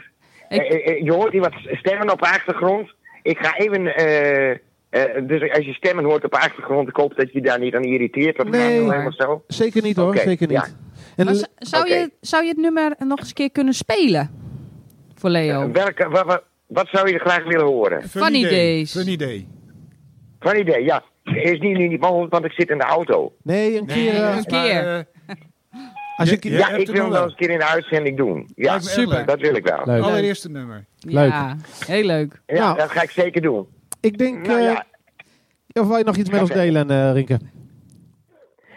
Ik- 0.49 0.99
je 1.05 1.13
hoort 1.13 1.33
hier 1.33 1.41
wat 1.41 1.55
stemmen 1.73 2.11
op 2.13 2.19
de 2.19 2.27
achtergrond. 2.29 2.91
Ik 3.23 3.39
ga 3.39 3.57
even... 3.57 3.87
eh, 4.91 5.03
dus 5.27 5.51
als 5.53 5.65
je 5.65 5.73
stemmen 5.73 6.05
hoort 6.05 6.25
op 6.25 6.31
de 6.31 6.39
achtergrond, 6.39 6.89
ik 6.89 6.97
hoop 6.97 7.17
dat 7.17 7.33
je 7.33 7.41
daar 7.41 7.59
niet 7.59 7.75
aan 7.75 7.83
irriteert 7.85 8.39
of, 8.45 8.49
Nee. 8.49 9.07
zo. 9.11 9.45
Zeker 9.47 9.83
niet 9.83 9.97
hoor, 9.97 10.17
zeker 10.17 10.51
ja. 10.51 10.61
niet. 10.65 10.77
En 11.17 11.25
Maar 11.25 11.35
zou, 11.59 11.89
je, 11.89 12.11
zou 12.21 12.43
je 12.43 12.49
het 12.49 12.59
nummer 12.59 12.95
nog 12.99 13.19
eens 13.19 13.29
een 13.29 13.35
keer 13.35 13.51
kunnen 13.51 13.75
spelen? 13.75 14.31
Voor 15.15 15.31
Leo. 15.31 15.63
Eh, 15.63 15.71
welke, 15.73 16.09
wat, 16.09 16.25
wat, 16.25 16.43
wat 16.67 16.89
zou 16.91 17.09
je 17.09 17.15
er 17.15 17.21
graag 17.21 17.45
willen 17.45 17.67
horen? 17.67 18.09
Funny 18.09 18.43
day. 18.43 18.51
days. 18.51 18.93
Funny 18.93 19.17
day. 19.17 19.47
Van 20.41 20.57
idee, 20.57 20.85
ja. 20.85 21.03
Is 21.25 21.59
niet, 21.59 21.79
niet 21.79 22.01
mogelijk, 22.01 22.33
want 22.33 22.45
ik 22.45 22.53
zit 22.53 22.71
in 22.71 22.79
de 22.79 22.85
auto. 22.85 23.33
nee, 23.43 23.79
een 23.79 23.87
keer. 23.87 24.15
eh, 24.15 24.37
een 24.37 24.45
keer. 24.45 24.83
maar, 24.85 25.05
als 26.17 26.31
je, 26.31 26.39
Ja, 26.51 26.69
ik 26.71 26.79
het 26.79 26.87
wil 26.91 26.95
nog 26.95 27.03
hem 27.05 27.11
wel 27.13 27.23
eens 27.23 27.31
een 27.31 27.37
keer 27.39 27.51
in 27.51 27.59
de 27.59 27.67
uitzending 27.67 28.17
doen. 28.17 28.49
Ja, 28.55 28.79
super. 28.79 29.27
dat 29.27 29.41
wil 29.41 29.55
ik 29.55 29.65
wel. 29.65 29.81
Leuk. 29.85 30.03
Allereerste 30.03 30.51
nummer. 30.51 30.85
Leuk. 31.01 31.29
Ja, 31.31 31.57
heel 31.87 32.05
leuk. 32.05 32.41
Ja, 32.47 32.55
Nou. 32.59 32.77
dat 32.79 32.91
ga 32.91 33.03
ik 33.03 33.11
zeker 33.11 33.43
doen. 33.43 33.67
Ik 34.01 34.19
denk. 34.19 34.47
Nou 34.47 34.59
eh, 34.59 34.65
ja, 34.65 34.85
Of 35.83 35.87
wil 35.89 35.97
je 35.97 36.05
nog 36.05 36.17
iets 36.17 36.31
met 36.31 36.41
ons 36.41 36.51
delen, 36.51 36.91
eh 36.91 37.13
Rinke? 37.13 37.39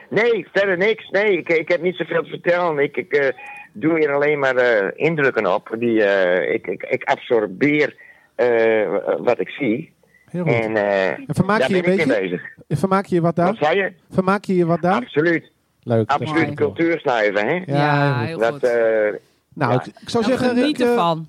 Nee, 0.10 0.47
verder 0.53 0.77
niks. 0.77 1.10
Nee, 1.10 1.38
ik, 1.38 1.49
ik 1.49 1.67
heb 1.69 1.81
niet 1.81 1.95
zoveel 1.95 2.23
te 2.23 2.29
vertellen. 2.29 2.79
Ik, 2.79 2.97
ik 2.97 3.13
eh, 3.13 3.27
doe 3.73 3.97
hier 3.99 4.13
alleen 4.13 4.39
maar 4.39 4.55
eh, 4.55 4.88
indrukken 4.95 5.53
op. 5.53 5.75
Die, 5.79 6.03
eh, 6.03 6.53
ik, 6.53 6.67
ik, 6.67 6.84
ik 6.84 7.03
absorbeer 7.03 7.95
eh, 8.36 8.95
wat 9.17 9.39
ik 9.39 9.49
zie. 9.49 9.93
Heel 10.29 10.43
goed. 10.43 10.53
En 10.53 10.75
eh, 10.75 11.07
En 11.10 11.25
vermaak 11.27 11.60
daar 11.60 11.69
je 11.69 11.75
je 11.75 11.81
ben 11.81 11.91
een 11.91 11.99
ik 11.99 12.05
mee 12.05 12.19
beetje? 12.19 12.29
bezig. 12.67 12.79
Vermaak 12.79 13.05
je 13.05 13.15
je 13.15 13.21
wat 13.21 13.36
Wat 13.38 13.45
daar? 13.45 13.55
zei 13.71 13.77
je? 13.84 13.91
Vermaak 14.12 14.43
je 14.43 14.55
je 14.55 14.65
wat 14.65 14.81
daar? 14.81 14.93
Absoluut. 15.01 15.51
Leuk. 15.84 16.10
Absoluut 16.12 16.53
cultuursnuiven, 16.53 17.47
hè? 17.47 17.53
Ja, 17.53 17.63
Ja, 17.65 18.21
heel 18.25 18.38
Dat, 18.38 18.51
goed. 18.51 18.63
eh, 18.63 19.07
Nou, 19.53 19.71
Ja. 19.71 19.79
ik, 19.79 19.85
ik 20.01 20.09
zou 20.09 20.25
Nou, 20.27 20.37
zeggen, 20.37 20.61
Rick, 20.63 20.77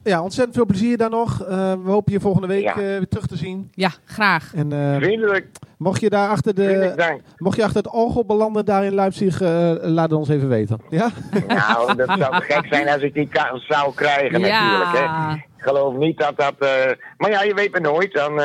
ja, 0.03 0.23
ontzettend 0.23 0.57
veel 0.57 0.67
plezier 0.67 0.97
daar 0.97 1.11
nog. 1.11 1.43
Eh, 1.45 1.73
we 1.85 1.91
hopen 1.91 2.13
je 2.13 2.21
volgende 2.21 2.47
week 2.47 2.63
Ja. 2.63 2.71
eh, 2.71 2.77
weer 2.77 3.09
terug 3.09 3.27
te 3.27 3.37
zien. 3.37 3.71
Ja, 3.75 3.91
graag. 4.05 4.53
En 4.55 4.73
eh, 4.73 4.97
vriendelijk, 4.97 5.47
mocht 5.79 6.01
je 6.01 6.11
daar 6.11 6.29
achter 6.29 6.55
de, 6.55 6.95
mocht 7.37 7.57
je 7.57 7.63
achter 7.65 7.83
het 7.83 7.93
orgel 7.93 8.25
belanden 8.25 8.65
daar 8.65 8.85
in 8.85 8.95
Leipzig, 8.95 9.41
eh, 9.41 9.73
laat 9.81 10.11
het 10.11 10.19
ons 10.19 10.29
even 10.29 10.49
weten. 10.49 10.81
Ja? 10.91 11.09
Nou, 11.49 11.95
dat 11.97 12.09
zou 12.19 12.35
gek 12.43 12.67
zijn 12.71 12.89
als 12.89 13.03
ik 13.03 13.15
die 13.15 13.29
kans 13.29 13.67
zou 13.67 13.95
krijgen 13.95 14.41
natuurlijk, 14.41 14.91
hè? 14.93 15.33
Ik 15.35 15.69
geloof 15.69 15.95
niet 15.97 16.19
dat 16.19 16.37
dat... 16.37 16.55
eh, 16.59 16.91
Maar 17.17 17.31
ja, 17.31 17.43
je 17.43 17.55
weet 17.55 17.71
maar 17.73 17.81
nooit, 17.81 18.13
dan... 18.13 18.41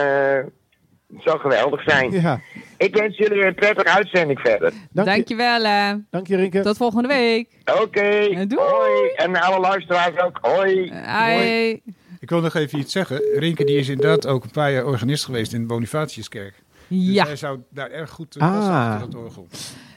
eh, 1.09 1.15
het 1.15 1.23
zou 1.23 1.39
geweldig 1.39 1.81
zijn. 1.83 2.11
ja. 2.11 2.39
Ik 2.77 2.95
wens 2.95 3.17
jullie 3.17 3.45
een 3.45 3.55
prettige 3.55 3.89
uitzending 3.95 4.39
verder. 4.39 4.69
Dank, 4.91 5.07
je, 5.07 5.13
dankjewel. 5.13 5.63
hè. 5.63 5.95
dank 6.09 6.27
je, 6.27 6.35
Rinke. 6.35 6.61
Tot 6.61 6.77
volgende 6.77 7.07
week. 7.07 7.49
Oké, 7.81 7.99
Eh, 7.99 8.47
doei. 8.47 8.61
hoi. 8.69 9.09
En 9.15 9.35
alle 9.41 9.59
luisteraars 9.59 10.17
ook, 10.21 10.37
hoi. 10.41 10.91
Hoi. 11.05 11.81
Ik 12.19 12.29
wil 12.29 12.41
nog 12.41 12.53
even 12.53 12.79
iets 12.79 12.91
zeggen. 12.91 13.21
Rinke 13.39 13.63
die 13.63 13.77
is 13.77 13.89
inderdaad 13.89 14.27
ook 14.27 14.43
een 14.43 14.51
paar 14.51 14.71
jaar 14.71 14.85
organist 14.85 15.25
geweest 15.25 15.53
in 15.53 15.61
de 15.61 15.67
Bonifatiuskerk. 15.67 16.53
Dus 16.87 16.97
Ja. 17.13 17.25
hij 17.25 17.35
zou 17.35 17.59
daar 17.69 17.89
erg 17.91 18.09
goed 18.09 18.35
uh, 18.35 18.41
passen 18.53 18.73
Ah. 18.73 18.91
achter 18.93 19.09
dat 19.11 19.21
orgel. 19.21 19.47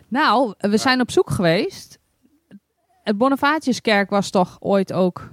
Nou, 0.08 0.54
we 0.58 0.76
zijn 0.76 1.00
op 1.00 1.10
zoek 1.10 1.30
geweest. 1.30 1.98
Het 3.02 3.18
Bonifatiuskerk 3.18 4.10
was 4.10 4.30
toch 4.30 4.56
ooit 4.60 4.92
ook... 4.92 5.30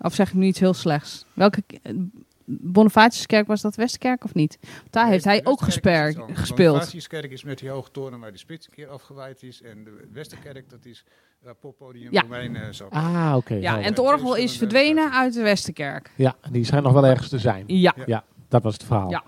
Of 0.00 0.14
zeg 0.14 0.28
ik 0.28 0.34
nu 0.34 0.46
iets 0.46 0.60
heel 0.60 0.74
slechts? 0.74 1.24
Welke 1.34 1.62
Bonifatiuskerk 2.50 3.46
was 3.46 3.60
dat 3.60 3.74
Westkerk 3.74 4.24
of 4.24 4.34
niet? 4.34 4.58
Daar 4.90 5.06
heeft 5.08 5.24
hij 5.24 5.40
ook 5.44 5.60
Westerkerk 5.60 5.68
is 5.68 5.74
gesper- 5.74 6.08
iets 6.08 6.18
anders. 6.18 6.34
De 6.38 6.40
gespeeld. 6.46 6.72
Bonifatiuskerk 6.72 7.30
is 7.32 7.44
met 7.44 7.58
die 7.58 7.68
hoge 7.70 7.90
toren 7.90 8.20
waar 8.20 8.32
de 8.32 8.38
spits 8.38 8.66
een 8.66 8.72
keer 8.74 8.88
afgewaaid 8.88 9.42
is. 9.42 9.62
En 9.62 9.84
de 9.84 10.08
Westerkerk, 10.12 10.70
dat 10.70 10.84
is 10.84 11.04
waar 11.42 11.54
poppodium 11.54 12.12
Ja. 12.12 12.20
Romein 12.20 12.56
eh, 12.56 12.62
zat. 12.70 12.90
Ah, 12.90 13.32
oké. 13.36 13.54
Ja, 13.54 13.76
en 13.78 13.84
het 13.84 13.98
orgel 13.98 14.34
is 14.34 14.56
verdwenen 14.58 15.12
uit 15.12 15.32
de 15.34 15.42
Westerkerk. 15.42 16.10
Ja, 16.16 16.36
die 16.50 16.64
schijnt 16.64 16.84
nog 16.84 16.92
wel 16.92 17.06
ergens 17.06 17.28
te 17.28 17.38
zijn. 17.38 17.64
Ja. 17.66 17.94
Ja, 18.06 18.24
dat 18.48 18.62
was 18.62 18.72
het 18.74 18.84
verhaal. 18.84 19.10
Ja. 19.10 19.22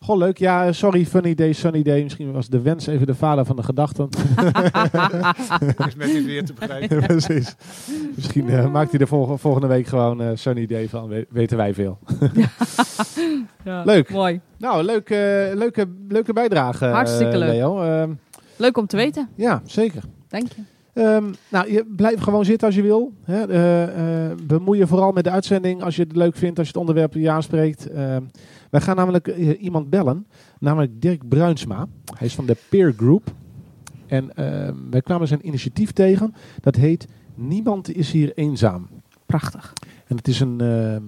Goh, 0.00 0.16
leuk. 0.16 0.38
Ja, 0.38 0.72
sorry, 0.72 1.06
funny 1.06 1.34
day, 1.34 1.52
sunny 1.52 1.82
day. 1.82 2.02
Misschien 2.02 2.32
was 2.32 2.48
de 2.48 2.60
wens 2.60 2.86
even 2.86 3.06
de 3.06 3.14
vader 3.14 3.44
van 3.44 3.56
de 3.56 3.62
gedachten. 3.62 4.08
is 5.88 5.94
met 5.96 6.12
dit 6.12 6.24
weer 6.24 6.44
te 6.44 6.52
begrijpen. 6.58 7.00
Precies. 7.06 7.54
Misschien 8.14 8.48
eh, 8.48 8.70
maakt 8.70 8.90
hij 8.90 9.00
er 9.00 9.06
volg- 9.06 9.40
volgende 9.40 9.66
week 9.66 9.86
gewoon 9.86 10.22
eh, 10.22 10.28
sunny 10.34 10.66
day 10.66 10.88
van. 10.88 11.08
We- 11.08 11.26
weten 11.30 11.56
wij 11.56 11.74
veel. 11.74 11.98
Ja. 13.64 13.82
Leuk. 13.84 14.10
Mooi. 14.10 14.40
Nou, 14.58 14.82
leuk, 14.84 15.10
eh, 15.10 15.18
leuke, 15.54 15.86
leuke 16.08 16.32
bijdrage, 16.32 16.86
eh, 16.86 16.92
Hartstikke 16.92 17.38
leuk. 17.38 17.48
Leo. 17.50 17.82
Ehm, 17.82 18.10
Leuk 18.56 18.76
om 18.78 18.86
te 18.86 18.96
weten. 18.96 19.28
ja, 19.34 19.62
zeker. 19.64 20.02
Dank 20.28 20.46
je. 20.52 20.62
Ehm, 20.92 21.24
nou, 21.48 21.72
je 21.72 21.86
blijft 21.96 22.22
gewoon 22.22 22.44
zitten 22.44 22.66
als 22.66 22.76
je 22.76 22.82
wil. 22.82 23.12
Hè. 23.24 23.48
Eh, 23.48 23.82
eh, 24.30 24.36
bemoei 24.42 24.78
je 24.78 24.86
vooral 24.86 25.12
met 25.12 25.24
de 25.24 25.30
uitzending 25.30 25.82
als 25.82 25.96
je 25.96 26.02
het 26.02 26.16
leuk 26.16 26.36
vindt, 26.36 26.58
als 26.58 26.66
je 26.66 26.72
het 26.72 26.80
onderwerp 26.80 27.14
je 27.14 27.30
aanspreekt. 27.30 27.88
Wij 28.70 28.80
gaan 28.80 28.96
namelijk 28.96 29.28
eh, 29.28 29.62
iemand 29.62 29.90
bellen, 29.90 30.26
namelijk 30.58 31.00
Dirk 31.00 31.28
Bruinsma. 31.28 31.86
Hij 32.16 32.26
is 32.26 32.34
van 32.34 32.46
de 32.46 32.56
Peer 32.68 32.92
Group. 32.96 33.34
En 34.06 34.34
ehm, 34.34 34.74
wij 34.90 35.02
kwamen 35.02 35.28
zijn 35.28 35.46
initiatief 35.46 35.92
tegen. 35.92 36.34
Dat 36.60 36.74
heet 36.74 37.06
Niemand 37.38 37.96
is 37.96 38.10
hier 38.10 38.32
eenzaam. 38.34 38.88
Prachtig. 39.26 39.72
En 40.06 40.16
het 40.16 40.28
is 40.28 40.40
een, 40.40 40.60
ehm, 40.60 41.02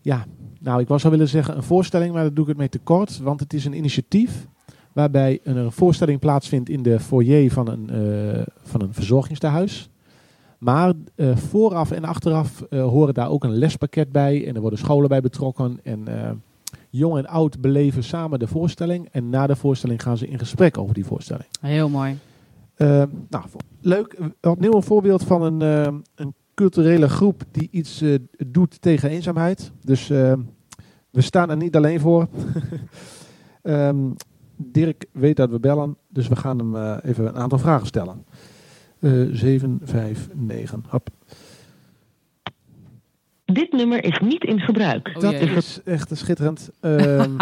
ja, 0.00 0.24
nou 0.60 0.80
ik 0.80 0.98
zo 1.00 1.10
willen 1.10 1.28
zeggen 1.28 1.56
een 1.56 1.62
voorstelling, 1.62 2.12
maar 2.12 2.22
dat 2.22 2.34
doe 2.34 2.44
ik 2.44 2.50
het 2.50 2.58
mee 2.58 2.68
tekort. 2.68 3.18
Want 3.18 3.40
het 3.40 3.52
is 3.52 3.64
een 3.64 3.76
initiatief 3.76 4.46
waarbij 4.92 5.40
een, 5.42 5.56
een 5.56 5.72
voorstelling 5.72 6.20
plaatsvindt 6.20 6.68
in 6.68 6.82
de 6.82 7.00
foyer 7.00 7.50
van 7.50 7.68
een, 7.68 7.90
eh, 7.90 8.42
van 8.62 8.82
een 8.82 8.94
verzorgingstehuis. 8.94 9.90
Maar 10.58 10.92
eh, 11.14 11.36
vooraf 11.36 11.90
en 11.90 12.04
achteraf 12.04 12.64
horen 12.70 13.14
daar 13.14 13.30
ook 13.30 13.44
een 13.44 13.58
lespakket 13.58 14.12
bij 14.12 14.46
en 14.46 14.54
er 14.54 14.60
worden 14.60 14.78
scholen 14.78 15.08
bij 15.08 15.20
betrokken. 15.20 15.80
En 15.82 16.08
jong 16.92 17.16
en 17.16 17.26
oud 17.26 17.60
beleven 17.60 18.04
samen 18.04 18.38
de 18.38 18.46
voorstelling. 18.46 19.08
En 19.12 19.30
na 19.30 19.46
de 19.46 19.56
voorstelling 19.56 20.02
gaan 20.02 20.16
ze 20.16 20.28
in 20.28 20.38
gesprek 20.38 20.78
over 20.78 20.94
die 20.94 21.04
voorstelling. 21.04 21.46
Heel 21.60 21.88
mooi. 21.88 22.18
Eh, 22.74 23.02
nou, 23.28 23.44
leuk. 23.80 24.18
Opnieuw 24.40 24.72
een 24.72 24.82
voorbeeld 24.82 25.22
van 25.22 25.42
een, 25.42 25.62
eh, 25.62 25.94
een 26.14 26.34
culturele 26.54 27.08
groep 27.08 27.42
die 27.50 27.68
iets 27.70 28.00
eh, 28.00 28.14
doet 28.46 28.80
tegen 28.80 29.10
eenzaamheid. 29.10 29.72
Dus 29.84 30.10
eh, 30.10 30.32
we 31.10 31.20
staan 31.20 31.50
er 31.50 31.56
niet 31.56 31.76
alleen 31.76 32.00
voor. 32.00 32.28
Ehm, 33.62 34.10
Dirk 34.56 35.06
weet 35.12 35.36
dat 35.36 35.50
we 35.50 35.60
bellen, 35.60 35.96
dus 36.08 36.28
we 36.28 36.36
gaan 36.36 36.58
hem 36.58 36.76
eh, 36.76 36.96
even 37.10 37.26
een 37.26 37.36
aantal 37.36 37.58
vragen 37.58 37.86
stellen. 37.86 38.24
Uh, 38.98 39.34
7, 39.34 39.80
5, 39.82 40.28
9. 40.34 40.84
Hop. 40.88 41.08
Dit 43.52 43.72
nummer 43.72 44.04
is 44.04 44.18
niet 44.18 44.44
in 44.44 44.60
gebruik. 44.60 45.08
Oh, 45.08 45.22
dat 45.22 45.30
jee. 45.30 45.50
is 45.50 45.80
echt 45.84 46.10
schitterend. 46.16 46.70
Ehm, 46.80 47.36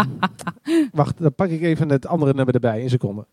wacht, 0.93 1.19
dan 1.19 1.35
pak 1.35 1.49
ik 1.49 1.63
even 1.63 1.89
het 1.89 2.07
andere 2.07 2.35
nummer 2.35 2.55
erbij, 2.55 2.83
in 2.83 2.91
seconde. 2.91 3.27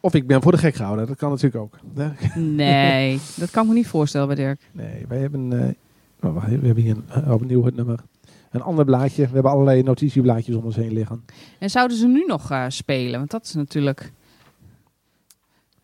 Of 0.00 0.14
ik 0.14 0.26
ben 0.26 0.42
voor 0.42 0.52
de 0.52 0.58
gek 0.58 0.74
gehouden, 0.74 1.06
dat 1.06 1.16
kan 1.16 1.30
natuurlijk 1.30 1.62
ook. 1.62 1.78
Nee, 2.34 3.20
dat 3.36 3.50
kan 3.50 3.62
ik 3.62 3.68
me 3.68 3.74
niet 3.74 3.86
voorstellen 3.86 4.26
bij 4.26 4.36
Dirk. 4.36 4.60
Nee, 4.72 5.04
wij 5.08 5.18
hebben, 5.18 5.52
eh, 5.52 6.28
oh, 6.28 6.34
wacht, 6.34 6.48
we 6.48 6.66
hebben 6.66 6.84
hier 6.84 6.96
een, 6.96 7.24
eh, 7.24 7.32
opnieuw 7.32 7.64
het 7.64 7.76
nummer. 7.76 7.98
Een 8.50 8.62
ander 8.62 8.84
blaadje. 8.84 9.26
We 9.26 9.32
hebben 9.32 9.52
allerlei 9.52 9.82
notitieblaadjes 9.82 10.56
om 10.56 10.64
ons 10.64 10.76
heen 10.76 10.92
liggen. 10.92 11.24
En 11.58 11.70
zouden 11.70 11.96
ze 11.96 12.06
nu 12.06 12.24
nog 12.26 12.50
eh, 12.50 12.64
spelen? 12.68 13.18
Want 13.18 13.30
dat 13.30 13.44
is 13.44 13.54
natuurlijk... 13.54 14.12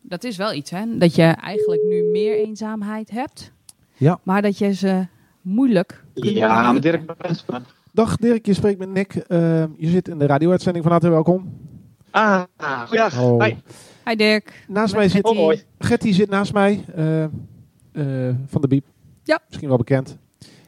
Dat 0.01 0.25
is 0.25 0.37
wel 0.37 0.53
iets, 0.53 0.71
hè? 0.71 0.99
Dat 0.99 1.15
je 1.15 1.23
eigenlijk 1.23 1.83
nu 1.89 2.03
meer 2.03 2.37
eenzaamheid 2.37 3.11
hebt. 3.11 3.53
Ja. 3.97 4.19
Maar 4.23 4.43
dat 4.43 4.59
je 4.59 4.75
ze 4.75 5.07
moeilijk 5.41 6.05
Ja, 6.15 6.73
maar 6.73 6.81
Dirk 6.81 7.17
Bensman. 7.19 7.63
Dag 7.93 8.17
Dirk, 8.17 8.47
je 8.47 8.55
spreekt 8.55 8.79
met 8.79 8.89
Nick. 8.91 9.15
Eh, 9.15 9.39
je 9.77 9.89
zit 9.89 10.09
in 10.09 10.19
de 10.19 10.27
radio-uitzending. 10.27 10.85
Van 10.85 10.93
harte 10.93 11.09
welkom. 11.09 11.53
Ah, 12.11 12.43
goeiedag. 12.87 13.21
Oh. 13.21 13.45
Hi. 13.45 13.55
Hi 14.05 14.15
Dirk. 14.17 14.65
Naast 14.69 14.93
Met 14.93 15.01
mij 15.01 15.09
zit. 15.09 15.27
Hoi. 15.27 15.63
Getty 15.79 16.13
zit 16.13 16.29
naast 16.31 16.53
mij. 16.53 16.85
eh, 16.95 17.25
eh, 17.25 17.31
van 18.47 18.61
de 18.61 18.69
Biep. 18.69 18.85
Ja. 19.23 19.41
Misschien 19.47 19.69
wel 19.69 19.77
bekend. 19.79 20.19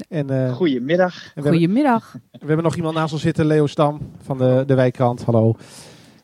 En, 0.08 0.30
eh, 0.30 0.52
Goedemiddag. 0.54 1.14
en 1.14 1.22
we, 1.24 1.30
hebben, 1.34 1.52
Goedemiddag. 1.52 2.16
we 2.32 2.46
hebben 2.46 2.62
nog 2.64 2.76
iemand 2.76 2.94
naast 2.94 3.12
ons 3.12 3.22
zitten. 3.22 3.46
Leo 3.46 3.66
Stam 3.66 3.98
van 4.22 4.38
de, 4.38 4.62
de 4.66 4.74
Wijkkrant. 4.74 5.24
Hallo. 5.24 5.54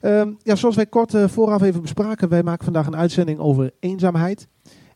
Ehm, 0.00 0.28
ja, 0.42 0.54
zoals 0.54 0.76
wij 0.76 0.86
kort 0.86 1.14
vooraf 1.26 1.62
even 1.62 1.82
bespraken. 1.82 2.28
Wij 2.28 2.42
maken 2.42 2.64
vandaag 2.64 2.86
een 2.86 2.96
uitzending 2.96 3.38
over 3.38 3.70
eenzaamheid. 3.80 4.48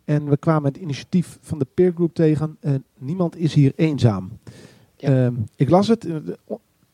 En 0.09 0.29
we 0.29 0.37
kwamen 0.37 0.73
het 0.73 0.81
initiatief 0.81 1.39
van 1.41 1.59
de 1.59 1.67
peer 1.75 1.93
group 1.95 2.15
tegen. 2.15 2.59
niemand 2.99 3.37
is 3.37 3.55
hier 3.55 3.73
eenzaam. 3.77 4.39
Ja. 4.97 5.09
Ehm, 5.09 5.35
ik 5.57 5.71
las 5.71 5.89
het. 5.89 6.07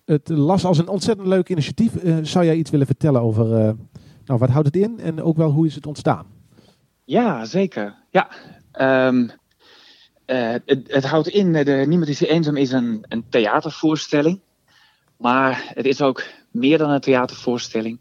Het 0.05 0.29
las 0.29 0.65
als 0.65 0.79
een 0.79 0.89
ontzettend 0.89 1.29
leuk 1.29 1.49
initiatief. 1.49 1.97
Eh, 1.97 2.17
zou 2.23 2.45
jij 2.45 2.57
iets 2.57 2.71
willen 2.71 2.87
vertellen 2.87 3.21
over... 3.21 3.45
eh, 3.45 3.73
nou, 4.25 4.39
wat 4.39 4.49
houdt 4.49 4.67
het 4.67 4.77
in? 4.77 5.01
En 5.01 5.23
ook 5.23 5.37
wel 5.37 5.51
hoe 5.51 5.67
is 5.67 5.75
het 5.75 5.87
ontstaan? 5.87 6.27
Ja, 7.05 7.45
zeker. 7.45 7.95
Ja. 8.11 8.29
Ehm, 8.73 9.29
eh, 10.25 10.55
het, 10.65 10.81
het 10.87 11.05
houdt 11.05 11.29
in, 11.29 11.53
de 11.53 11.85
Niemand 11.87 12.09
is 12.09 12.19
hier 12.19 12.29
eenzaam 12.29 12.57
is 12.57 12.73
een, 12.73 13.05
een 13.09 13.25
theatervoorstelling. 13.29 14.41
Maar 15.17 15.73
het 15.75 15.87
is 15.87 16.03
ook 16.03 16.25
meer 16.51 16.79
dan 16.79 16.91
een 16.91 17.01
theatervoorstelling. 17.01 17.99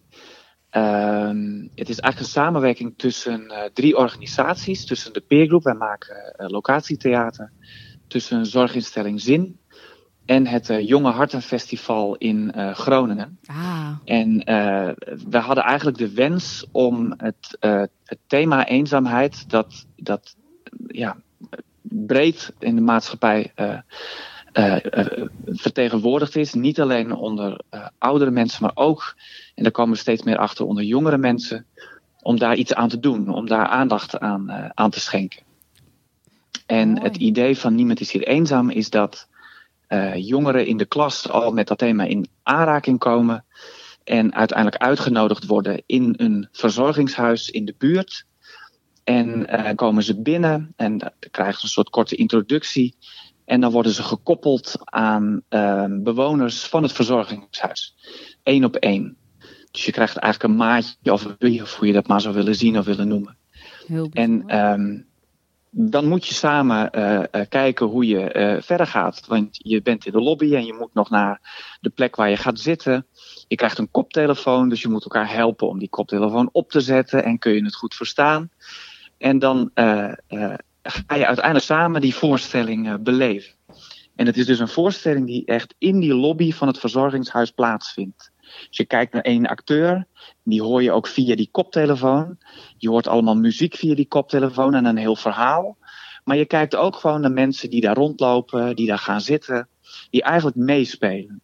Ehm, 0.73 1.67
het 1.75 1.89
is 1.89 1.99
eigenlijk 1.99 2.19
een 2.19 2.41
samenwerking 2.41 2.93
tussen 2.97 3.47
eh, 3.47 3.69
drie 3.73 3.97
organisaties. 3.97 4.85
Tussen 4.85 5.13
de 5.13 5.21
peergroep, 5.21 5.63
wij 5.63 5.73
maken 5.73 6.35
eh, 6.35 6.47
locatietheater. 6.49 7.51
Tussen 8.07 8.45
zorginstelling 8.45 9.21
Zin. 9.21 9.59
En 10.25 10.47
het 10.47 10.69
eh, 10.69 10.87
Jonge 10.87 11.11
Hartenfestival 11.11 12.15
in 12.15 12.53
Groningen. 12.73 13.39
Ah, 13.45 13.89
En 14.05 14.37
we 15.29 15.37
hadden 15.37 15.63
eigenlijk 15.63 15.97
de 15.97 16.13
wens 16.13 16.65
om 16.71 17.13
het, 17.17 17.57
het 18.03 18.19
thema 18.27 18.67
eenzaamheid, 18.67 19.49
dat, 19.49 19.85
dat 19.95 20.35
ja, 20.87 21.17
breed 21.81 22.53
in 22.59 22.75
de 22.75 22.81
maatschappij 22.81 23.53
eh, 24.53 24.85
eh, 24.85 25.27
vertegenwoordigd 25.45 26.35
is, 26.35 26.53
niet 26.53 26.81
alleen 26.81 27.13
onder 27.13 27.61
eh, 27.69 27.87
oudere 27.97 28.31
mensen, 28.31 28.63
maar 28.63 28.71
ook, 28.75 29.15
en 29.55 29.63
daar 29.63 29.71
komen 29.71 29.93
we 29.93 29.99
steeds 29.99 30.23
meer 30.23 30.37
achter, 30.37 30.65
onder 30.65 30.83
jongere 30.83 31.17
mensen, 31.17 31.65
om 32.21 32.39
daar 32.39 32.55
iets 32.55 32.73
aan 32.73 32.89
te 32.89 32.99
doen, 32.99 33.29
om 33.29 33.47
daar 33.47 33.67
aandacht 33.67 34.19
aan, 34.19 34.71
aan 34.73 34.89
te 34.89 34.99
schenken. 34.99 35.41
En 36.65 36.89
Mooi. 36.89 37.01
het 37.01 37.15
idee 37.15 37.57
van 37.57 37.75
Niemand 37.75 37.99
is 37.99 38.11
hier 38.11 38.27
eenzaam 38.27 38.69
is 38.69 38.89
dat 38.89 39.27
jongeren 40.15 40.65
in 40.65 40.77
de 40.77 40.85
klas 40.85 41.29
al 41.29 41.51
met 41.51 41.67
dat 41.67 41.77
thema 41.77 42.03
in 42.03 42.27
aanraking 42.43 42.99
komen 42.99 43.45
en 44.03 44.33
uiteindelijk 44.33 44.81
uitgenodigd 44.81 45.45
worden 45.45 45.83
in 45.85 46.13
een 46.17 46.47
verzorgingshuis 46.51 47.49
in 47.49 47.65
de 47.65 47.75
buurt. 47.77 48.25
En 49.03 49.47
komen 49.75 50.03
ze 50.03 50.21
binnen 50.21 50.73
en 50.75 50.97
dan 50.97 51.11
krijgen 51.31 51.59
ze 51.59 51.65
een 51.65 51.71
soort 51.71 51.89
korte 51.89 52.15
introductie. 52.15 52.95
En 53.45 53.61
dan 53.61 53.71
worden 53.71 53.91
ze 53.91 54.03
gekoppeld 54.03 54.75
aan 54.83 55.41
eh, 55.49 55.85
bewoners 55.89 56.63
van 56.63 56.83
het 56.83 56.91
verzorgingshuis. 56.91 57.95
Eén 58.43 58.65
op 58.65 58.75
één. 58.75 59.17
Dus 59.71 59.85
je 59.85 59.91
krijgt 59.91 60.17
eigenlijk 60.17 60.53
een 60.53 60.59
maatje 60.59 61.11
of 61.11 61.25
een 61.25 61.35
buddy, 61.39 61.61
of 61.61 61.75
hoe 61.75 61.87
je 61.87 61.93
dat 61.93 62.07
maar 62.07 62.21
zou 62.21 62.35
willen 62.35 62.55
zien 62.55 62.77
of 62.77 62.85
willen 62.85 63.07
noemen. 63.07 63.37
heel 63.87 64.09
En 64.11 64.43
ehm, 64.47 64.97
dan 65.75 66.07
moet 66.07 66.27
je 66.27 66.33
samen 66.33 66.91
eh, 66.91 67.23
eh, 67.31 67.49
kijken 67.49 67.85
hoe 67.85 68.07
je 68.07 68.31
eh, 68.31 68.61
verder 68.61 68.87
gaat. 68.87 69.25
Want 69.27 69.47
je 69.51 69.81
bent 69.81 70.05
in 70.05 70.11
de 70.11 70.21
lobby 70.21 70.55
en 70.55 70.65
je 70.65 70.73
moet 70.73 70.93
nog 70.93 71.09
naar 71.09 71.41
de 71.81 71.89
plek 71.89 72.15
waar 72.15 72.29
je 72.29 72.37
gaat 72.37 72.59
zitten. 72.59 73.05
Je 73.47 73.55
krijgt 73.55 73.77
een 73.77 73.91
koptelefoon, 73.91 74.69
dus 74.69 74.81
je 74.81 74.89
moet 74.89 75.03
elkaar 75.03 75.33
helpen 75.33 75.67
om 75.67 75.79
die 75.79 75.89
koptelefoon 75.89 76.49
op 76.51 76.71
te 76.71 76.81
zetten. 76.81 77.23
En 77.23 77.39
kun 77.39 77.53
je 77.53 77.63
het 77.63 77.75
goed 77.75 77.95
verstaan. 77.95 78.49
En 79.17 79.39
dan 79.39 79.71
ga 80.83 81.15
je 81.15 81.25
uiteindelijk 81.25 81.65
samen 81.65 82.01
die 82.01 82.15
voorstelling 82.15 82.87
eh, 82.87 82.95
beleven. 82.99 83.53
En 84.15 84.25
het 84.25 84.37
is 84.37 84.45
dus 84.45 84.59
een 84.59 84.67
voorstelling 84.67 85.25
die 85.25 85.45
echt 85.45 85.75
in 85.77 85.99
die 85.99 86.13
lobby 86.13 86.51
van 86.51 86.67
het 86.67 86.79
verzorgingshuis 86.79 87.51
plaatsvindt. 87.51 88.31
Dus 88.67 88.77
je 88.77 88.85
kijkt 88.85 89.13
naar 89.13 89.21
één 89.21 89.45
acteur, 89.45 90.07
die 90.43 90.61
hoor 90.61 90.83
je 90.83 90.91
ook 90.91 91.07
via 91.07 91.35
die 91.35 91.49
koptelefoon. 91.51 92.37
Je 92.77 92.89
hoort 92.89 93.07
allemaal 93.07 93.35
muziek 93.35 93.75
via 93.75 93.95
die 93.95 94.07
koptelefoon 94.07 94.73
en 94.73 94.85
een 94.85 94.97
heel 94.97 95.15
verhaal. 95.15 95.77
Maar 96.23 96.37
je 96.37 96.45
kijkt 96.45 96.75
ook 96.75 96.95
gewoon 96.95 97.21
naar 97.21 97.31
mensen 97.31 97.69
die 97.69 97.81
daar 97.81 97.95
rondlopen, 97.95 98.75
die 98.75 98.87
daar 98.87 98.99
gaan 98.99 99.21
zitten, 99.21 99.67
die 100.09 100.23
eigenlijk 100.23 100.55
meespelen. 100.55 101.41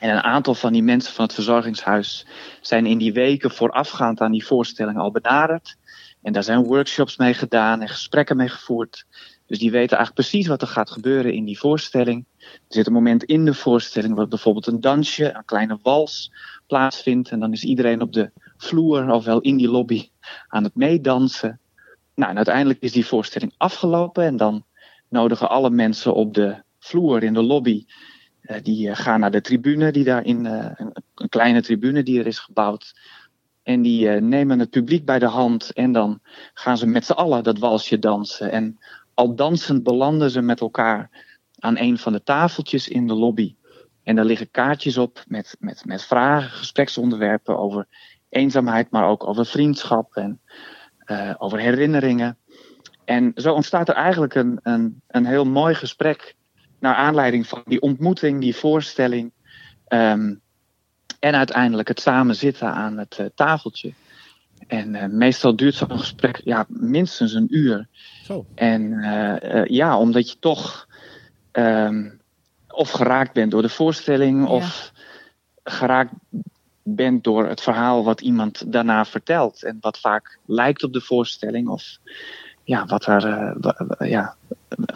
En 0.00 0.10
een 0.10 0.22
aantal 0.22 0.54
van 0.54 0.72
die 0.72 0.82
mensen 0.82 1.14
van 1.14 1.24
het 1.24 1.34
verzorgingshuis 1.34 2.26
zijn 2.60 2.86
in 2.86 2.98
die 2.98 3.12
weken 3.12 3.50
voorafgaand 3.50 4.20
aan 4.20 4.32
die 4.32 4.46
voorstelling 4.46 4.98
al 4.98 5.10
benaderd. 5.10 5.76
En 6.22 6.32
daar 6.32 6.44
zijn 6.44 6.64
workshops 6.64 7.16
mee 7.16 7.34
gedaan 7.34 7.80
en 7.80 7.88
gesprekken 7.88 8.36
mee 8.36 8.48
gevoerd. 8.48 9.06
Dus 9.46 9.58
die 9.58 9.70
weten 9.70 9.96
eigenlijk 9.96 10.28
precies 10.28 10.46
wat 10.46 10.62
er 10.62 10.68
gaat 10.68 10.90
gebeuren 10.90 11.32
in 11.32 11.44
die 11.44 11.58
voorstelling. 11.58 12.24
Er 12.38 12.46
zit 12.68 12.86
een 12.86 12.92
moment 12.92 13.24
in 13.24 13.44
de 13.44 13.54
voorstelling 13.54 14.14
waar 14.14 14.28
bijvoorbeeld 14.28 14.66
een 14.66 14.80
dansje, 14.80 15.34
een 15.34 15.44
kleine 15.44 15.78
wals 15.82 16.32
plaatsvindt. 16.66 17.30
En 17.30 17.40
dan 17.40 17.52
is 17.52 17.64
iedereen 17.64 18.02
op 18.02 18.12
de 18.12 18.30
vloer, 18.56 19.10
ofwel 19.10 19.40
in 19.40 19.56
die 19.56 19.68
lobby, 19.68 20.08
aan 20.48 20.64
het 20.64 20.74
meedansen. 20.74 21.60
Nou, 22.14 22.30
en 22.30 22.36
uiteindelijk 22.36 22.80
is 22.80 22.92
die 22.92 23.06
voorstelling 23.06 23.54
afgelopen. 23.56 24.24
En 24.24 24.36
dan 24.36 24.64
nodigen 25.08 25.50
alle 25.50 25.70
mensen 25.70 26.14
op 26.14 26.34
de 26.34 26.62
vloer 26.78 27.22
in 27.22 27.34
de 27.34 27.42
lobby. 27.42 27.84
eh, 28.40 28.62
die 28.62 28.90
eh, 28.90 28.96
gaan 28.96 29.20
naar 29.20 29.30
de 29.30 29.40
tribune, 29.40 29.92
die 29.92 30.04
daar 30.04 30.24
in 30.24 30.46
eh, 30.46 30.70
een, 30.74 30.92
een 31.14 31.28
kleine 31.28 31.62
tribune 31.62 32.02
die 32.02 32.18
er 32.20 32.26
is 32.26 32.38
gebouwd. 32.38 32.94
En 33.70 33.82
die 33.82 34.08
eh, 34.08 34.20
nemen 34.20 34.58
het 34.58 34.70
publiek 34.70 35.04
bij 35.04 35.18
de 35.18 35.26
hand. 35.26 35.72
En 35.72 35.92
dan 35.92 36.20
gaan 36.54 36.78
ze 36.78 36.86
met 36.86 37.04
z'n 37.04 37.12
allen 37.12 37.42
dat 37.42 37.58
walsje 37.58 37.98
dansen. 37.98 38.50
En 38.50 38.78
al 39.14 39.34
dansend 39.34 39.82
belanden 39.82 40.30
ze 40.30 40.40
met 40.40 40.60
elkaar 40.60 41.10
aan 41.58 41.78
een 41.78 41.98
van 41.98 42.12
de 42.12 42.22
tafeltjes 42.22 42.88
in 42.88 43.06
de 43.06 43.14
lobby. 43.14 43.54
En 44.02 44.16
daar 44.16 44.24
liggen 44.24 44.50
kaartjes 44.50 44.98
op 44.98 45.24
met, 45.26 45.56
met, 45.58 45.84
met 45.84 46.04
vragen, 46.04 46.50
gespreksonderwerpen 46.50 47.58
over 47.58 47.86
eenzaamheid, 48.28 48.90
maar 48.90 49.08
ook 49.08 49.26
over 49.26 49.46
vriendschap 49.46 50.16
en 50.16 50.40
eh, 50.98 51.34
over 51.38 51.58
herinneringen. 51.58 52.38
En 53.04 53.32
zo 53.34 53.52
ontstaat 53.54 53.88
er 53.88 53.94
eigenlijk 53.94 54.34
een, 54.34 54.60
een, 54.62 55.02
een 55.06 55.26
heel 55.26 55.44
mooi 55.44 55.74
gesprek 55.74 56.34
naar 56.78 56.94
aanleiding 56.94 57.46
van 57.46 57.62
die 57.64 57.80
ontmoeting, 57.80 58.40
die 58.40 58.56
voorstelling. 58.56 59.32
ehm, 59.86 60.34
en 61.20 61.34
uiteindelijk 61.34 61.88
het 61.88 62.00
samen 62.00 62.34
zitten 62.34 62.72
aan 62.72 62.98
het 62.98 63.18
eh, 63.18 63.26
tafeltje. 63.34 63.92
En 64.66 64.94
eh, 64.94 65.08
meestal 65.08 65.56
duurt 65.56 65.74
zo'n 65.74 65.98
gesprek 65.98 66.40
ja, 66.44 66.64
minstens 66.68 67.32
een 67.32 67.56
uur. 67.56 67.86
Zo. 68.24 68.46
En 68.54 68.92
eh, 68.92 69.64
ja, 69.64 69.98
omdat 69.98 70.30
je 70.30 70.36
toch 70.38 70.88
ehm, 71.52 72.10
of 72.68 72.90
geraakt 72.90 73.32
bent 73.32 73.50
door 73.50 73.62
de 73.62 73.68
voorstelling, 73.68 74.48
Ja. 74.48 74.54
of 74.54 74.92
geraakt 75.64 76.12
bent 76.82 77.24
door 77.24 77.48
het 77.48 77.60
verhaal 77.60 78.04
wat 78.04 78.20
iemand 78.20 78.72
daarna 78.72 79.04
vertelt. 79.04 79.62
En 79.62 79.78
wat 79.80 79.98
vaak 79.98 80.38
lijkt 80.46 80.82
op 80.82 80.92
de 80.92 81.00
voorstelling, 81.00 81.68
of 81.68 81.98
ja, 82.64 82.86
wat, 82.86 83.04
daar, 83.04 83.24
eh, 83.24 84.10
ja, 84.10 84.34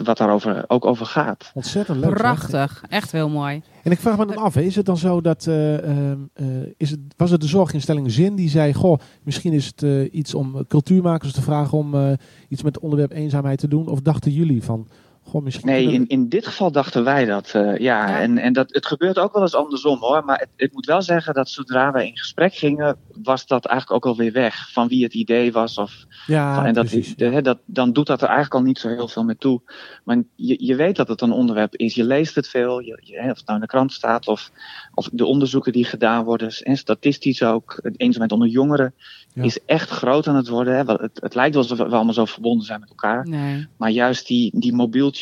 wat 0.03 0.17
daarover 0.17 0.63
ook 0.67 0.85
over 0.85 1.05
gaat. 1.05 1.51
Ontzettend 1.53 1.99
leuk. 1.99 2.13
Prachtig. 2.13 2.83
Echt 2.89 3.11
heel 3.11 3.29
mooi. 3.29 3.61
En 3.83 3.91
ik 3.91 3.99
vraag 3.99 4.17
me 4.17 4.25
dan 4.25 4.35
af, 4.35 4.53
hè, 4.53 4.61
is 4.61 4.75
het 4.75 4.85
dan 4.85 4.97
zo 4.97 5.21
dat, 5.21 5.47
eh, 5.47 5.83
ehm, 5.83 6.17
eh, 6.33 6.45
is 6.77 6.89
het, 6.89 6.99
was 7.17 7.31
het 7.31 7.41
de 7.41 7.47
zorginstelling 7.47 8.11
Zin 8.11 8.35
die 8.35 8.49
zei, 8.49 8.73
goh, 8.73 8.99
misschien 9.23 9.53
is 9.53 9.65
het 9.65 9.83
eh, 9.83 10.13
iets 10.13 10.33
om 10.33 10.67
cultuurmakers 10.67 11.33
te 11.33 11.41
vragen 11.41 11.77
om 11.77 11.95
eh, 11.95 12.11
iets 12.49 12.63
met 12.63 12.75
het 12.75 12.83
onderwerp 12.83 13.11
eenzaamheid 13.11 13.59
te 13.59 13.67
doen? 13.67 13.87
Of 13.87 14.01
dachten 14.01 14.31
jullie 14.31 14.63
van, 14.63 14.87
Misschien 15.33 15.67
Nee, 15.69 15.91
in, 15.91 16.07
in 16.07 16.29
dit 16.29 16.45
geval 16.47 16.71
dachten 16.71 17.03
wij 17.03 17.25
dat. 17.25 17.51
eh, 17.53 17.61
ja, 17.63 18.07
Ja. 18.07 18.19
En, 18.19 18.37
en 18.37 18.53
dat, 18.53 18.73
het 18.73 18.85
gebeurt 18.85 19.19
ook 19.19 19.33
wel 19.33 19.41
eens 19.41 19.55
andersom 19.55 19.99
hoor. 19.99 20.25
Maar 20.25 20.39
het, 20.39 20.49
ik 20.55 20.73
moet 20.73 20.85
wel 20.85 21.01
zeggen 21.01 21.33
dat 21.33 21.49
zodra 21.49 21.91
wij 21.91 22.07
in 22.07 22.17
gesprek 22.17 22.53
gingen, 22.53 22.97
was 23.23 23.47
dat 23.47 23.65
eigenlijk 23.65 24.05
ook 24.05 24.11
alweer 24.11 24.31
weg. 24.31 24.71
Van 24.71 24.87
wie 24.87 25.03
het 25.03 25.13
idee 25.13 25.51
was. 25.51 25.77
Of, 25.77 26.05
Ja, 26.27 26.55
van- 26.55 26.65
en 26.65 26.73
dat, 26.73 26.85
precies. 26.85 27.15
de- 27.15 27.41
dat, 27.41 27.57
dan 27.65 27.93
doet 27.93 28.07
dat 28.07 28.21
er 28.21 28.27
eigenlijk 28.27 28.55
al 28.55 28.61
niet 28.61 28.79
zo 28.79 28.87
heel 28.87 29.07
veel 29.07 29.23
meer 29.23 29.37
toe. 29.37 29.61
Maar 30.03 30.23
je, 30.35 30.65
je 30.65 30.75
weet 30.75 30.95
dat 30.95 31.07
het 31.07 31.21
een 31.21 31.31
onderwerp 31.31 31.75
is. 31.75 31.95
Je 31.95 32.03
leest 32.03 32.35
het 32.35 32.47
veel. 32.47 32.79
Je, 32.79 32.99
je- 33.03 33.21
hè, 33.21 33.29
of 33.31 33.37
het 33.37 33.45
nou 33.45 33.57
in 33.59 33.65
de 33.65 33.71
krant 33.71 33.93
staat. 33.93 34.27
Of, 34.27 34.51
of 34.93 35.09
de 35.11 35.25
onderzoeken 35.25 35.71
die 35.71 35.85
gedaan 35.85 36.23
worden. 36.23 36.49
En 36.63 36.77
statistisch 36.77 37.43
ook. 37.43 37.79
Het 37.81 37.99
eenzaamheid 37.99 38.31
onder 38.31 38.47
jongeren 38.47 38.93
Ja. 39.33 39.43
is 39.43 39.59
echt 39.65 39.89
groot 39.89 40.27
aan 40.27 40.35
het 40.35 40.47
worden. 40.47 40.75
Hè. 40.75 40.93
Het, 40.93 41.19
het 41.21 41.35
lijkt 41.35 41.53
wel 41.53 41.63
alsof 41.63 41.77
we 41.77 41.83
allemaal 41.95 42.13
zo 42.13 42.25
verbonden 42.25 42.65
zijn 42.65 42.79
met 42.79 42.89
elkaar. 42.89 43.27
Nee. 43.27 43.67
Maar 43.77 43.89
juist 43.89 44.27
die, 44.27 44.51
die 44.59 44.73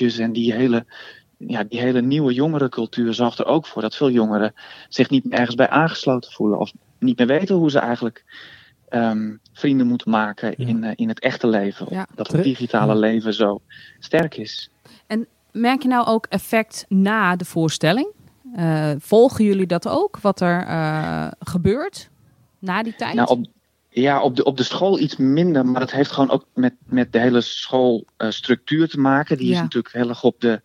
en 0.02 0.32
die 0.32 0.54
hele, 0.54 0.86
ja, 1.38 1.64
die 1.64 1.80
hele 1.80 2.02
nieuwe 2.02 2.34
jongerencultuur 2.34 3.14
zorgt 3.14 3.39
er 3.39 3.46
ook 3.46 3.68
voor 3.68 3.82
dat 3.82 3.96
veel 3.96 4.10
jongeren 4.12 4.54
zich 4.89 5.10
niet 5.10 5.24
meer 5.24 5.39
ergens 5.39 5.56
bij 5.56 5.70
aangesloten 5.70 6.32
voelen. 6.32 6.60
Of 6.60 6.72
niet 7.00 7.18
meer 7.18 7.28
weten 7.28 7.56
hoe 7.56 7.72
ze 7.72 7.80
eigenlijk 7.80 8.24
ehm, 8.89 9.36
vrienden 9.54 9.88
moeten 9.88 10.12
maken 10.12 10.54
Ja. 10.58 10.68
in, 10.68 10.84
eh, 10.84 10.91
in 10.96 11.08
het 11.08 11.20
echte 11.20 11.48
leven. 11.48 11.88
Ja. 11.89 12.08
Dat 12.16 12.32
het 12.32 12.44
digitale 12.44 12.94
Ja. 12.94 13.00
leven 13.00 13.34
zo 13.34 13.62
sterk 14.00 14.38
is. 14.38 14.70
Merk 15.52 15.82
je 15.82 15.88
nou 15.88 16.08
ook 16.08 16.26
effect 16.26 16.86
na 16.88 17.36
de 17.36 17.46
voorstelling? 17.46 18.08
Eh, 18.56 18.91
volgen 19.00 19.46
jullie 19.46 19.66
dat 19.68 19.88
ook? 19.88 20.20
Wat 20.20 20.41
er 20.41 20.64
eh, 20.66 21.28
gebeurt 21.39 22.10
na 22.60 22.84
die 22.84 22.96
tijd? 22.96 23.14
Nou, 23.14 23.28
op, 23.30 23.46
ja, 23.94 24.22
op 24.22 24.36
de, 24.36 24.44
op 24.44 24.58
de 24.58 24.64
school 24.64 25.00
iets 25.00 25.16
minder, 25.18 25.66
maar 25.66 25.80
dat 25.80 25.91
heeft 25.91 26.12
gewoon 26.12 26.30
ook 26.30 26.46
met, 26.54 26.74
met 26.86 27.12
de 27.12 27.20
hele 27.20 27.41
schoolstructuur 27.41 28.89
te 28.89 29.00
maken. 29.00 29.38
Die 29.38 29.52
is 29.52 29.58
natuurlijk 29.58 29.94
heel 29.94 30.10
erg 30.10 30.24
op 30.24 30.41
de, 30.41 30.62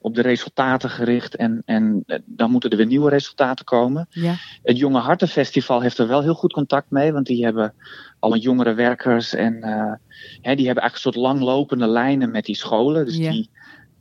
op 0.00 0.14
de 0.14 0.22
resultaten 0.22 0.90
gericht 0.90 1.36
en, 1.36 1.62
en 1.64 2.02
eh, 2.06 2.18
dan 2.24 2.50
moeten 2.50 2.70
er 2.70 2.76
weer 2.76 2.86
nieuwe 2.86 3.10
resultaten 3.10 3.64
komen. 3.64 4.06
ja. 4.10 4.34
Het 4.62 4.78
Jonge 4.78 4.98
Hartenfestival 4.98 5.80
heeft 5.80 5.98
er 5.98 6.08
wel 6.08 6.22
heel 6.22 6.34
goed 6.34 6.52
contact 6.52 6.90
mee, 6.90 7.12
want 7.12 7.26
die 7.26 7.44
hebben 7.44 7.74
alle 8.18 8.38
jongere 8.38 8.74
werkers 8.74 9.34
en 9.34 9.62
eh, 9.62 9.92
hè, 10.40 10.54
die 10.54 10.66
hebben 10.66 10.82
eigenlijk 10.82 10.94
een 10.94 11.00
soort 11.00 11.14
langlopende 11.14 11.86
lijnen 11.86 12.30
met 12.30 12.44
die 12.44 12.56
scholen. 12.56 13.04
Dus 13.04 13.16
Ja. 13.16 13.30
die, 13.30 13.50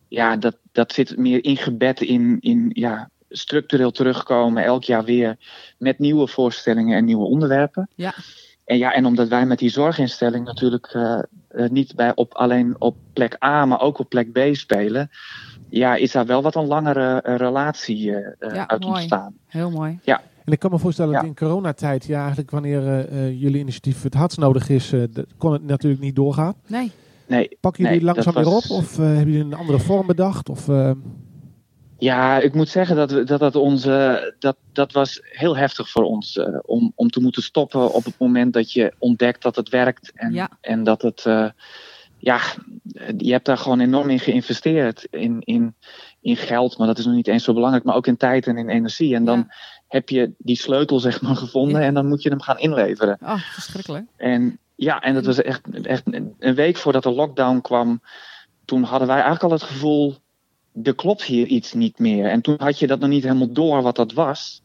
ja, 0.07 0.35
dat, 0.37 0.57
dat 0.71 0.93
zit 0.93 1.17
meer 1.17 1.43
ingebed 1.43 2.01
in, 2.01 2.37
in 2.39 2.69
ja, 2.73 3.09
structureel 3.29 3.91
terugkomen, 3.91 4.63
elk 4.63 4.83
jaar 4.83 5.03
weer 5.03 5.37
met 5.77 5.99
nieuwe 5.99 6.27
voorstellingen 6.27 6.97
en 6.97 7.05
nieuwe 7.05 7.25
onderwerpen. 7.25 7.89
Ja. 7.95 8.13
En 8.71 8.77
ja, 8.77 8.93
en 8.93 9.05
omdat 9.05 9.27
wij 9.27 9.45
met 9.45 9.59
die 9.59 9.69
zorginstelling 9.69 10.45
natuurlijk 10.45 10.87
eh, 10.93 11.19
eh, 11.47 11.69
niet 11.69 11.95
bij 11.95 12.11
op, 12.15 12.33
alleen 12.33 12.75
op 12.79 12.95
plek 13.13 13.37
A, 13.43 13.65
maar 13.65 13.81
ook 13.81 13.99
op 13.99 14.09
plek 14.09 14.31
B 14.31 14.39
spelen, 14.51 15.09
ja, 15.69 15.95
is 15.95 16.11
daar 16.11 16.25
wel 16.25 16.41
wat 16.41 16.55
een 16.55 16.65
langere 16.67 17.21
eh, 17.21 17.35
relatie 17.35 18.15
eh, 18.15 18.33
eh, 18.49 18.55
Ja, 18.55 18.67
uit 18.67 18.81
mooi. 18.81 18.93
ontstaan. 18.93 19.33
Heel 19.47 19.71
mooi. 19.71 19.99
En 20.45 20.51
ik 20.51 20.59
kan 20.59 20.71
me 20.71 20.79
voorstellen 20.79 21.13
dat 21.13 21.21
Ja. 21.21 21.27
in 21.27 21.35
coronatijd, 21.35 22.05
ja, 22.05 22.19
eigenlijk 22.19 22.51
wanneer 22.51 23.11
jullie 23.33 23.59
initiatief 23.59 24.03
het 24.03 24.13
hardst 24.13 24.37
nodig 24.37 24.69
is, 24.69 24.93
kon 25.37 25.51
het 25.53 25.63
natuurlijk 25.63 26.01
niet 26.01 26.15
doorgaan. 26.15 26.53
Nee. 26.67 26.91
Nee, 27.27 27.57
Pakken 27.59 27.83
jullie 27.83 27.97
Nee, 28.03 28.13
langzaam 28.13 28.33
weer 28.33 28.47
op? 28.55 28.69
Of 28.69 28.99
eh, 28.99 29.05
hebben 29.05 29.25
jullie 29.33 29.43
een 29.43 29.53
andere 29.53 29.79
vorm 29.79 30.07
bedacht? 30.07 30.49
Of, 30.49 30.69
eh, 30.69 30.91
Ja, 32.01 32.37
ik 32.39 32.53
moet 32.53 32.69
zeggen 32.69 32.95
dat 32.95 33.11
we, 33.11 33.23
dat, 33.23 33.39
dat 33.39 33.55
onze. 33.55 34.33
Dat, 34.39 34.57
dat 34.73 34.91
was 34.91 35.19
heel 35.23 35.57
heftig 35.57 35.89
voor 35.89 36.03
ons. 36.03 36.37
eh, 36.37 36.57
om, 36.61 36.91
om 36.95 37.09
te 37.09 37.19
moeten 37.21 37.43
stoppen 37.43 37.93
op 37.93 38.03
het 38.05 38.15
moment 38.19 38.53
dat 38.53 38.71
je 38.71 38.93
ontdekt 38.97 39.41
dat 39.41 39.55
het 39.55 39.69
werkt. 39.69 40.11
En, 40.15 40.33
Ja. 40.33 40.49
en 40.61 40.83
dat 40.83 41.01
het. 41.01 41.25
eh, 41.25 41.49
ja, 42.17 42.39
je 43.17 43.31
hebt 43.31 43.45
daar 43.45 43.57
gewoon 43.57 43.79
enorm 43.79 44.09
in 44.09 44.19
geïnvesteerd. 44.19 45.07
In, 45.09 45.41
in, 45.41 45.75
in 46.21 46.37
geld, 46.37 46.77
maar 46.77 46.87
dat 46.87 46.97
is 46.97 47.05
nog 47.05 47.15
niet 47.15 47.27
eens 47.27 47.43
zo 47.43 47.53
belangrijk. 47.53 47.83
Maar 47.83 47.95
ook 47.95 48.07
in 48.07 48.17
tijd 48.17 48.47
en 48.47 48.57
in 48.57 48.69
energie. 48.69 49.15
En 49.15 49.25
dan 49.25 49.37
Ja. 49.37 49.55
heb 49.87 50.09
je 50.09 50.31
die 50.37 50.55
sleutel, 50.57 50.99
zeg 50.99 51.21
maar, 51.21 51.35
gevonden. 51.35 51.81
Ja. 51.81 51.87
En 51.87 51.93
dan 51.93 52.07
moet 52.07 52.21
je 52.23 52.29
hem 52.29 52.41
gaan 52.41 52.59
inleveren. 52.59 53.17
Oh, 53.23 53.37
verschrikkelijk. 53.41 54.05
En 54.17 54.59
ja, 54.75 54.99
en 55.01 55.13
dat 55.13 55.25
was 55.25 55.41
echt, 55.41 55.61
echt 55.83 56.03
een 56.39 56.55
week 56.55 56.77
voordat 56.77 57.03
de 57.03 57.11
lockdown 57.11 57.61
kwam. 57.61 58.01
Toen 58.65 58.83
hadden 58.83 59.07
wij 59.07 59.15
eigenlijk 59.21 59.45
al 59.45 59.51
het 59.51 59.63
gevoel. 59.63 60.15
Er 60.83 60.95
klopt 60.95 61.23
hier 61.23 61.47
iets 61.47 61.73
niet 61.73 61.99
meer. 61.99 62.25
En 62.25 62.41
toen 62.41 62.55
had 62.57 62.79
je 62.79 62.87
dat 62.87 62.99
nog 62.99 63.09
niet 63.09 63.23
helemaal 63.23 63.51
door 63.51 63.81
wat 63.81 63.95
dat 63.95 64.13
was. 64.13 64.61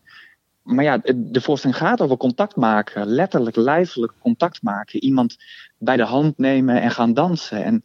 Maar 0.62 0.84
ja, 0.84 1.00
de 1.14 1.40
voorstelling 1.40 1.78
gaat 1.78 2.00
over 2.00 2.16
contact 2.16 2.56
maken. 2.56 3.06
Letterlijk, 3.06 3.56
lijfelijk 3.56 4.12
contact 4.18 4.62
maken. 4.62 5.02
Iemand 5.02 5.36
bij 5.78 5.96
de 5.96 6.04
hand 6.04 6.38
nemen 6.38 6.80
en 6.80 6.90
gaan 6.90 7.14
dansen. 7.14 7.64
En 7.64 7.82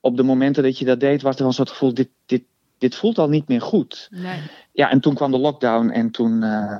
op 0.00 0.16
de 0.16 0.22
momenten 0.22 0.62
dat 0.62 0.78
je 0.78 0.84
dat 0.84 1.00
deed, 1.00 1.22
was 1.22 1.32
er 1.32 1.38
wel 1.38 1.48
een 1.48 1.54
soort 1.54 1.70
gevoel: 1.70 1.94
dit, 1.94 2.08
dit, 2.26 2.42
dit 2.78 2.94
voelt 2.94 3.18
al 3.18 3.28
niet 3.28 3.48
meer 3.48 3.60
goed. 3.60 4.08
Nee. 4.10 4.40
Ja, 4.72 4.90
en 4.90 5.00
toen 5.00 5.14
kwam 5.14 5.30
de 5.30 5.38
lockdown 5.38 5.88
en 5.90 6.10
toen. 6.10 6.42
eh, 6.42 6.76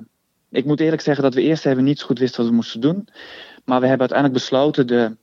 ik 0.50 0.64
moet 0.64 0.80
eerlijk 0.80 1.02
zeggen 1.02 1.24
dat 1.24 1.34
we 1.34 1.42
eerst 1.42 1.66
even 1.66 1.84
niet 1.84 1.98
zo 1.98 2.06
goed 2.06 2.18
wisten 2.18 2.40
wat 2.40 2.48
we 2.48 2.54
moesten 2.54 2.80
doen. 2.80 3.08
Maar 3.64 3.80
we 3.80 3.86
hebben 3.86 4.10
uiteindelijk 4.10 4.38
besloten 4.38 4.86
de 4.86 5.16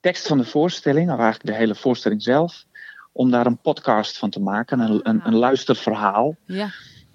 tekst 0.00 0.26
van 0.26 0.38
de 0.38 0.44
voorstelling, 0.44 1.10
of 1.12 1.18
eigenlijk 1.18 1.46
de 1.46 1.54
hele 1.54 1.74
voorstelling 1.74 2.22
zelf, 2.22 2.64
om 3.12 3.30
daar 3.30 3.46
een 3.46 3.58
podcast 3.58 4.18
van 4.18 4.30
te 4.30 4.40
maken, 4.40 4.80
een, 4.80 5.00
een, 5.02 5.20
een 5.24 5.34
luisterverhaal. 5.34 6.36
Ja. 6.46 6.70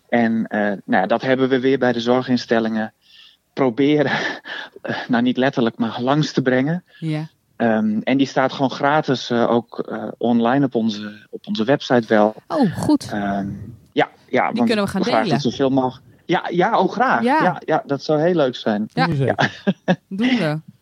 En 0.09 0.47
eh, 0.47 0.59
nou, 0.61 0.81
ja, 0.85 1.05
dat 1.05 1.21
hebben 1.21 1.49
we 1.49 1.59
weer 1.59 1.79
bij 1.79 1.93
de 1.93 1.99
zorginstellingen 1.99 2.93
proberen, 3.53 4.11
eh, 4.81 4.95
nou 5.07 5.23
niet 5.23 5.37
letterlijk, 5.37 5.77
maar 5.77 6.01
langs 6.01 6.31
te 6.31 6.41
brengen. 6.41 6.83
Ja. 6.99 7.27
Ehm, 7.55 7.99
en 8.03 8.17
die 8.17 8.27
staat 8.27 8.53
gewoon 8.53 8.71
gratis 8.71 9.29
eh, 9.29 9.51
ook 9.51 9.93
online 10.17 10.65
op 10.65 10.75
onze, 10.75 11.27
op 11.29 11.47
onze 11.47 11.63
website 11.63 12.07
wel. 12.07 12.35
Oh, 12.47 12.77
goed. 12.77 13.09
Ehm, 13.11 13.49
ja, 13.91 14.09
ja, 14.29 14.51
Die 14.51 14.63
kunnen 14.63 14.85
we 14.85 14.91
gaan 14.91 15.03
graag 15.03 15.23
delen. 15.23 15.29
dat 15.29 15.41
zoveel 15.41 15.69
mogelijk. 15.69 16.05
Ja, 16.25 16.47
ja, 16.49 16.79
oh 16.79 16.91
graag. 16.91 17.23
Ja. 17.23 17.43
Ja. 17.43 17.61
Ja, 17.65 17.83
dat 17.85 18.03
zou 18.03 18.21
heel 18.21 18.35
leuk 18.35 18.55
zijn. 18.55 18.89
Ja. 18.93 19.07
we 19.07 19.15
zeker. 19.15 19.63
Doen 20.07 20.37
we. 20.37 20.59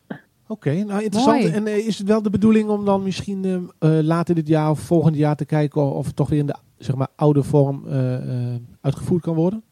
Oké, 0.48 0.84
nou 0.84 1.04
interessant. 1.04 1.42
Mooi. 1.42 1.54
En 1.54 1.68
eh, 1.68 1.88
is 1.88 1.98
het 1.98 2.08
wel 2.08 2.22
de 2.22 2.30
bedoeling 2.30 2.70
om 2.70 2.86
dan 2.86 3.04
misschien 3.04 3.46
eh, 3.80 3.98
eh, 3.98 4.06
later 4.06 4.36
dit 4.36 4.48
jaar 4.48 4.70
of 4.70 4.80
volgend 4.80 5.16
jaar 5.16 5.36
te 5.36 5.46
kijken 5.46 5.82
of 5.92 6.06
het 6.06 6.16
toch 6.16 6.30
weer 6.30 6.40
in 6.40 6.46
de 6.46 6.56
zeg 6.78 6.96
maar, 6.96 7.08
oude 7.16 7.44
vorm 7.44 7.88
eh, 7.88 8.16
eh, 8.16 8.56
uitgevoerd 8.82 9.22
kan 9.22 9.36
worden? 9.36 9.64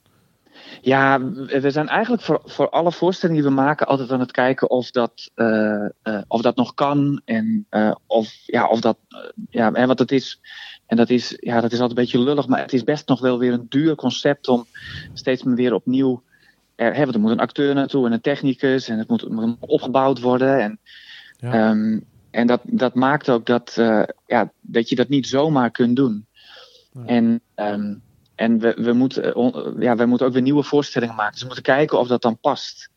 Ja, 0.82 1.22
we 1.62 1.72
zijn 1.72 1.88
eigenlijk 1.88 2.24
voor, 2.24 2.42
voor 2.46 2.70
alle 2.70 2.92
voorstellingen 2.92 3.42
die 3.42 3.52
we 3.52 3.56
maken 3.56 3.88
altijd 3.88 4.12
aan 4.12 4.20
het 4.20 4.32
kijken 4.32 4.70
of 4.70 4.92
dat, 4.92 5.32
eh, 5.36 5.86
eh, 5.86 6.22
of 6.28 6.42
dat 6.42 6.56
nog 6.56 6.74
kan. 6.74 7.22
En 7.26 7.66
eh, 7.70 7.96
of, 8.08 8.34
ja, 8.46 8.68
of 8.68 8.80
dat, 8.80 8.98
ja, 9.50 9.72
hè, 9.72 9.86
want 9.86 10.00
het 10.00 10.12
is, 10.12 10.40
en 10.86 10.98
dat 10.98 11.10
is, 11.10 11.38
ja, 11.40 11.62
dat 11.62 11.72
is 11.72 11.80
altijd 11.80 11.98
een 11.98 12.04
beetje 12.04 12.20
lullig, 12.20 12.48
maar 12.48 12.62
het 12.62 12.74
is 12.74 12.84
best 12.84 13.08
nog 13.08 13.20
wel 13.20 13.40
weer 13.40 13.54
een 13.54 13.66
duur 13.70 13.96
concept 13.96 14.48
om 14.48 14.66
steeds 15.14 15.44
maar 15.44 15.56
weer 15.56 15.74
opnieuw. 15.74 16.24
Er, 16.76 16.94
hè, 16.96 17.00
want 17.04 17.14
er 17.16 17.20
moet 17.22 17.32
een 17.32 17.40
acteur 17.40 17.74
naartoe 17.76 18.06
en 18.06 18.12
een 18.12 18.22
technicus 18.22 18.88
en 18.88 18.98
het 18.98 19.08
moet, 19.08 19.30
moet 19.30 19.56
opgebouwd 19.60 20.20
worden. 20.20 20.60
En, 20.60 20.80
Ja. 21.38 21.54
ehm, 21.54 22.00
en 22.32 22.48
dat, 22.48 22.62
dat 22.64 22.96
maakt 22.96 23.30
ook 23.30 23.46
dat, 23.46 23.74
eh, 23.78 24.04
ja, 24.28 24.52
dat 24.62 24.90
je 24.90 24.96
dat 24.96 25.08
niet 25.10 25.28
zomaar 25.28 25.72
kunt 25.72 25.96
doen. 25.96 26.26
Nee. 26.92 27.06
En, 27.06 27.42
ehm, 27.56 27.94
en 28.36 28.60
we, 28.60 28.74
we, 28.78 28.94
moeten, 28.94 29.24
eh, 29.24 29.36
on- 29.36 29.76
ja, 29.80 29.96
we 29.96 30.06
moeten 30.06 30.28
ook 30.28 30.34
weer 30.34 30.42
nieuwe 30.42 30.64
voorstellingen 30.64 31.16
maken. 31.16 31.32
Dus 31.32 31.42
we 31.42 31.46
moeten 31.46 31.64
kijken 31.64 32.00
of 32.00 32.08
dat 32.08 32.22
dan 32.22 32.38
past. 32.40 32.90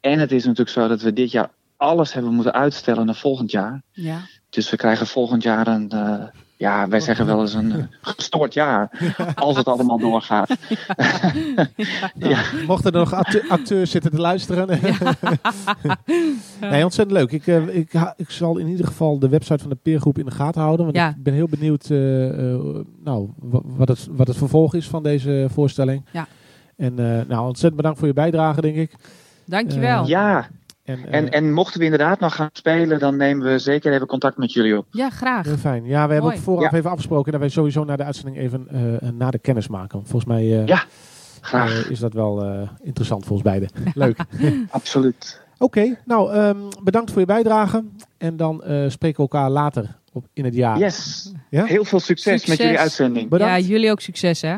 En 0.00 0.18
het 0.18 0.32
is 0.32 0.42
natuurlijk 0.44 0.70
zo 0.70 0.88
dat 0.88 1.02
we 1.02 1.12
dit 1.12 1.30
jaar 1.30 1.50
alles 1.76 2.12
hebben 2.12 2.32
moeten 2.34 2.52
uitstellen 2.52 3.06
naar 3.06 3.14
volgend 3.14 3.50
jaar. 3.50 3.82
Ja. 3.90 4.20
Dus 4.50 4.70
we 4.70 4.76
krijgen 4.76 5.06
volgend 5.06 5.42
jaar 5.42 5.66
een, 5.66 5.90
eh, 5.90 6.24
ja, 6.56 6.88
wij 6.88 7.00
zeggen 7.00 7.26
wel 7.26 7.40
eens 7.40 7.54
een 7.54 7.88
gestoord 8.00 8.54
jaar. 8.54 8.90
Als 9.34 9.56
het 9.56 9.66
allemaal 9.66 9.98
doorgaat. 9.98 10.48
ja. 12.18 12.38
Mochten 12.66 12.92
er 12.92 12.98
nog 12.98 13.12
acte- 13.12 13.44
acteurs 13.48 13.90
zitten 13.90 14.10
te 14.10 14.20
luisteren. 14.20 14.68
nee, 16.60 16.84
ontzettend 16.84 17.18
leuk. 17.18 17.30
Ik, 17.32 17.46
eh, 17.46 17.76
ik, 17.76 17.92
ik 18.16 18.30
zal 18.30 18.58
in 18.58 18.66
ieder 18.66 18.86
geval 18.86 19.18
de 19.18 19.28
website 19.28 19.58
van 19.58 19.70
de 19.70 19.78
peergroep 19.82 20.18
in 20.18 20.24
de 20.24 20.30
gaten 20.30 20.60
houden. 20.60 20.84
Want 20.84 20.96
Ja. 20.96 21.08
ik 21.08 21.22
ben 21.22 21.34
heel 21.34 21.48
benieuwd 21.48 21.90
eh, 21.90 22.52
eh, 22.52 22.60
nou, 23.04 23.28
wa- 23.38 23.60
wat, 23.64 23.88
het, 23.88 24.08
wat 24.10 24.26
het 24.26 24.36
vervolg 24.36 24.74
is 24.74 24.88
van 24.88 25.02
deze 25.02 25.46
voorstelling. 25.52 26.04
Ja. 26.12 26.26
En 26.76 26.98
eh, 26.98 27.26
nou, 27.28 27.46
ontzettend 27.46 27.76
bedankt 27.76 27.98
voor 27.98 28.08
je 28.08 28.14
bijdrage, 28.14 28.60
denk 28.60 28.76
ik. 28.76 28.94
Dankjewel. 29.44 30.02
Eh, 30.02 30.08
ja, 30.08 30.48
En, 30.86 31.06
eh, 31.06 31.18
en, 31.18 31.30
en 31.30 31.52
mochten 31.52 31.78
we 31.78 31.84
inderdaad 31.84 32.20
nog 32.20 32.34
gaan 32.34 32.48
spelen, 32.52 32.98
dan 32.98 33.16
nemen 33.16 33.46
we 33.52 33.58
zeker 33.58 33.92
even 33.92 34.06
contact 34.06 34.36
met 34.36 34.52
jullie 34.52 34.78
op. 34.78 34.86
Ja, 34.90 35.10
graag. 35.10 35.44
Heel 35.44 35.56
fijn. 35.56 35.84
Ja, 35.84 36.06
we 36.06 36.12
hebben 36.12 36.22
Mooi. 36.22 36.36
ook 36.36 36.42
vooraf 36.42 36.70
Ja. 36.70 36.76
even 36.78 36.90
afgesproken 36.90 37.32
dat 37.32 37.40
wij 37.40 37.50
sowieso 37.50 37.84
na 37.84 37.96
de 37.96 38.04
uitzending 38.04 38.36
even 38.38 38.68
eh 39.02 39.10
na 39.10 39.30
de 39.30 39.38
kennis 39.38 39.68
maken. 39.68 40.00
Volgens 40.06 40.24
mij 40.24 40.42
eh, 40.60 40.66
Ja. 40.66 40.84
Graag, 41.40 41.88
is 41.90 41.98
dat 41.98 42.12
wel 42.12 42.42
eh, 42.44 42.68
interessant 42.82 43.22
voor 43.24 43.32
ons 43.32 43.42
beiden. 43.42 43.68
Leuk. 43.94 44.18
absoluut. 44.70 45.40
Oké, 45.58 45.98
nou 46.04 46.32
ehm, 46.32 46.56
bedankt 46.82 47.10
voor 47.10 47.20
je 47.20 47.26
bijdrage. 47.26 47.84
En 48.18 48.36
dan 48.36 48.64
eh, 48.64 48.88
spreken 48.88 49.16
we 49.16 49.22
elkaar 49.22 49.50
later 49.50 49.96
op, 50.12 50.26
in 50.32 50.44
het 50.44 50.54
jaar. 50.54 50.78
Yes, 50.78 51.32
Ja? 51.50 51.64
heel 51.64 51.84
veel 51.84 52.00
succes, 52.00 52.46
met 52.46 52.58
jullie 52.58 52.78
uitzending. 52.78 53.28
Bedankt. 53.28 53.54
Ja, 53.54 53.68
jullie 53.68 53.90
ook 53.90 54.00
succes, 54.00 54.40
hè? 54.40 54.56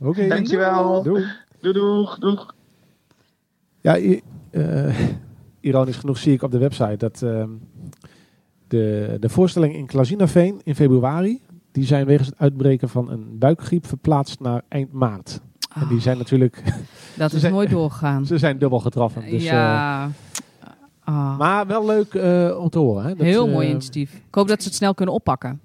Oké. 0.00 0.26
Dankjewel. 0.28 1.02
Doei. 1.02 1.24
Doei, 1.60 1.74
doeg, 1.74 2.18
doeg. 2.18 2.54
Ja, 3.80 3.96
eh, 4.50 4.94
ironisch 5.66 5.96
genoeg 5.96 6.18
zie 6.18 6.32
ik 6.32 6.42
op 6.42 6.50
de 6.50 6.58
website 6.58 6.96
dat 6.96 7.22
ehm, 7.22 7.48
de, 8.68 9.16
de 9.20 9.28
voorstelling 9.28 9.74
in 9.74 9.86
Klazinaveen 9.86 10.60
in 10.64 10.74
februari, 10.74 11.40
die 11.72 11.84
zijn 11.84 12.06
wegens 12.06 12.28
het 12.28 12.38
uitbreken 12.38 12.88
van 12.88 13.10
een 13.10 13.38
buikgriep 13.38 13.86
verplaatst 13.86 14.40
naar 14.40 14.62
eind 14.68 14.92
maart. 14.92 15.40
En 15.74 15.88
die 15.88 16.00
zijn 16.00 16.18
natuurlijk, 16.18 16.62
Dat 17.16 17.32
is 17.32 17.40
zijn- 17.40 17.52
nooit 17.52 17.70
doorgegaan. 17.70 18.26
ze 18.32 18.38
zijn 18.38 18.58
dubbel 18.58 18.78
getroffen. 18.80 19.22
Dus, 19.30 19.44
eh, 19.44 19.50
ja. 19.50 20.10
Ah, 21.04 21.38
maar 21.38 21.66
wel 21.66 21.86
leuk 21.86 22.14
eh, 22.14 22.58
om 22.60 22.68
te 22.68 22.78
horen. 22.78 23.02
Hè? 23.04 23.08
Dat, 23.14 23.26
heel 23.26 23.46
eh, 23.46 23.52
mooi 23.52 23.68
initiatief. 23.68 24.14
Ik 24.14 24.34
hoop 24.34 24.48
dat 24.48 24.62
ze 24.62 24.68
het 24.68 24.76
snel 24.76 24.94
kunnen 24.94 25.14
oppakken. 25.14 25.60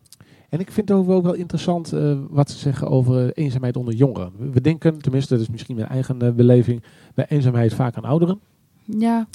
En 0.49 0.59
ik 0.59 0.71
vind 0.71 0.89
het 0.89 0.97
ook 0.97 1.23
wel, 1.23 1.33
interessant 1.33 1.93
eh, 1.93 2.17
wat 2.29 2.49
ze 2.51 2.57
zeggen 2.57 2.87
over 2.89 3.25
eh, 3.25 3.43
eenzaamheid 3.43 3.77
onder 3.77 3.93
jongeren. 3.93 4.31
We- 4.51 4.61
denken, 4.61 4.97
tenminste, 5.01 5.33
dat 5.33 5.43
is 5.43 5.49
misschien 5.49 5.75
mijn 5.75 5.87
eigen 5.87 6.21
eh, 6.21 6.31
beleving, 6.31 6.83
bij 7.13 7.25
eenzaamheid 7.29 7.73
vaak 7.73 7.95
aan 7.95 8.03
ouderen. 8.03 8.39
Ja, 8.83 9.27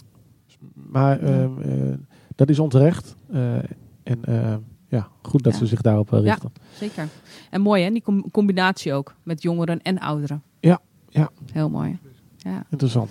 Maar 0.74 1.20
Ja. 1.26 1.42
ehm, 1.42 1.61
eh, 1.61 1.94
dat 2.34 2.48
is 2.48 2.59
onterecht. 2.59 3.16
Eh, 3.32 3.54
en 4.02 4.24
eh, 4.24 4.54
ja, 4.88 5.09
goed 5.22 5.42
dat 5.42 5.52
Ja. 5.52 5.59
ze 5.59 5.66
zich 5.66 5.80
daarop 5.80 6.12
eh, 6.12 6.18
Ja. 6.24 6.24
richten. 6.30 6.52
zeker. 6.74 7.09
En 7.50 7.61
mooi 7.61 7.82
hè, 7.82 7.90
die 7.90 8.02
com- 8.02 8.30
combinatie 8.30 8.92
ook. 8.92 9.14
Met 9.22 9.42
jongeren 9.42 9.82
en 9.82 9.98
ouderen. 9.98 10.42
Ja, 10.61 10.78
ja. 11.09 11.30
Heel 11.52 11.70
mooi. 11.70 11.98
Ja. 12.36 12.64
Interessant. 12.70 13.11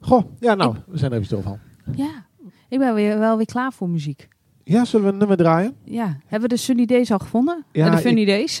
Goh, 0.00 0.22
ja 0.40 0.54
nou, 0.54 0.76
we 0.86 0.98
zijn 0.98 1.10
er 1.10 1.16
even 1.16 1.26
stil 1.28 1.42
van. 1.42 1.58
ja. 1.94 2.24
Ik 2.68 2.78
ben 2.78 2.94
weer, 2.94 3.18
wel 3.18 3.36
weer 3.36 3.46
klaar 3.46 3.72
voor 3.72 3.88
muziek. 3.88 4.28
Ja, 4.64 4.84
zullen 4.84 5.06
we 5.06 5.12
een 5.12 5.18
nummer 5.18 5.36
draaien? 5.36 5.74
Ja. 5.84 6.06
Hebben 6.26 6.48
we 6.48 6.54
de 6.54 6.60
Sunny 6.60 6.86
Days 6.86 7.10
al 7.12 7.18
gevonden? 7.18 7.64
Ja, 7.72 7.84
Ja, 7.84 7.90
de 7.90 7.96
ik- 7.96 8.02
Funny 8.02 8.24
Days? 8.24 8.60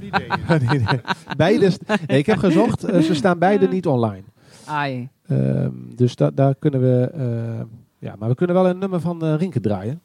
Nee, 0.00 0.68
nee. 0.70 1.00
Beide, 1.36 1.70
nee, 2.06 2.18
ik 2.18 2.26
heb 2.26 2.38
gezocht, 2.38 2.80
ze 2.80 3.14
staan 3.14 3.38
beide 3.38 3.68
niet 3.68 3.86
online. 3.86 4.22
Ai. 4.70 5.08
Ehm, 5.26 5.72
dus 5.94 6.16
da 6.16 6.30
daar 6.30 6.54
kunnen 6.54 6.80
we, 6.80 7.10
eh, 7.14 7.60
ja, 7.98 8.14
maar 8.18 8.28
we 8.28 8.34
kunnen 8.34 8.56
wel 8.56 8.68
een 8.68 8.78
nummer 8.78 9.00
van 9.00 9.24
eh 9.24 9.34
Rinke 9.38 9.60
draaien. 9.60 10.00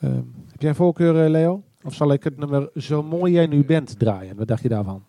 Ehm, 0.00 0.22
heb 0.50 0.60
jij 0.60 0.68
een 0.68 0.76
voorkeur, 0.76 1.24
eh, 1.24 1.30
Leo? 1.30 1.62
Of 1.82 1.94
zal 1.94 2.12
ik 2.12 2.24
het 2.24 2.38
nummer 2.38 2.70
Zo 2.74 3.02
mooi 3.02 3.32
jij 3.32 3.46
nu 3.46 3.64
bent 3.64 3.98
draaien? 3.98 4.36
Wat 4.36 4.48
dacht 4.48 4.62
je 4.62 4.68
daarvan? 4.68 5.02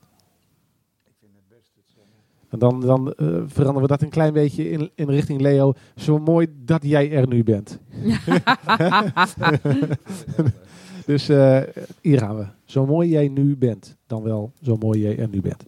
En 2.50 2.60
dan, 2.60 2.82
dan 2.82 3.14
veranderen 3.48 3.82
we 3.82 3.88
dat 3.88 4.02
een 4.02 4.10
klein 4.10 4.34
beetje 4.34 4.70
in, 4.70 4.89
in 4.95 5.10
richting 5.10 5.41
Leo. 5.41 5.74
Zo 5.95 6.20
mooi 6.20 6.48
dat 6.66 6.84
jij 6.84 7.12
er 7.12 7.28
nu 7.28 7.43
bent. 7.43 7.80
dus 11.06 11.28
hier 12.02 12.20
gaan 12.20 12.38
we. 12.38 12.45
Zo 12.66 12.86
mooi 12.86 13.10
jij 13.10 13.28
nu 13.28 13.58
bent. 13.58 13.98
Dan 14.06 14.24
wel 14.24 14.52
zo 14.62 14.78
mooi 14.78 15.00
jij 15.00 15.18
er 15.18 15.30
nu 15.30 15.41
bent. 15.41 15.66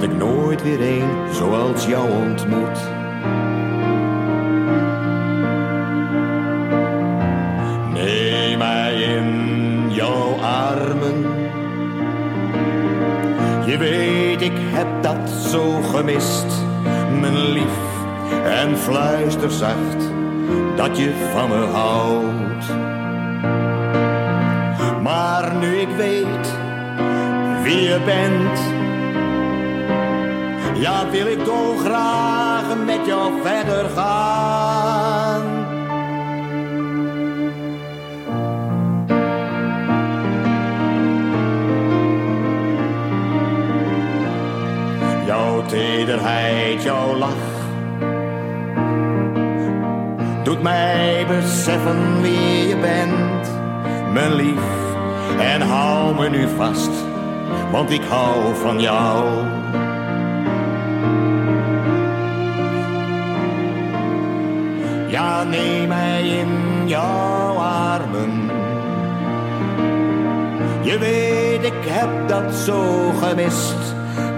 Dat 0.00 0.10
ik 0.10 0.16
nooit 0.16 0.62
weer 0.62 0.80
een 0.80 1.34
zoals 1.34 1.86
jou 1.86 2.10
ontmoet. 2.10 2.78
Neem 7.92 8.58
mij 8.58 8.94
in 9.02 9.90
jouw 9.90 10.34
armen. 10.40 11.26
Je 13.66 13.76
weet, 13.78 14.42
ik 14.42 14.56
heb 14.56 15.02
dat 15.02 15.30
zo 15.30 15.80
gemist, 15.80 16.46
mijn 17.20 17.38
lief. 17.38 17.78
En 18.44 18.76
fluister 18.76 19.50
zacht 19.50 20.10
dat 20.76 20.98
je 20.98 21.28
van 21.32 21.48
me 21.48 21.64
houdt. 21.64 22.66
Maar 25.02 25.54
nu 25.54 25.76
ik 25.76 25.88
weet 25.96 26.56
wie 27.62 27.80
je 27.80 28.00
bent, 28.04 28.67
ja, 30.80 31.10
wil 31.10 31.26
ik 31.26 31.44
dolgraag 31.44 32.76
met 32.86 33.06
jou 33.06 33.32
verder 33.42 33.88
gaan. 33.88 35.42
Jouw 45.26 45.66
tederheid, 45.66 46.82
jouw 46.82 47.14
lach 47.14 47.56
doet 50.48 50.62
mij 50.62 51.26
beseffen 51.28 52.22
wie 52.22 52.68
je 52.68 52.76
bent, 52.76 53.50
mijn 54.12 54.34
lief. 54.34 54.76
En 55.38 55.60
hou 55.60 56.14
me 56.14 56.28
nu 56.28 56.48
vast, 56.56 56.90
want 57.72 57.90
ik 57.90 58.02
hou 58.08 58.54
van 58.54 58.80
jou. 58.80 59.57
Neem 65.44 65.88
mij 65.88 66.28
in 66.28 66.82
jouw 66.88 67.56
armen. 67.56 68.50
Je 70.82 70.98
weet, 70.98 71.64
ik 71.64 71.84
heb 71.88 72.28
dat 72.28 72.54
zo 72.54 73.12
gemist, 73.22 73.94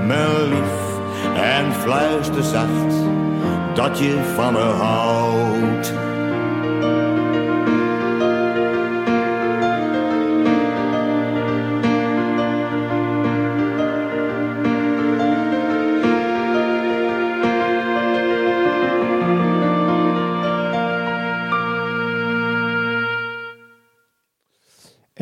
mijn 0.07 0.49
lief. 0.49 0.99
En 1.37 1.73
fluister 1.73 2.43
zacht 2.43 2.95
dat 3.75 3.99
je 3.99 4.33
van 4.35 4.53
me 4.53 4.59
houdt. 4.59 6.00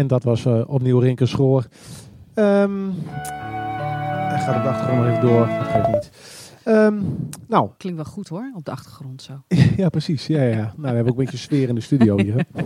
Dat 0.09 0.23
was 0.23 0.45
eh, 0.45 0.61
opnieuw 0.67 0.99
Rinke 0.99 1.27
Schoor. 1.27 1.67
Ehm 2.35 2.91
hij 4.29 4.41
gaat 4.41 4.57
op 4.57 4.63
de 4.63 4.69
achtergrond 4.69 5.01
nog 5.01 5.11
even 5.11 5.29
door. 5.29 5.47
Dat 5.47 5.67
geeft 5.67 5.89
niet. 5.89 6.11
Ehm, 6.65 6.95
nou, 7.47 7.71
Klinkt 7.77 8.03
wel 8.03 8.13
goed 8.13 8.29
hoor, 8.29 8.53
op 8.55 8.65
de 8.65 8.71
achtergrond 8.71 9.23
zo. 9.23 9.33
ja 9.77 9.89
precies. 9.89 10.27
Ja, 10.27 10.43
ja. 10.43 10.57
Nou, 10.57 10.73
we 10.77 10.87
hebben 10.87 11.13
ook 11.13 11.19
een 11.19 11.25
beetje 11.25 11.37
sfeer 11.37 11.69
in 11.69 11.75
de 11.75 11.81
studio 11.81 12.19
hier. 12.19 12.47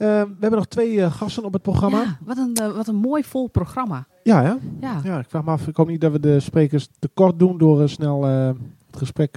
Ehm, 0.00 0.26
we 0.26 0.36
hebben 0.40 0.58
nog 0.58 0.66
twee 0.66 1.02
eh, 1.02 1.12
gasten 1.12 1.44
op 1.44 1.52
het 1.52 1.62
programma. 1.62 2.00
Ja, 2.00 2.18
wat, 2.24 2.36
een, 2.36 2.54
eh, 2.54 2.76
wat 2.76 2.88
een 2.88 2.94
mooi 2.94 3.24
vol 3.24 3.48
programma. 3.48 4.06
Ja, 4.22 4.42
ja. 4.42 4.58
Ja, 4.80 5.00
Ja, 5.04 5.18
ik 5.18 5.28
vraag 5.28 5.44
me 5.44 5.50
af. 5.50 5.66
Ik 5.68 5.76
hoop 5.76 5.88
niet 5.88 6.00
dat 6.00 6.12
we 6.12 6.20
de 6.20 6.40
sprekers 6.40 6.88
te 6.98 7.08
kort 7.14 7.38
doen 7.38 7.58
door 7.58 7.88
snel 7.88 8.22
het 8.24 8.56
gesprek 8.96 9.36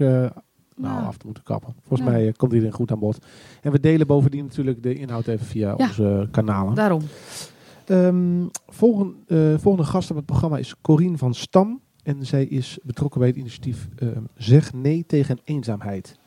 nou, 0.76 1.02
Ja. 1.02 1.06
af 1.08 1.18
te 1.18 1.26
moeten 1.26 1.44
kappen. 1.44 1.74
Volgens 1.88 2.10
Ja. 2.10 2.16
mij 2.16 2.28
eh, 2.28 2.34
komt 2.34 2.54
iedereen 2.54 2.74
goed 2.74 2.92
aan 2.92 3.00
bod. 3.00 3.26
En 3.62 3.72
we 3.72 3.80
delen 3.80 4.08
bovendien 4.08 4.44
natuurlijk 4.46 4.84
de 4.84 4.94
inhoud 4.96 5.28
even 5.28 5.46
via 5.46 5.74
Ja. 5.78 5.86
onze 5.86 6.28
kanalen. 6.32 6.76
daarom. 6.76 7.02
Ehm, 7.86 8.46
volgende, 8.68 9.14
eh, 9.28 9.60
volgende 9.60 9.88
gast 9.90 10.10
op 10.10 10.16
het 10.16 10.26
programma 10.26 10.58
is 10.58 10.76
Corine 10.82 11.18
van 11.18 11.34
Stam. 11.34 11.82
En 12.04 12.26
zij 12.26 12.46
is 12.46 12.80
betrokken 12.84 13.20
bij 13.20 13.30
het 13.30 13.38
initiatief 13.38 13.88
ehm, 13.98 14.22
Zeg 14.36 14.74
Nee 14.74 15.04
tegen 15.08 15.40
Eenzaamheid. 15.44 16.18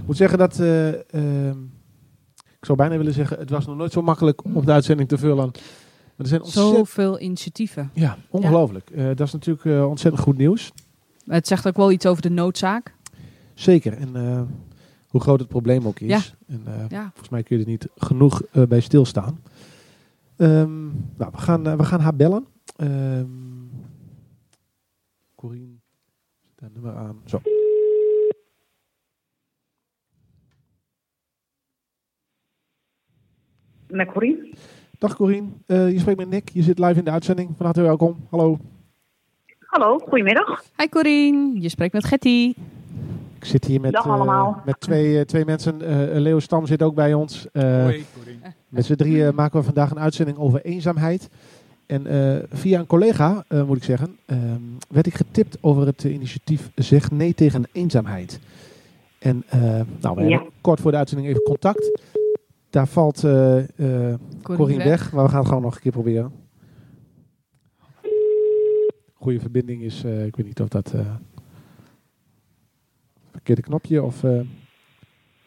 Ik 0.00 0.06
moet 0.06 0.16
zeggen 0.16 0.38
dat... 0.38 0.60
eh, 0.60 0.88
ehm, 1.14 1.58
ik 2.58 2.64
zou 2.64 2.78
bijna 2.78 2.96
willen 2.96 3.12
zeggen, 3.12 3.38
het 3.38 3.50
was 3.50 3.66
nog 3.66 3.76
nooit 3.76 3.92
zo 3.92 4.02
makkelijk 4.02 4.44
om 4.44 4.64
de 4.64 4.72
uitzending 4.72 5.08
te 5.08 5.18
vullen. 5.18 5.36
Maar 5.36 5.50
er 6.16 6.26
zijn 6.26 6.42
ontzettend... 6.42 6.76
Zoveel 6.76 7.20
initiatieven. 7.20 7.90
Ja, 7.94 8.16
ongelooflijk. 8.30 8.90
Eh, 8.90 9.06
dat 9.06 9.20
is 9.20 9.32
natuurlijk 9.32 9.64
eh, 9.64 9.88
ontzettend 9.88 10.22
goed 10.22 10.36
nieuws. 10.36 10.72
Het 11.26 11.46
zegt 11.46 11.66
ook 11.66 11.76
wel 11.76 11.90
iets 11.90 12.06
over 12.06 12.22
de 12.22 12.30
noodzaak. 12.30 12.94
Zeker. 13.56 13.92
En 13.92 14.16
eh, 14.16 14.42
hoe 15.08 15.20
groot 15.20 15.38
het 15.38 15.48
probleem 15.48 15.86
ook 15.86 16.00
is. 16.00 16.08
Ja. 16.08 16.54
En, 16.54 16.62
eh, 16.66 16.88
Ja. 16.88 17.02
Volgens 17.08 17.28
mij 17.28 17.42
kun 17.42 17.56
je 17.58 17.62
er 17.64 17.68
niet 17.70 17.88
genoeg 17.96 18.42
eh, 18.42 18.62
bij 18.62 18.80
stilstaan. 18.80 19.40
Ehm, 20.36 20.84
nou, 21.16 21.30
we 21.32 21.38
gaan, 21.38 21.76
we 21.76 21.84
gaan 21.84 22.00
haar 22.00 22.16
bellen. 22.16 22.46
Ehm 22.76 23.24
Corine, 25.34 25.74
zet 26.42 26.60
haar 26.60 26.70
nummer 26.72 26.96
aan. 26.96 27.20
Zo. 27.24 27.40
Met 33.88 34.12
Corine? 34.12 34.52
Dag 34.98 35.16
Corine, 35.16 35.48
Eh, 35.66 35.90
je 35.92 35.98
spreekt 35.98 36.18
met 36.18 36.28
Nick. 36.28 36.48
Je 36.52 36.62
zit 36.62 36.78
live 36.78 36.98
in 36.98 37.04
de 37.04 37.10
uitzending. 37.10 37.50
Van 37.56 37.64
harte 37.66 37.82
welkom. 37.82 38.26
Hallo. 38.30 38.58
Hallo, 39.58 39.98
goedemiddag. 39.98 40.64
Hi 40.76 40.88
Corine, 40.88 41.60
je 41.60 41.68
spreekt 41.68 41.92
met 41.92 42.04
Getty. 42.04 42.54
Ik 43.46 43.52
zit 43.52 43.64
hier 43.64 43.80
met, 43.80 43.94
eh, 43.94 44.56
met 44.64 44.80
twee, 44.80 45.18
eh, 45.18 45.24
twee 45.24 45.44
mensen. 45.44 45.82
Eh, 45.82 46.20
Leo 46.20 46.38
Stam 46.38 46.66
zit 46.66 46.82
ook 46.82 46.94
bij 46.94 47.14
ons. 47.14 47.46
Eh, 47.52 47.82
Hoi. 47.82 48.04
Met 48.68 48.84
z'n 48.84 48.94
drieën 48.94 49.34
maken 49.34 49.58
we 49.58 49.64
vandaag 49.64 49.90
een 49.90 49.98
uitzending 49.98 50.38
over 50.38 50.60
eenzaamheid. 50.64 51.28
En 51.86 52.06
eh, 52.06 52.42
via 52.50 52.78
een 52.78 52.86
collega, 52.86 53.44
eh, 53.48 53.62
moet 53.64 53.76
ik 53.76 53.84
zeggen, 53.84 54.16
ehm, 54.26 54.60
werd 54.88 55.06
ik 55.06 55.14
getipt 55.14 55.58
over 55.60 55.86
het 55.86 56.04
initiatief 56.04 56.70
Zeg 56.74 57.10
Nee 57.10 57.34
tegen 57.34 57.64
Eenzaamheid. 57.72 58.40
En 59.18 59.42
eh, 59.48 59.60
nou, 60.00 60.16
we 60.16 60.22
Ja. 60.22 60.28
hebben 60.36 60.52
kort 60.60 60.80
voor 60.80 60.90
de 60.90 60.96
uitzending 60.96 61.28
even 61.28 61.42
contact. 61.42 62.00
Daar 62.70 62.86
valt 62.86 63.20
Corine 64.42 64.84
weg. 64.84 65.12
maar 65.12 65.24
we 65.24 65.30
gaan 65.30 65.38
het 65.38 65.48
gewoon 65.48 65.62
nog 65.62 65.74
een 65.74 65.80
keer 65.80 65.92
proberen. 65.92 66.32
Goede 69.14 69.40
verbinding 69.40 69.82
is, 69.82 70.04
eh, 70.04 70.24
ik 70.26 70.36
weet 70.36 70.46
niet 70.46 70.60
of 70.60 70.68
dat... 70.68 70.94
verkeerde 73.46 73.62
knopje 73.70 74.02
of... 74.02 74.24
eh, 74.24 74.40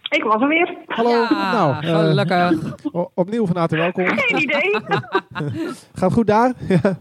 Ik 0.10 0.24
was 0.24 0.42
er 0.42 0.48
weer. 0.48 0.78
Hallo, 0.86 1.10
Ja, 1.10 1.52
nou, 1.52 1.86
eh, 1.86 2.00
gelukkig. 2.00 2.76
opnieuw 3.14 3.46
van 3.46 3.58
harte 3.58 3.76
welkom. 3.76 4.06
Geen 4.18 4.42
idee. 4.42 4.72
Gaat 5.94 6.10
het 6.10 6.14
goed 6.14 6.28
daar? 6.28 6.54
Ja. 6.68 6.98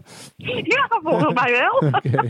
ja, 0.63 0.87
volgens 1.03 1.33
mij 1.33 1.51
wel. 1.51 1.89
Oké. 1.91 2.27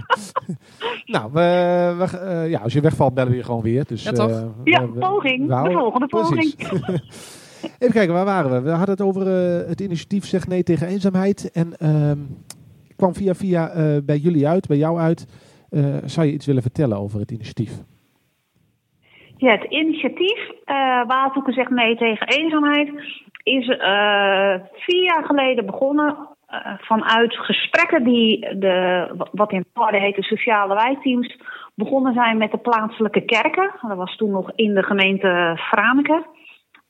nou, 1.06 1.32
we, 1.34 1.96
we, 1.98 2.18
eh, 2.18 2.50
ja, 2.50 2.60
als 2.60 2.74
je 2.74 2.82
wegvalt, 2.82 3.14
bellen 3.14 3.32
we 3.32 3.38
je 3.38 3.44
gewoon 3.44 3.62
weer. 3.62 3.86
Dus, 3.88 4.04
Ja, 4.04 4.12
toch? 4.12 4.30
eh, 4.30 4.44
Ja, 4.64 4.82
we- 4.92 5.00
poging. 5.00 5.48
we 5.48 5.64
De 5.70 5.72
volgende 5.72 6.08
poging. 6.08 6.54
Even 7.80 7.94
kijken, 7.94 8.14
waar 8.14 8.26
waren 8.26 8.52
we? 8.52 8.60
We 8.62 8.70
hadden 8.70 8.90
het 8.90 9.02
over 9.02 9.28
eh, 9.62 9.68
het 9.68 9.82
initiatief 9.82 10.26
Zeg 10.26 10.48
Nee 10.48 10.64
tegen 10.64 10.88
Eenzaamheid. 10.88 11.52
En 11.52 11.78
ehm, 11.78 12.18
ik 12.88 12.96
kwam 12.96 13.16
via 13.16 13.36
via 13.36 13.70
eh, 13.70 13.98
bij 14.04 14.18
jullie 14.18 14.48
uit, 14.48 14.68
bij 14.68 14.78
jou 14.78 15.00
uit. 15.00 15.26
Eh, 15.70 15.84
zou 16.06 16.28
je 16.28 16.34
iets 16.34 16.46
willen 16.46 16.62
vertellen 16.62 16.98
over 17.00 17.20
het 17.20 17.32
initiatief? 17.32 17.72
Ja, 19.40 19.52
het 19.52 19.64
initiatief 19.64 20.50
eh 20.66 21.06
Waterhoeken 21.08 21.54
zegt 21.54 21.70
nee 21.70 21.96
tegen 21.96 22.28
eenzaamheid 22.28 22.90
is 23.44 23.68
eh, 23.68 24.54
vier 24.74 25.04
jaar 25.04 25.26
geleden 25.26 25.66
begonnen 25.66 26.18
eh, 26.48 26.74
vanuit 26.80 27.36
gesprekken 27.36 28.04
die 28.04 28.58
de, 28.58 29.08
wat 29.32 29.52
in 29.52 29.66
Paarden 29.74 30.02
heet 30.02 30.16
de 30.16 30.24
sociale 30.24 30.74
wijkteams 30.74 31.38
begonnen 31.76 32.14
zijn 32.14 32.38
met 32.38 32.52
de 32.52 32.58
plaatselijke 32.58 33.22
kerken. 33.22 33.72
Dat 33.82 33.98
was 33.98 34.16
toen 34.16 34.32
nog 34.32 34.52
in 34.56 34.74
de 34.74 34.84
gemeente 34.84 35.58
Franeker. 35.60 36.26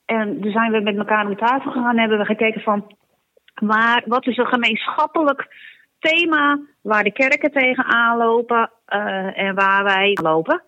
En 0.06 0.42
toen 0.42 0.52
zijn 0.52 0.72
we 0.72 0.80
met 0.80 0.98
elkaar 0.98 1.28
de 1.28 1.36
tafel 1.36 1.72
gegaan 1.72 1.92
en 1.92 2.00
hebben 2.00 2.18
we 2.18 2.26
gekeken 2.26 2.62
van 2.62 2.92
waar, 3.56 4.04
wat 4.06 4.28
is 4.28 4.38
een 4.38 4.48
gemeenschappelijk 4.48 5.48
thema 6.00 6.60
waar 6.82 7.04
de 7.04 7.12
kerken 7.12 7.52
tegenaan 7.52 8.18
lopen 8.18 8.72
en 9.34 9.56
waar 9.56 9.84
wij 9.84 10.18
lopen. 10.22 10.64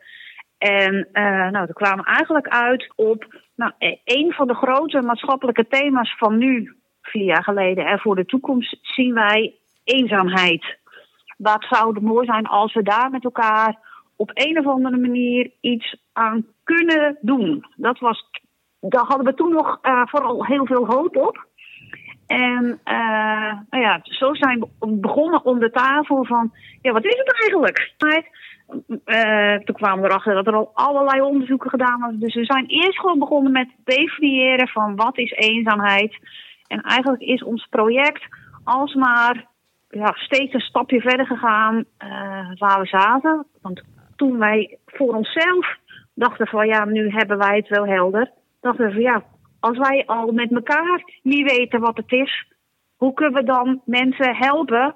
En 0.62 1.08
eh, 1.12 1.50
nou, 1.50 1.66
we 1.68 1.74
kwamen 1.74 2.06
eigenlijk 2.06 2.48
uit 2.48 2.94
op 2.96 3.42
nou, 3.56 3.72
e- 3.78 3.98
een 4.04 4.32
van 4.32 4.48
de 4.48 4.54
grote 4.54 5.02
maatschappelijke 5.02 5.68
thema's 5.68 6.16
van 6.18 6.38
nu, 6.38 6.76
vier 7.02 7.24
jaar 7.24 7.44
geleden, 7.44 7.86
en 7.86 8.00
voor 8.00 8.16
de 8.16 8.26
toekomst 8.26 8.78
zien 8.82 9.14
wij 9.14 9.56
eenzaamheid. 9.84 10.78
Wat 11.38 11.66
zou 11.70 11.94
het 11.94 12.04
mooi 12.04 12.26
zijn 12.26 12.46
als 12.46 12.74
we 12.74 12.84
daar 12.84 13.10
met 13.10 13.24
elkaar 13.24 13.80
op 14.16 14.32
een 14.34 14.58
of 14.58 14.68
andere 14.68 14.98
manier 14.98 15.52
iets 15.62 15.96
aan 16.14 16.46
kunnen 16.64 17.18
doen? 17.22 17.66
Dat 17.76 18.00
was, 18.00 18.30
daar 18.80 19.06
hadden 19.06 19.26
we 19.26 19.34
toen 19.34 19.54
nog 19.54 19.80
eh, 19.82 20.02
vooral 20.06 20.46
heel 20.46 20.66
veel 20.66 20.86
hoop 20.86 21.18
op. 21.18 21.46
En 22.28 22.80
eh, 22.84 23.54
nou 23.70 23.84
ja, 23.84 24.00
zo 24.04 24.34
zijn 24.34 24.60
we 24.60 24.88
begonnen 24.88 25.46
om 25.46 25.60
de 25.60 25.72
tafel 25.72 26.26
van, 26.26 26.52
ja, 26.82 26.92
wat 26.92 27.06
is 27.06 27.18
het 27.18 27.34
eigenlijk? 27.42 27.94
Eh, 29.06 29.56
toen 29.56 29.76
kwamen 29.76 30.02
we 30.02 30.10
erachter 30.10 30.34
dat 30.34 30.48
er 30.48 30.56
al 30.56 30.72
allerlei 30.74 31.22
onderzoeken 31.22 31.70
gedaan 31.70 32.00
waren. 32.00 32.20
Dus 32.20 32.36
we 32.36 32.46
zijn 32.46 32.66
eerst 32.66 33.00
gewoon 33.00 33.20
begonnen 33.20 33.52
met 33.52 33.70
definiëren 33.84 34.68
van 34.68 34.96
wat 34.96 35.18
is 35.18 35.32
eenzaamheid. 35.32 36.18
En 36.68 36.82
eigenlijk 36.82 37.22
is 37.22 37.44
ons 37.44 37.68
project 37.70 38.24
alsmaar 38.64 39.46
ja, 39.90 40.12
steeds 40.14 40.54
een 40.54 40.60
stapje 40.60 41.02
verder 41.02 41.26
gegaan 41.26 41.86
eh, 41.98 42.10
waar 42.58 42.82
we 42.82 42.88
zaten. 42.88 43.46
Want 43.62 43.82
toen 44.16 44.38
wij 44.38 44.78
voor 44.86 45.16
onszelf 45.16 45.78
dachten 46.14 46.48
van 46.48 46.68
ja, 46.68 46.86
nu 46.86 47.10
hebben 47.10 47.38
wij 47.38 47.56
het 47.56 47.68
wel 47.68 47.88
helder. 47.88 48.32
Dachten 48.62 48.86
we 48.86 48.92
van 48.92 49.02
ja, 49.02 49.24
als 49.60 49.78
wij 49.78 50.04
al 50.06 50.32
met 50.32 50.52
elkaar 50.52 51.04
niet 51.24 51.52
weten 51.52 51.80
wat 51.80 51.98
het 51.98 52.12
is, 52.12 52.46
hoe 52.96 53.14
kunnen 53.14 53.34
we 53.34 53.44
dan 53.44 53.82
mensen 53.86 54.36
helpen 54.36 54.96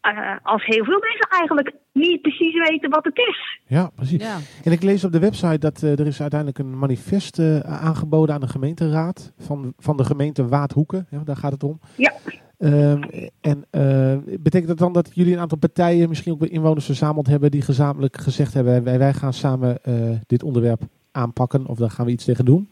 eh, 0.00 0.36
als 0.42 0.64
heel 0.64 0.84
veel 0.84 1.00
mensen 1.00 1.28
eigenlijk 1.30 1.74
niet 1.96 2.22
precies 2.22 2.68
weten 2.68 2.90
wat 2.90 3.04
het 3.04 3.18
is. 3.18 3.58
Ja, 3.66 3.90
precies. 3.94 4.22
Ja. 4.22 4.36
En 4.64 4.72
ik 4.72 4.82
lees 4.82 5.04
op 5.04 5.12
de 5.12 5.18
website 5.18 5.58
dat 5.58 5.82
eh, 5.82 5.98
er 5.98 6.06
is 6.06 6.20
uiteindelijk 6.20 6.58
een 6.58 6.78
manifest 6.78 7.38
eh, 7.38 7.60
aangeboden 7.60 8.34
aan 8.34 8.40
de 8.40 8.48
gemeenteraad 8.48 9.32
van, 9.38 9.72
van 9.78 9.96
de 9.96 10.04
gemeente 10.04 10.48
Waadhoeken. 10.48 11.06
Ja, 11.10 11.24
daar 11.24 11.36
gaat 11.36 11.52
het 11.52 11.62
om. 11.62 11.80
Ja. 11.96 12.12
Ehm, 12.58 13.02
en 13.40 13.66
eh, 13.70 14.16
betekent 14.40 14.68
dat 14.68 14.78
dan 14.78 14.92
dat 14.92 15.10
jullie 15.14 15.34
een 15.34 15.40
aantal 15.40 15.58
partijen, 15.58 16.08
misschien 16.08 16.32
ook 16.32 16.42
inwoners 16.42 16.86
verzameld 16.86 17.26
hebben, 17.26 17.50
die 17.50 17.62
gezamenlijk 17.62 18.16
gezegd 18.16 18.54
hebben, 18.54 18.84
wij, 18.84 18.98
wij 18.98 19.12
gaan 19.12 19.32
samen 19.32 19.82
eh, 19.82 19.94
dit 20.26 20.42
onderwerp 20.42 20.80
aanpakken 21.12 21.66
of 21.66 21.78
daar 21.78 21.90
gaan 21.90 22.06
we 22.06 22.12
iets 22.12 22.24
tegen 22.24 22.44
doen? 22.44 22.70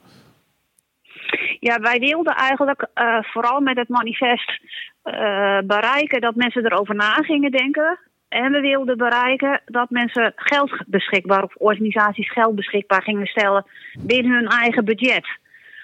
Ja, 1.60 1.80
wij 1.80 1.98
wilden 1.98 2.34
eigenlijk 2.34 2.88
eh, 2.94 3.22
vooral 3.22 3.60
met 3.60 3.76
het 3.76 3.88
manifest 3.88 4.60
eh, 5.02 5.58
bereiken 5.66 6.20
dat 6.20 6.34
mensen 6.34 6.64
erover 6.64 6.94
na 6.94 7.12
gingen 7.12 7.50
denken. 7.50 7.98
En 8.34 8.52
we 8.52 8.60
wilden 8.60 8.96
bereiken 8.96 9.60
dat 9.64 9.90
mensen 9.90 10.32
geld 10.36 10.82
beschikbaar 10.86 11.42
of 11.42 11.54
organisaties 11.54 12.32
geld 12.32 12.54
beschikbaar 12.54 13.02
gingen 13.02 13.26
stellen 13.26 13.66
binnen 13.98 14.32
hun 14.32 14.46
eigen 14.46 14.84
budget. 14.84 15.26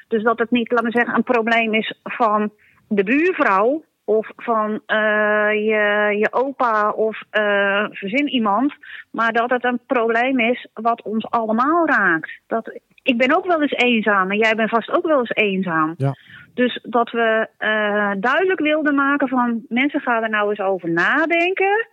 Dus 0.09 0.23
dat 0.23 0.39
het 0.39 0.51
niet, 0.51 0.71
laten 0.71 0.87
we 0.87 0.99
zeggen, 0.99 1.15
een 1.15 1.23
probleem 1.23 1.75
is 1.75 1.95
van 2.03 2.53
de 2.89 3.05
buurvrouw 3.05 3.85
of 4.05 4.31
van 4.37 4.81
eh, 4.87 5.53
je, 5.53 6.17
je 6.19 6.29
opa 6.31 6.91
of 6.91 7.23
eh, 7.31 7.85
verzin 7.91 8.29
iemand. 8.29 8.73
Maar 9.11 9.33
dat 9.33 9.51
het 9.51 9.65
een 9.65 9.81
probleem 9.87 10.39
is 10.39 10.69
wat 10.75 11.03
ons 11.03 11.31
allemaal 11.31 11.87
raakt. 11.87 12.31
Dat, 12.47 12.81
ik 13.03 13.17
ben 13.17 13.37
ook 13.37 13.47
wel 13.47 13.63
eens 13.63 13.73
eenzaam 13.73 14.31
en 14.31 14.39
jij 14.39 14.55
bent 14.55 14.71
vast 14.71 14.91
ook 14.91 15.07
wel 15.07 15.19
eens 15.19 15.35
eenzaam. 15.35 15.95
Ja. 15.97 16.15
Dus 16.55 16.79
dat 16.83 17.11
we 17.11 17.49
eh, 17.59 18.11
duidelijk 18.21 18.61
wilden 18.61 18.95
maken 18.95 19.29
van 19.29 19.65
mensen 19.69 20.01
gaan 20.01 20.23
er 20.23 20.31
nou 20.31 20.51
eens 20.51 20.61
over 20.61 20.91
nadenken. 20.91 21.89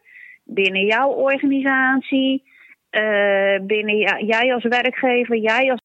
Binnen 0.50 0.86
jouw 0.86 1.10
organisatie, 1.10 2.44
eh, 2.90 3.60
binnen 3.62 3.98
ja- 3.98 4.20
jij 4.20 4.54
als 4.54 4.64
werkgever, 4.64 5.38
jij 5.38 5.72
als 5.72 5.82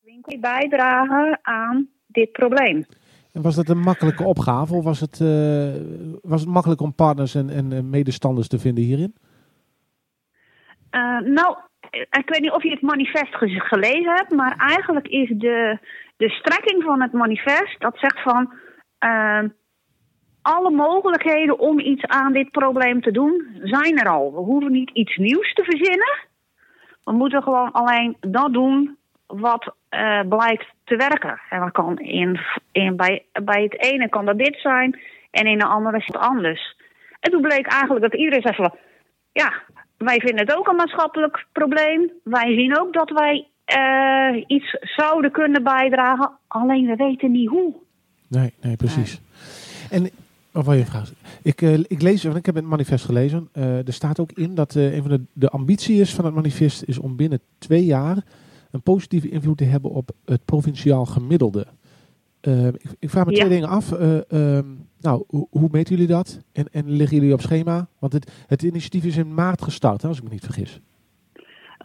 winkel 0.00 0.38
bijdragen 0.40 1.38
aan 1.42 1.88
dit 2.06 2.32
probleem. 2.32 2.84
En 3.32 3.42
was 3.42 3.54
dat 3.54 3.68
een 3.68 3.80
makkelijke 3.80 4.24
opgave 4.24 4.74
of 4.74 4.84
was 4.84 5.00
het, 5.00 5.20
eh, 5.20 5.74
was 6.22 6.40
het 6.40 6.50
makkelijk 6.50 6.80
om 6.80 6.94
partners 6.94 7.34
en, 7.34 7.50
en 7.50 7.90
medestanders 7.90 8.48
te 8.48 8.58
vinden 8.58 8.84
hierin? 8.84 9.14
Eh, 10.90 11.18
nou, 11.18 11.56
ik 11.90 12.22
weet 12.28 12.40
niet 12.40 12.50
of 12.50 12.62
je 12.62 12.70
het 12.70 12.82
manifest 12.82 13.34
ge- 13.36 13.60
gelezen 13.60 14.14
hebt, 14.14 14.30
maar 14.30 14.56
eigenlijk 14.56 15.06
is 15.08 15.28
de, 15.28 15.78
de 16.16 16.28
strekking 16.28 16.82
van 16.82 17.02
het 17.02 17.12
manifest 17.12 17.80
dat 17.80 17.98
zegt 17.98 18.22
van 18.22 18.52
alle 20.42 20.70
mogelijkheden 20.70 21.58
om 21.58 21.78
iets 21.78 22.04
aan 22.06 22.32
dit 22.32 22.50
probleem 22.50 23.00
te 23.00 23.10
doen 23.10 23.58
zijn 23.62 23.98
er 23.98 24.08
al. 24.08 24.32
We 24.32 24.40
hoeven 24.40 24.72
niet 24.72 24.90
iets 24.90 25.16
nieuws 25.16 25.52
te 25.52 25.64
verzinnen. 25.64 26.18
We 27.04 27.12
moeten 27.12 27.42
gewoon 27.42 27.72
alleen 27.72 28.16
dat 28.20 28.52
doen 28.52 28.96
wat 29.26 29.74
eh, 29.88 30.20
blijkt 30.28 30.66
te 30.84 30.96
werken. 30.96 31.40
En 31.50 31.60
dat 31.60 31.72
kan 31.72 31.98
in, 31.98 32.40
in, 32.72 32.96
bij, 32.96 33.24
bij 33.44 33.62
het 33.62 33.82
ene 33.82 34.08
kan 34.08 34.24
dat 34.24 34.38
dit 34.38 34.56
zijn 34.60 35.00
en 35.30 35.46
in 35.46 35.58
de 35.58 35.66
andere 35.66 35.96
is 35.96 36.06
het 36.06 36.16
anders. 36.16 36.76
En 37.20 37.30
toen 37.30 37.42
bleek 37.42 37.66
eigenlijk 37.66 38.02
dat 38.02 38.20
iedereen 38.20 38.42
zei 38.42 38.54
van 38.54 38.74
ja, 39.32 39.52
wij 39.98 40.20
vinden 40.20 40.46
het 40.46 40.56
ook 40.56 40.68
een 40.68 40.76
maatschappelijk 40.76 41.46
probleem. 41.52 42.10
Wij 42.24 42.54
zien 42.54 42.78
ook 42.80 42.92
dat 42.92 43.10
wij 43.10 43.48
eh, 43.64 44.44
iets 44.46 44.76
zouden 44.80 45.30
kunnen 45.30 45.62
bijdragen, 45.62 46.30
alleen 46.48 46.86
we 46.86 46.96
weten 46.96 47.30
niet 47.30 47.48
hoe. 47.48 47.74
Nee, 48.28 48.52
nee, 48.62 48.76
precies. 48.76 49.20
En, 49.90 50.10
of 50.52 50.64
wil 50.64 50.74
je 50.74 50.80
een 50.80 50.86
vraag? 50.86 51.12
Ik, 51.42 51.62
eh, 51.62 51.78
ik 51.78 52.02
lees, 52.02 52.22
want 52.22 52.36
ik 52.36 52.46
heb 52.46 52.54
het 52.54 52.64
manifest 52.64 53.04
gelezen. 53.04 53.48
Eh, 53.52 53.86
er 53.86 53.92
staat 53.92 54.20
ook 54.20 54.32
in 54.32 54.54
dat 54.54 54.76
eh, 54.76 54.94
een 54.94 55.02
van 55.02 55.10
de, 55.10 55.20
de 55.32 55.48
ambitie 55.48 56.00
is 56.00 56.14
van 56.14 56.24
het 56.24 56.34
manifest 56.34 56.82
is 56.82 56.98
om 56.98 57.16
binnen 57.16 57.40
twee 57.58 57.84
jaar 57.84 58.24
een 58.70 58.82
positieve 58.82 59.28
invloed 59.28 59.56
te 59.58 59.64
hebben 59.64 59.90
op 59.90 60.10
het 60.24 60.44
provinciaal 60.44 61.06
gemiddelde. 61.06 61.66
Ik, 62.40 62.82
ik 62.98 63.10
vraag 63.10 63.24
me 63.24 63.30
Ja. 63.30 63.36
twee 63.36 63.48
dingen 63.48 63.68
af. 63.68 63.92
Eh, 63.92 64.30
ehm, 64.30 64.66
nou, 65.00 65.24
hoe, 65.28 65.46
hoe 65.50 65.68
meten 65.72 65.94
jullie 65.94 66.10
dat? 66.10 66.38
En, 66.52 66.66
en 66.72 66.90
liggen 66.90 67.16
jullie 67.16 67.32
op 67.32 67.40
schema? 67.40 67.88
Want 67.98 68.12
het, 68.12 68.30
het 68.46 68.62
initiatief 68.62 69.04
is 69.04 69.16
in 69.16 69.34
maart 69.34 69.62
gestart, 69.62 70.02
hè, 70.02 70.08
als 70.08 70.16
ik 70.18 70.24
me 70.24 70.30
niet 70.30 70.44
vergis. 70.44 70.80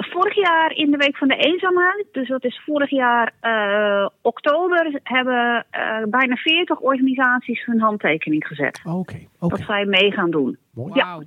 Vorig 0.09 0.35
jaar 0.35 0.71
in 0.71 0.91
de 0.91 0.97
Week 0.97 1.17
van 1.17 1.27
de 1.27 1.35
Eenzaamheid, 1.35 2.05
dus 2.11 2.27
dat 2.27 2.43
is 2.43 2.61
vorig 2.65 2.89
jaar 2.89 3.31
eh, 3.39 4.07
oktober, 4.21 4.99
hebben 5.03 5.65
eh, 5.69 5.97
bijna 6.07 6.35
40 6.35 6.79
organisaties 6.79 7.65
hun 7.65 7.79
handtekening 7.81 8.47
gezet. 8.47 8.81
Oké, 8.85 9.17
oké. 9.39 9.55
Dat 9.57 9.65
zij 9.67 9.85
mee 9.85 10.11
gaan 10.11 10.31
doen. 10.31 10.57
Mooi. 10.73 10.91
Ja. 10.93 11.05
Wauw. 11.05 11.21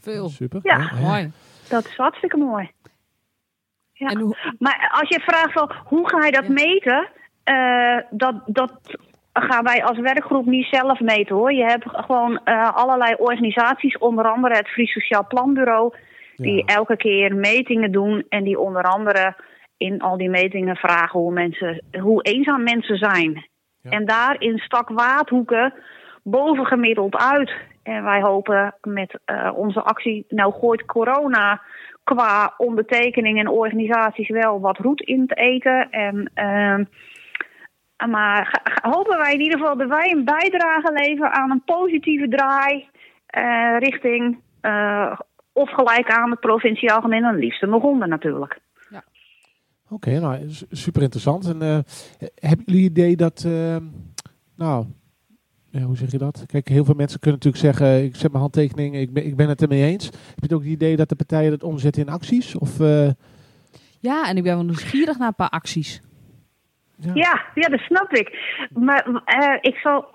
Veel. 0.00 0.28
Super. 0.28 0.60
Ja. 0.62 0.90
Mooi. 1.00 1.30
Dat 1.68 1.84
is 1.84 1.96
hartstikke 1.96 2.36
mooi. 2.36 2.70
Ja. 3.92 4.08
En 4.08 4.18
hoe, 4.20 4.36
Maar 4.58 4.88
als 5.00 5.08
je 5.08 5.20
vraagt 5.20 5.52
van 5.52 5.72
hoe 5.84 6.08
ga 6.08 6.24
je 6.26 6.32
dat 6.32 6.46
Ja. 6.46 6.52
meten? 6.52 7.08
eh, 7.44 7.96
dat, 8.10 8.34
dat 8.46 8.72
gaan 9.32 9.64
wij 9.64 9.84
als 9.84 9.98
werkgroep 9.98 10.46
niet 10.46 10.66
zelf 10.70 11.00
meten 11.00 11.34
hoor. 11.36 11.52
Je 11.52 11.64
hebt 11.64 11.84
gewoon 11.88 12.40
eh, 12.44 12.70
allerlei 12.74 13.14
organisaties, 13.18 13.98
onder 13.98 14.24
andere 14.32 14.54
het 14.56 14.68
Fries 14.68 14.92
Sociaal 14.92 15.26
Planbureau, 15.26 15.94
die 16.36 16.64
elke 16.64 16.96
keer 16.96 17.34
metingen 17.34 17.92
doen 17.92 18.24
en 18.28 18.44
die 18.44 18.58
onder 18.58 18.82
andere 18.82 19.34
in 19.76 20.00
al 20.00 20.16
die 20.16 20.30
metingen 20.30 20.76
vragen 20.76 21.20
hoe, 21.20 21.32
mensen, 21.32 21.84
hoe 22.00 22.22
eenzaam 22.22 22.62
mensen 22.62 22.96
zijn. 22.96 23.50
En 23.82 24.04
daarin 24.04 24.58
stak 24.58 24.88
Waadhoeken 24.88 25.74
bovengemiddeld 26.22 27.16
uit. 27.16 27.52
En 27.82 28.04
wij 28.04 28.20
hopen 28.20 28.74
met 28.80 29.18
eh, 29.24 29.52
onze 29.54 29.82
actie, 29.82 30.24
nou 30.28 30.52
gooit 30.52 30.84
corona 30.84 31.60
qua 32.04 32.54
ondertekening 32.56 33.38
en 33.38 33.48
organisaties 33.48 34.28
wel 34.28 34.60
wat 34.60 34.78
roet 34.78 35.00
in 35.00 35.26
te 35.26 35.34
eten. 35.34 35.90
En, 35.90 36.30
ehm, 36.34 36.84
maar 38.10 38.62
hopen 38.82 39.18
wij 39.18 39.32
in 39.32 39.40
ieder 39.40 39.58
geval 39.58 39.76
dat 39.76 39.88
wij 39.88 40.10
een 40.10 40.24
bijdrage 40.24 40.92
leveren 40.92 41.32
aan 41.32 41.50
een 41.50 41.64
positieve 41.64 42.28
draai 42.28 42.88
eh, 43.26 43.76
richting 43.78 44.40
eh, 44.60 45.18
of 45.52 45.70
gelijk 45.70 46.10
aan 46.10 46.30
het 46.30 46.40
provinciaal 46.40 47.00
gemeen, 47.00 47.24
en 47.24 47.36
liefst 47.36 47.62
nog 47.62 47.82
onder 47.82 48.08
natuurlijk. 48.08 48.58
Oké, 49.90 50.18
nou, 50.20 50.48
s- 50.50 50.64
super 50.70 51.02
interessant. 51.02 51.46
En 51.48 51.62
eh, 51.62 51.78
hebben 52.34 52.62
jullie 52.66 52.82
idee 52.84 53.16
dat, 53.16 53.44
eh, 53.46 53.76
nou, 54.56 54.86
ja, 55.70 55.80
hoe 55.80 55.96
zeg 55.96 56.10
je 56.10 56.18
dat? 56.18 56.44
Kijk, 56.46 56.68
heel 56.68 56.84
veel 56.84 56.94
mensen 56.94 57.20
kunnen 57.20 57.40
natuurlijk 57.44 57.76
zeggen, 57.76 58.04
ik 58.04 58.16
zet 58.16 58.30
mijn 58.30 58.42
handtekening, 58.42 58.94
ik 58.96 59.12
ben, 59.12 59.26
ik 59.26 59.36
ben 59.36 59.48
het 59.48 59.62
ermee 59.62 59.82
eens. 59.84 60.04
Heb 60.06 60.50
je 60.50 60.54
ook 60.54 60.60
het 60.62 60.70
idee 60.70 60.96
dat 60.96 61.08
de 61.08 61.14
partijen 61.16 61.50
dat 61.50 61.62
omzetten 61.62 62.02
in 62.06 62.12
acties? 62.12 62.56
Of, 62.58 62.80
eh, 62.80 63.10
Ja, 64.00 64.28
en 64.28 64.36
ik 64.36 64.42
ben 64.42 64.54
wel 64.54 64.64
nieuwsgierig 64.64 65.18
naar 65.18 65.28
een 65.28 65.34
paar 65.34 65.48
acties. 65.50 66.00
Ja, 67.14 67.42
ja, 67.54 67.68
dat 67.68 67.80
snap 67.80 68.12
ik. 68.12 68.38
Maar 68.74 69.22
eh, 69.24 69.58
ik 69.60 69.74
zal, 69.76 70.06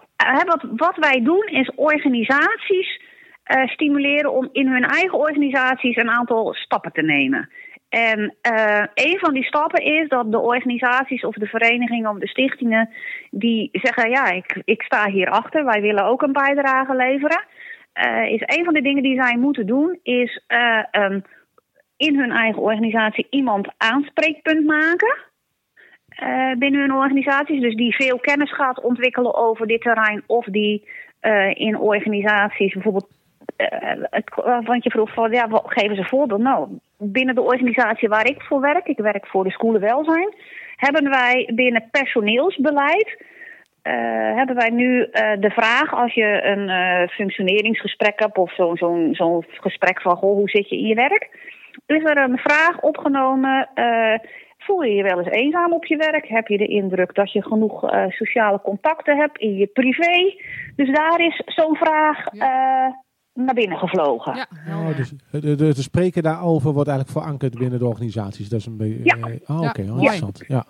wat, 0.46 0.66
wat 0.76 0.96
wij 0.96 1.24
doen 1.24 1.48
is 1.48 1.72
organisaties 1.76 3.02
eh, 3.48 3.68
stimuleren 3.68 4.34
om 4.34 4.50
in 4.52 4.68
hun 4.68 4.84
eigen 4.84 5.18
organisaties 5.18 5.96
een 5.96 6.10
aantal 6.10 6.54
stappen 6.54 6.92
te 6.92 7.02
nemen. 7.02 7.50
En 7.90 8.36
eh, 8.42 8.84
een 8.94 9.20
van 9.20 9.34
die 9.34 9.44
stappen 9.44 9.84
is 9.84 10.10
dat 10.10 10.32
de 10.32 10.40
organisaties 10.40 11.24
of 11.24 11.36
de 11.36 11.46
verenigingen 11.46 12.10
of 12.10 12.18
de 12.18 12.28
stichtingen 12.28 12.90
die 13.32 13.70
zeggen: 13.72 14.10
Ja, 14.10 14.26
ik, 14.32 14.62
ik 14.66 14.82
sta 14.82 15.10
hierachter, 15.10 15.66
wij 15.66 15.82
willen 15.82 16.06
ook 16.06 16.22
een 16.22 16.34
bijdrage 16.34 16.96
leveren. 16.96 17.46
Eh, 17.94 18.32
is 18.32 18.42
een 18.46 18.64
van 18.64 18.74
de 18.74 18.82
dingen 18.82 19.04
die 19.04 19.22
zij 19.22 19.38
moeten 19.38 19.66
doen, 19.66 20.00
is 20.04 20.44
eh, 20.48 20.84
een- 20.92 21.26
in 21.98 22.20
hun 22.20 22.32
eigen 22.32 22.62
organisatie 22.62 23.28
iemand 23.30 23.68
aanspreekpunt 23.78 24.66
maken 24.66 25.16
binnen 26.58 26.82
hun 26.82 26.94
organisaties. 26.94 27.62
Dus 27.62 27.76
die 27.76 27.96
veel 27.96 28.20
kennis 28.20 28.54
gaat 28.54 28.82
ontwikkelen 28.82 29.36
over 29.36 29.68
dit 29.68 29.82
terrein. 29.82 30.24
Of 30.28 30.46
die 30.46 30.88
in 31.54 31.78
organisaties 31.78 32.74
bijvoorbeeld. 32.74 33.17
Eh, 33.58 34.04
het, 34.10 34.32
want 34.66 34.84
je 34.84 34.90
vroeg 34.92 35.14
van, 35.14 35.32
ja, 35.32 35.48
wat- 35.48 35.64
geven 35.68 35.96
ze 35.96 36.02
een 36.02 36.08
voorbeeld. 36.08 36.42
Nou, 36.42 36.68
binnen 36.98 37.36
de 37.36 37.42
organisatie 37.42 38.10
waar 38.10 38.28
ik 38.30 38.42
voor 38.42 38.62
werk, 38.62 38.88
ik 38.88 38.98
werk 38.98 39.28
voor 39.28 39.44
de 39.44 39.52
Schoolenwelzijn, 39.52 40.34
hebben 40.76 41.10
wij 41.10 41.52
binnen 41.56 41.88
personeelsbeleid. 41.92 43.26
eh, 43.82 44.36
hebben 44.36 44.56
wij 44.56 44.70
nu 44.70 45.04
eh, 45.04 45.32
de 45.40 45.50
vraag 45.50 45.94
als 45.94 46.14
je 46.14 46.44
een 46.44 47.10
functioneringsgesprek 47.10 48.20
hebt 48.20 48.38
of 48.38 48.54
zo'n 48.54 48.78
zo'n 48.78 49.10
zo'n 49.16 49.46
gesprek 49.50 50.02
van 50.02 50.16
goh, 50.18 50.36
hoe 50.36 50.50
zit 50.50 50.70
je 50.70 50.78
in 50.78 50.86
je 50.88 50.96
werk? 50.96 51.30
Is 51.86 52.04
er 52.04 52.18
een 52.18 52.38
vraag 52.38 52.80
opgenomen? 52.82 53.70
voel 54.58 54.82
je 54.82 54.94
je 54.96 55.04
wel 55.04 55.18
eens 55.20 55.30
eenzaam 55.36 55.74
op 55.74 55.86
je 55.86 55.96
werk? 55.98 56.28
Heb 56.28 56.48
je 56.48 56.58
de 56.58 56.68
indruk 56.68 57.14
dat 57.16 57.32
je 57.32 57.44
genoeg 57.44 57.90
sociale 58.10 58.62
contacten 58.62 59.18
hebt 59.18 59.38
in 59.38 59.56
je 59.56 59.68
privé? 59.68 60.36
Dus 60.76 60.92
daar 60.92 61.20
is 61.22 61.42
zo'n 61.46 61.76
vraag 61.76 62.26
naar 63.46 63.54
binnen 63.54 63.78
gevlogen. 63.78 64.48
oh, 64.70 64.96
dus, 64.98 65.14
de, 65.32 65.40
de, 65.42 65.56
de 65.56 65.74
spreken 65.82 66.24
daarover 66.24 66.74
wordt 66.74 66.90
eigenlijk 66.90 67.20
verankerd 67.20 67.58
binnen 67.58 67.80
de 67.80 67.86
organisaties. 67.88 68.50
Dat 68.50 68.60
is 68.60 68.66
een 68.66 68.78
beetje. 68.78 69.00
Ja. 69.04 69.16
eh, 69.16 69.56
oh, 69.56 69.62
Ja. 69.62 69.70
oké, 69.70 69.82
oh, 69.82 69.88
Ja. 69.88 69.94
interessant. 69.94 70.44
Ja. 70.48 70.66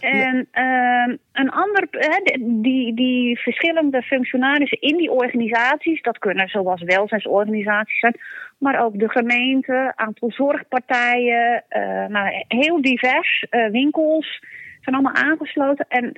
En 0.00 0.48
ehm, 0.50 1.16
een 1.32 1.50
ander, 1.50 1.86
hè, 1.90 2.20
de- 2.22 2.58
die, 2.62 2.94
die 2.94 3.38
verschillende 3.38 4.02
functionarissen 4.02 4.80
in 4.80 4.96
die 4.96 5.10
organisaties, 5.10 6.02
dat 6.02 6.18
kunnen 6.18 6.48
zoals 6.48 6.82
welzijnsorganisaties 6.82 7.98
zijn, 7.98 8.16
maar 8.58 8.84
ook 8.84 8.98
de 8.98 9.08
gemeente, 9.08 9.92
aantal 9.96 10.30
zorgpartijen, 10.30 11.64
eh, 11.68 12.06
nou, 12.06 12.44
heel 12.48 12.82
divers, 12.82 13.46
eh, 13.50 13.66
winkels 13.70 14.40
zijn 14.80 14.96
allemaal 14.96 15.22
aangesloten. 15.24 15.86
En 15.88 16.12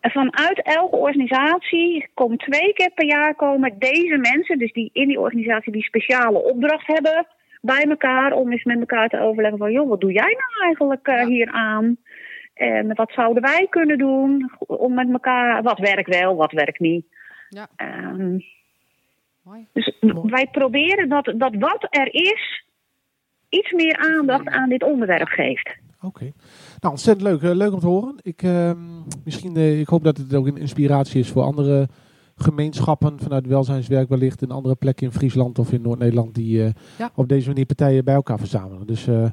vanuit 0.00 0.62
elke 0.62 0.96
organisatie 0.96 2.08
komt 2.14 2.38
twee 2.38 2.72
keer 2.72 2.90
per 2.94 3.06
jaar 3.06 3.34
komen 3.34 3.78
deze 3.78 4.16
mensen, 4.16 4.58
dus 4.58 4.72
die 4.72 4.90
in 4.92 5.08
die 5.08 5.20
organisatie 5.20 5.72
die 5.72 5.82
speciale 5.82 6.42
opdracht 6.42 6.86
hebben, 6.86 7.26
bij 7.60 7.84
elkaar 7.88 8.32
om 8.32 8.52
eens 8.52 8.64
met 8.64 8.78
elkaar 8.78 9.08
te 9.08 9.20
overleggen 9.20 9.58
van, 9.58 9.72
joh, 9.72 9.88
wat 9.88 10.00
doe 10.00 10.12
jij 10.12 10.36
nou 10.38 10.66
eigenlijk 10.66 11.06
eh, 11.06 11.26
hier 11.26 11.50
aan? 11.50 11.96
En 12.54 12.94
wat 12.94 13.12
zouden 13.12 13.42
wij 13.42 13.66
kunnen 13.70 13.98
doen 13.98 14.50
om 14.58 14.94
met 14.94 15.10
elkaar, 15.10 15.62
wat 15.62 15.78
werkt 15.78 16.08
wel, 16.08 16.36
wat 16.36 16.52
werkt 16.52 16.78
niet. 16.78 17.06
Ja. 17.48 17.68
Ehm, 17.76 18.38
dus 19.72 19.98
wij 20.22 20.48
proberen 20.52 21.08
dat, 21.08 21.32
dat 21.36 21.54
wat 21.54 21.86
er 21.90 22.14
is, 22.14 22.64
iets 23.48 23.72
meer 23.72 23.96
aandacht 23.96 24.48
aan 24.48 24.68
dit 24.68 24.82
onderwerp 24.82 25.28
geeft. 25.28 25.76
Oké. 26.04 26.24
Nou, 26.80 26.92
ontzettend 26.94 27.28
leuk. 27.28 27.42
Eh, 27.42 27.50
leuk 27.56 27.72
om 27.72 27.80
te 27.80 27.86
horen. 27.86 28.14
Ik, 28.22 28.42
ehm, 28.42 28.78
misschien, 29.24 29.56
eh, 29.56 29.80
ik 29.80 29.88
hoop 29.88 30.04
dat 30.04 30.16
het 30.16 30.34
ook 30.34 30.46
een 30.46 30.56
inspiratie 30.56 31.20
is 31.20 31.30
voor 31.30 31.42
andere 31.42 31.88
gemeenschappen 32.36 33.18
vanuit 33.20 33.46
welzijnswerk 33.46 34.08
wellicht 34.08 34.42
in 34.42 34.50
andere 34.50 34.74
plekken 34.74 35.06
in 35.06 35.12
Friesland 35.12 35.58
of 35.58 35.72
in 35.72 35.82
Noord-Nederland 35.82 36.34
die 36.34 36.64
eh, 36.64 36.70
Ja. 36.98 37.10
op 37.14 37.28
deze 37.28 37.48
manier 37.48 37.66
partijen 37.66 38.04
bij 38.04 38.14
elkaar 38.14 38.38
verzamelen. 38.38 38.86
Dus 38.86 39.06
eh, 39.06 39.24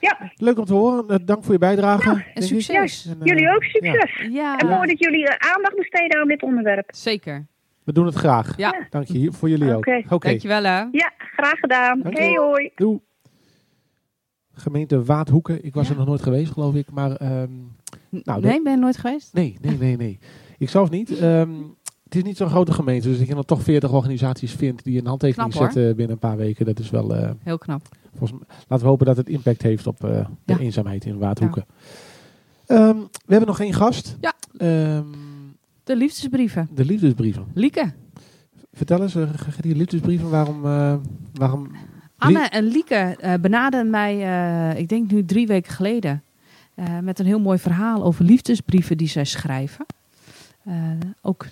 Ja. 0.00 0.30
leuk 0.36 0.58
om 0.58 0.64
te 0.64 0.74
horen. 0.74 1.26
Dank 1.26 1.44
voor 1.44 1.52
je 1.52 1.58
bijdrage. 1.58 2.24
En 2.34 2.42
succes. 2.42 3.06
En, 3.06 3.16
Jullie 3.26 3.54
ook 3.54 3.62
succes. 3.62 4.26
Ja. 4.30 4.58
En 4.58 4.66
mooi 4.68 4.88
dat 4.88 4.98
jullie 4.98 5.28
aandacht 5.28 5.76
besteden 5.76 6.20
aan 6.20 6.28
dit 6.28 6.42
onderwerp. 6.42 6.88
Zeker. 6.94 7.46
We 7.84 7.92
doen 7.92 8.06
het 8.06 8.14
graag. 8.14 8.56
Ja. 8.56 8.86
Dank 8.90 9.06
je. 9.06 9.32
Voor 9.32 9.48
jullie 9.48 9.74
ook. 9.74 9.86
Oké. 10.08 10.28
Dankjewel 10.28 10.62
hè. 10.62 10.78
Ja, 10.90 11.12
graag 11.18 11.58
gedaan. 11.58 12.00
Hey 12.02 12.34
hoi. 12.34 12.70
Doei. 12.74 13.00
Gemeente 14.60 15.04
Waadhoeken. 15.04 15.64
Ik 15.64 15.74
was 15.74 15.90
er 15.90 15.96
nog 15.96 16.06
nooit 16.06 16.22
geweest, 16.22 16.52
geloof 16.52 16.74
ik. 16.74 16.90
Maar, 16.90 17.16
ehm, 17.16 17.48
nou, 18.10 18.40
nee, 18.40 18.62
ben 18.62 18.72
je 18.72 18.78
nooit 18.78 18.96
geweest? 18.96 19.32
Nee, 19.34 19.56
nee, 19.60 19.78
nee, 19.78 19.96
nee. 19.96 20.18
Ik 20.58 20.68
zelf 20.68 20.90
niet. 20.90 21.18
Ehm, 21.18 21.50
het 22.04 22.14
is 22.14 22.22
niet 22.22 22.36
zo'n 22.36 22.48
grote 22.48 22.72
gemeente, 22.72 23.08
dus 23.08 23.18
dat 23.18 23.26
je 23.28 23.34
dan 23.34 23.44
toch 23.44 23.62
40 23.62 23.92
organisaties 23.92 24.52
vindt 24.52 24.84
die 24.84 24.98
een 25.00 25.06
handtekening 25.06 25.50
Knap, 25.50 25.62
hoor. 25.62 25.72
zetten 25.72 25.96
binnen 25.96 26.14
een 26.14 26.28
paar 26.28 26.36
weken. 26.36 26.64
Dat 26.66 26.78
is 26.78 26.90
wel. 26.90 27.14
eh, 27.14 27.30
Heel 27.42 27.58
knap. 27.58 27.82
volgens 28.16 28.40
laten 28.68 28.84
we 28.84 28.90
hopen 28.90 29.06
dat 29.06 29.16
het 29.16 29.28
impact 29.28 29.62
heeft 29.62 29.86
op 29.86 30.04
eh, 30.04 30.26
de 30.44 30.52
Ja. 30.52 30.58
eenzaamheid 30.58 31.04
in 31.04 31.18
Waadhoeken. 31.18 31.64
Ehm, 32.66 32.96
we 32.96 33.08
hebben 33.26 33.48
nog 33.48 33.60
één 33.60 33.74
gast. 33.74 34.16
Ja. 34.20 34.34
De 35.84 35.96
liefdesbrieven. 35.96 36.68
de 36.74 36.84
liefdesbrieven. 36.84 37.44
Lieke. 37.54 37.92
Vertel 38.72 39.02
eens, 39.02 39.14
uh, 39.16 39.30
die 39.60 39.76
liefdesbrieven, 39.76 40.30
waarom. 40.30 40.60
waarom 41.34 41.68
Anne 42.20 42.48
en 42.48 42.64
Lieke 42.64 43.16
benaderden 43.40 43.90
mij, 43.90 44.22
eh, 44.22 44.78
ik 44.78 44.88
denk 44.88 45.10
nu 45.10 45.24
drie 45.24 45.46
weken 45.46 45.72
geleden, 45.72 46.22
eh, 46.74 46.98
met 46.98 47.18
een 47.18 47.26
heel 47.26 47.40
mooi 47.40 47.58
verhaal 47.58 48.04
over 48.04 48.24
liefdesbrieven 48.24 48.96
die 48.96 49.08
zij 49.08 49.24
schrijven. 49.24 49.86
Ook 51.22 51.46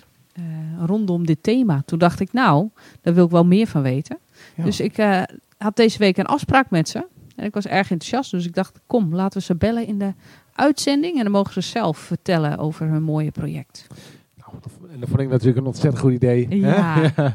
rondom 0.85 1.25
dit 1.25 1.43
thema. 1.43 1.81
Toen 1.85 1.99
dacht 1.99 2.19
ik, 2.19 2.33
nou, 2.33 2.69
daar 3.01 3.13
wil 3.13 3.25
ik 3.25 3.31
wel 3.31 3.45
meer 3.45 3.67
van 3.67 3.81
weten. 3.81 4.17
Ja. 4.55 4.63
Dus 4.63 4.79
ik 4.79 4.95
had 5.57 5.75
deze 5.75 5.97
week 5.97 6.17
een 6.17 6.25
afspraak 6.25 6.69
met 6.69 6.89
ze. 6.89 7.07
En 7.35 7.45
ik 7.45 7.53
was 7.53 7.65
erg 7.65 7.91
enthousiast. 7.91 8.31
Dus 8.31 8.45
ik 8.45 8.53
dacht, 8.53 8.79
kom, 8.87 9.15
laten 9.15 9.39
we 9.39 9.45
ze 9.45 9.55
bellen 9.55 9.87
in 9.87 9.99
de 9.99 10.13
uitzending. 10.53 11.17
En 11.17 11.23
dan 11.23 11.31
mogen 11.31 11.53
ze 11.53 11.61
zelf 11.61 11.97
vertellen 11.97 12.57
over 12.57 12.87
hun 12.87 13.03
mooie 13.03 13.31
project. 13.31 13.87
En 14.91 14.99
dat 14.99 15.09
vond 15.09 15.21
ik 15.21 15.29
natuurlijk 15.29 15.57
een 15.57 15.65
ontzettend 15.65 16.01
goed 16.01 16.13
idee. 16.13 16.59
Ja. 16.59 17.11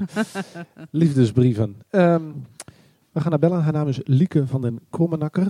Liefdesbrieven. 0.91 1.77
Ehm, 1.91 2.23
we 3.15 3.21
gaan 3.21 3.31
naar 3.31 3.39
bellen. 3.39 3.63
Haar 3.63 3.73
naam 3.73 3.89
is 3.89 4.01
Lieke 4.05 4.47
van 4.47 4.61
den 4.61 4.81
Krommenakker. 4.91 5.47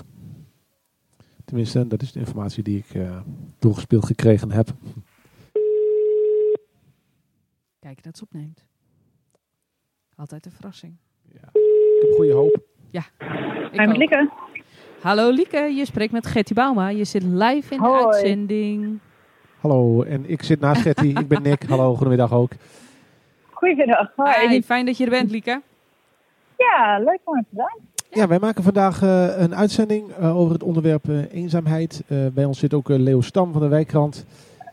Tenminste, 1.45 1.87
dat 1.87 2.03
is 2.03 2.12
de 2.12 2.19
informatie 2.19 2.62
die 2.62 2.79
ik 2.79 2.95
eh, 2.95 3.21
doorgespeeld 3.59 4.07
gekregen 4.07 4.51
heb. 4.51 4.69
Kijk 7.79 8.03
dat 8.03 8.17
ze 8.17 8.25
opneemt. 8.25 8.65
Altijd 10.17 10.47
een 10.47 10.53
verrassing. 10.53 10.97
Ik 11.29 11.41
heb 12.01 12.12
goede 12.15 12.33
hoop. 12.33 12.59
Ja. 12.91 13.05
ik 13.73 13.81
Hi, 13.81 13.87
met. 13.87 13.97
Lieke. 13.97 14.31
Hallo 15.01 15.31
Lieke, 15.31 15.59
je 15.59 15.85
spreekt 15.85 16.12
met 16.12 16.27
Gertie 16.27 16.55
Bauma. 16.55 16.89
Je 16.89 17.05
zit 17.05 17.23
live 17.23 17.75
in 17.75 17.81
de 17.81 18.05
uitzending. 18.05 18.99
Hallo, 19.61 20.03
en 20.03 20.31
ik 20.31 20.43
zit 20.43 20.61
naast 20.61 20.81
Getty. 20.81 21.07
ik 21.07 21.29
ben 21.29 21.43
Nick. 21.43 21.62
Hallo, 21.62 21.95
goedemiddag 21.95 22.33
ook. 22.33 22.51
Goedemiddag. 23.51 24.12
Hi, 24.17 24.62
fijn 24.62 24.87
dat 24.87 24.97
je 24.97 25.05
er 25.05 25.11
bent, 25.11 25.31
Lieke. 25.31 25.62
Ja, 26.57 26.99
leuk 26.99 27.21
om 27.25 27.37
het 27.37 27.45
te 27.51 27.57
zijn. 27.57 27.93
Ja, 28.15 28.29
wij 28.29 28.39
maken 28.39 28.63
vandaag 28.63 29.03
eh, 29.03 29.39
een 29.39 29.55
uitzending 29.55 30.11
eh, 30.11 30.37
over 30.37 30.53
het 30.53 30.63
onderwerp 30.63 31.09
eh, 31.09 31.33
eenzaamheid. 31.33 32.03
Bij 32.35 32.45
ons 32.45 32.59
zit 32.59 32.75
ook 32.75 32.89
Leo 32.89 33.21
Stam 33.21 33.53
van 33.53 33.61
de 33.61 33.69
Wijkkrant. 33.69 34.27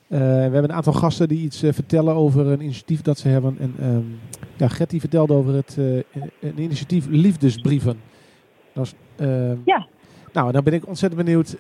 we 0.08 0.18
hebben 0.18 0.64
een 0.64 0.74
aantal 0.74 0.94
gasten 0.94 1.28
die 1.28 1.42
iets 1.42 1.60
vertellen 1.60 2.16
over 2.16 2.48
een 2.48 2.62
initiatief 2.62 3.02
dat 3.02 3.18
ze 3.18 3.28
hebben. 3.28 3.58
En 3.60 3.74
ehm, 3.80 4.02
ja, 4.58 4.68
Gert 4.68 4.90
die 4.90 5.00
vertelde 5.00 5.34
over 5.34 5.54
het 5.54 5.78
een 6.40 6.60
initiatief 6.60 7.08
Liefdesbrieven. 7.10 8.00
Dat 8.74 8.86
is, 8.86 8.94
ehm, 9.16 9.58
ja. 9.66 9.88
Nou, 10.34 10.52
dan 10.52 10.64
ben 10.64 10.74
ik 10.74 10.88
ontzettend 10.88 11.26
benieuwd. 11.26 11.56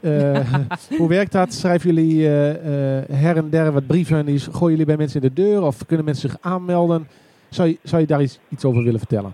hoe 1.00 1.08
werkt 1.08 1.32
dat? 1.32 1.54
Schrijven 1.54 1.94
jullie 1.94 2.28
her 2.28 3.38
en 3.38 3.50
der 3.50 3.72
wat 3.72 3.88
brieven 3.88 4.18
en 4.18 4.26
die 4.26 4.40
gooien 4.40 4.70
jullie 4.70 4.86
bij 4.86 4.98
mensen 4.98 5.22
in 5.22 5.28
de 5.28 5.42
deur? 5.42 5.64
Of 5.64 5.86
kunnen 5.86 6.06
mensen 6.06 6.30
zich 6.30 6.40
aanmelden? 6.42 7.08
Zou 7.50 7.68
je, 7.68 7.78
zou 7.84 8.02
je 8.02 8.08
daar 8.08 8.22
iets, 8.22 8.40
iets 8.50 8.66
over 8.66 8.84
willen 8.84 9.00
vertellen? 9.00 9.34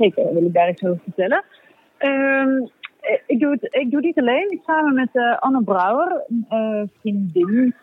Zeker 0.00 0.34
wil 0.34 0.44
ik 0.44 0.52
daar 0.52 0.68
iets 0.68 0.84
over 0.84 1.02
vertellen. 1.02 1.44
Ehm, 1.96 2.66
ik, 3.26 3.40
doe 3.40 3.50
het, 3.50 3.74
ik 3.74 3.90
doe 3.90 3.96
het 3.96 4.04
niet 4.04 4.18
alleen. 4.18 4.60
Samen 4.66 4.94
met 4.94 5.08
uh, 5.12 5.38
Anne 5.38 5.62
Brouwer, 5.62 6.24
uh, 6.50 6.82
vriendin, 7.00 7.74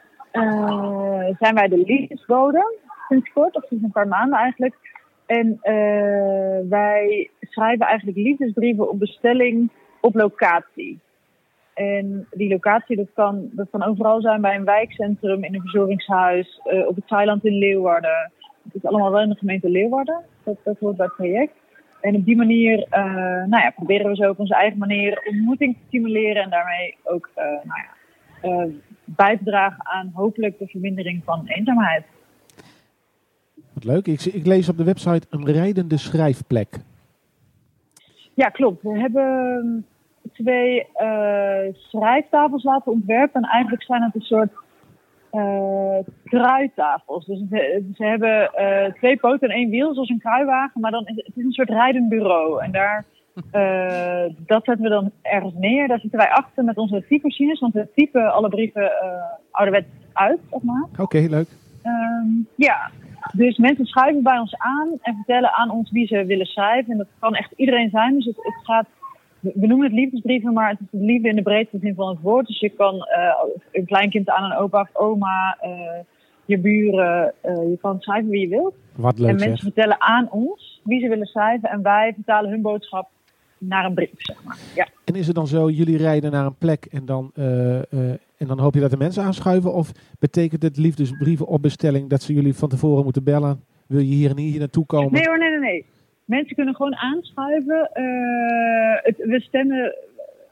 zijn 1.39 1.55
wij 1.55 1.67
de 1.67 1.83
liefdesbode 1.85 2.77
sinds 3.07 3.31
kort, 3.33 3.55
of 3.55 3.63
sinds 3.67 3.83
een 3.83 3.91
paar 3.91 4.07
maanden 4.07 4.39
eigenlijk. 4.39 4.75
En 5.25 5.59
wij 6.69 7.29
schrijven 7.41 7.85
eigenlijk 7.85 8.17
liefdesbrieven 8.17 8.89
op 8.89 8.99
bestelling 8.99 9.69
op 10.01 10.15
locatie. 10.15 10.99
En 11.73 12.27
die 12.31 12.49
locatie, 12.49 12.95
dat 12.95 13.07
kan, 13.13 13.49
dat 13.51 13.67
kan 13.71 13.83
overal 13.83 14.21
zijn 14.21 14.41
bij 14.41 14.55
een 14.55 14.65
wijkcentrum, 14.65 15.43
in 15.43 15.55
een 15.55 15.61
verzorgingshuis, 15.61 16.61
op 16.87 16.95
het 16.95 17.07
Thailand 17.07 17.45
in 17.45 17.57
Leeuwarden. 17.57 18.31
Het 18.63 18.75
is 18.75 18.85
allemaal 18.85 19.11
wel 19.11 19.21
in 19.21 19.29
de 19.29 19.35
gemeente 19.35 19.69
Leeuwarden. 19.69 20.23
Dat, 20.43 20.57
dat 20.63 20.79
hoort 20.79 20.97
bij 20.97 21.05
het 21.05 21.15
project. 21.15 21.53
En 22.01 22.15
op 22.15 22.25
die 22.25 22.35
manier 22.35 22.77
uh, 22.79 23.03
nou 23.45 23.63
ja, 23.63 23.71
proberen 23.75 24.09
we 24.09 24.15
zo 24.15 24.29
op 24.29 24.39
onze 24.39 24.55
eigen 24.55 24.77
manier 24.77 25.23
ontmoeting 25.29 25.75
te 25.75 25.83
stimuleren 25.87 26.43
en 26.43 26.49
daarmee 26.49 26.95
ook 27.03 27.29
uh, 27.37 27.43
nou 27.43 27.81
ja, 27.81 28.65
uh, 28.65 28.73
bij 29.05 29.37
te 29.37 29.43
dragen 29.43 29.85
aan 29.85 30.11
hopelijk 30.13 30.59
de 30.59 30.67
vermindering 30.67 31.23
van 31.23 31.47
eenzaamheid. 31.47 32.03
Wat 33.73 33.83
leuk. 33.83 34.07
Ik, 34.07 34.21
ik 34.21 34.45
lees 34.45 34.69
op 34.69 34.77
de 34.77 34.83
website 34.83 35.27
een 35.29 35.45
rijdende 35.45 35.97
schrijfplek. 35.97 36.79
Ja, 38.33 38.49
klopt. 38.49 38.81
We 38.81 38.99
hebben 38.99 39.85
twee 40.33 40.87
schrijftafels 41.73 42.63
laten 42.63 42.91
ontwerpen. 42.91 43.41
En 43.41 43.49
eigenlijk 43.49 43.83
zijn 43.83 44.01
het 44.01 44.15
een 44.15 44.21
soort 44.21 44.51
uh, 45.37 45.97
kruitafels. 46.23 47.25
Dus 47.25 47.39
ze, 47.49 47.89
ze 47.95 48.05
hebben 48.05 48.51
uh, 48.59 48.93
twee 48.93 49.17
poten 49.17 49.49
en 49.49 49.55
één 49.55 49.69
wiel, 49.69 49.93
zoals 49.93 50.09
een 50.09 50.19
kruiwagen, 50.19 50.81
maar 50.81 50.91
dan 50.91 51.05
is 51.05 51.15
het 51.15 51.37
is 51.37 51.43
een 51.43 51.51
soort 51.51 51.69
rijdend 51.69 52.09
bureau. 52.09 52.63
En 52.63 52.71
daar, 52.71 53.05
uh, 53.35 54.33
dat 54.45 54.65
zetten 54.65 54.83
we 54.83 54.89
dan 54.89 55.11
ergens 55.21 55.53
neer. 55.57 55.87
Daar 55.87 55.99
zitten 55.99 56.19
wij 56.19 56.29
achter 56.29 56.63
met 56.63 56.77
onze 56.77 57.05
typemachines, 57.07 57.59
want 57.59 57.73
we 57.73 57.87
typen 57.95 58.33
alle 58.33 58.49
brieven 58.49 58.91
ouderwets 59.51 59.87
uit, 60.13 60.39
zeg 60.51 60.61
maar. 60.61 60.87
Oké, 60.91 61.01
okay, 61.01 61.25
leuk. 61.25 61.47
Um, 61.83 62.47
ja, 62.55 62.89
dus 63.31 63.57
mensen 63.57 63.85
schrijven 63.85 64.23
bij 64.23 64.39
ons 64.39 64.55
aan 64.57 64.89
en 65.01 65.15
vertellen 65.15 65.53
aan 65.53 65.71
ons 65.71 65.91
wie 65.91 66.07
ze 66.07 66.25
willen 66.25 66.45
schrijven. 66.45 66.91
En 66.91 66.97
dat 66.97 67.07
kan 67.19 67.35
echt 67.35 67.51
iedereen 67.55 67.89
zijn. 67.89 68.13
Dus 68.13 68.25
het, 68.25 68.35
het 68.35 68.59
gaat 68.63 68.87
we 69.55 69.67
noemen 69.67 69.87
het 69.87 69.95
liefdesbrieven, 69.95 70.53
maar 70.53 70.69
het 70.69 70.79
is 70.79 70.87
het 70.91 71.01
liefde 71.01 71.29
in 71.29 71.35
de 71.35 71.41
breedste 71.41 71.77
zin 71.81 71.95
van 71.95 72.07
het 72.07 72.21
woord. 72.21 72.47
Dus 72.47 72.59
je 72.59 72.69
kan 72.69 72.95
uh, 72.95 73.01
een 73.71 73.85
kleinkind 73.85 74.29
aan 74.29 74.51
een 74.51 74.57
opa 74.57 74.81
of 74.81 74.95
oma, 74.95 75.57
uh, 75.63 75.69
je 76.45 76.57
buren, 76.57 77.33
uh, 77.45 77.69
je 77.69 77.77
kan 77.81 77.99
schrijven 77.99 78.29
wie 78.29 78.41
je 78.41 78.47
wilt. 78.47 78.75
Wat 78.95 79.19
leuk 79.19 79.29
En 79.29 79.35
mensen 79.35 79.63
vertellen 79.63 80.01
aan 80.01 80.31
ons 80.31 80.81
wie 80.83 80.99
ze 80.99 81.07
willen 81.07 81.25
schrijven 81.25 81.69
en 81.69 81.81
wij 81.81 82.13
vertalen 82.13 82.49
hun 82.49 82.61
boodschap 82.61 83.09
naar 83.57 83.85
een 83.85 83.93
brief, 83.93 84.11
zeg 84.17 84.43
maar. 84.43 84.57
Ja. 84.75 84.87
En 85.05 85.15
is 85.15 85.27
het 85.27 85.35
dan 85.35 85.47
zo, 85.47 85.69
jullie 85.69 85.97
rijden 85.97 86.31
naar 86.31 86.45
een 86.45 86.57
plek 86.57 86.85
en 86.85 87.05
dan, 87.05 87.31
en 88.37 88.47
dan 88.47 88.59
hoop 88.59 88.73
je 88.73 88.79
dat 88.79 88.91
de 88.91 88.97
mensen 88.97 89.23
aanschuiven? 89.23 89.73
Of 89.73 89.91
betekent 90.19 90.63
het 90.63 90.77
liefdesbrieven 90.77 91.47
op 91.47 91.61
bestelling 91.61 92.09
dat 92.09 92.21
ze 92.21 92.33
jullie 92.33 92.53
van 92.53 92.69
tevoren 92.69 93.03
moeten 93.03 93.23
bellen? 93.23 93.63
Wil 93.87 93.99
je 93.99 94.13
hier 94.13 94.29
en 94.29 94.37
hier 94.37 94.59
naartoe 94.59 94.85
komen? 94.85 95.11
Nee 95.11 95.25
hoor, 95.25 95.37
nee, 95.37 95.49
nee, 95.49 95.59
nee. 95.59 95.85
Mensen 96.27 96.55
kunnen 96.55 96.75
gewoon 96.75 96.95
aanschuiven. 96.95 97.89
Het, 99.03 99.17
we 99.17 99.39
stemmen 99.41 99.95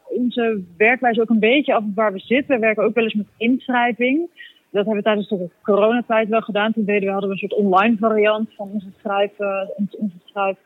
onze 0.03 0.63
werkwijze 0.77 1.21
ook 1.21 1.29
een 1.29 1.39
beetje 1.39 1.73
af 1.73 1.83
waar 1.95 2.13
we 2.13 2.19
zitten. 2.19 2.55
We 2.55 2.61
werken 2.61 2.83
ook 2.83 2.93
wel 2.93 3.03
eens 3.03 3.13
met 3.13 3.27
inschrijving. 3.37 4.29
Dat 4.71 4.85
hebben 4.85 4.95
we 4.95 5.01
tijdens 5.01 5.29
de 5.29 5.49
coronatijd 5.63 6.29
wel 6.29 6.41
gedaan. 6.41 6.73
Toen 6.73 6.85
deden 6.85 7.05
we, 7.05 7.11
hadden 7.11 7.29
we 7.29 7.35
een 7.35 7.49
soort 7.49 7.61
online 7.61 7.97
variant 7.99 8.53
van 8.55 8.69
onze 8.73 8.91
schrijf, 8.99 9.31
onze 9.75 10.17
schrijf 10.25 10.57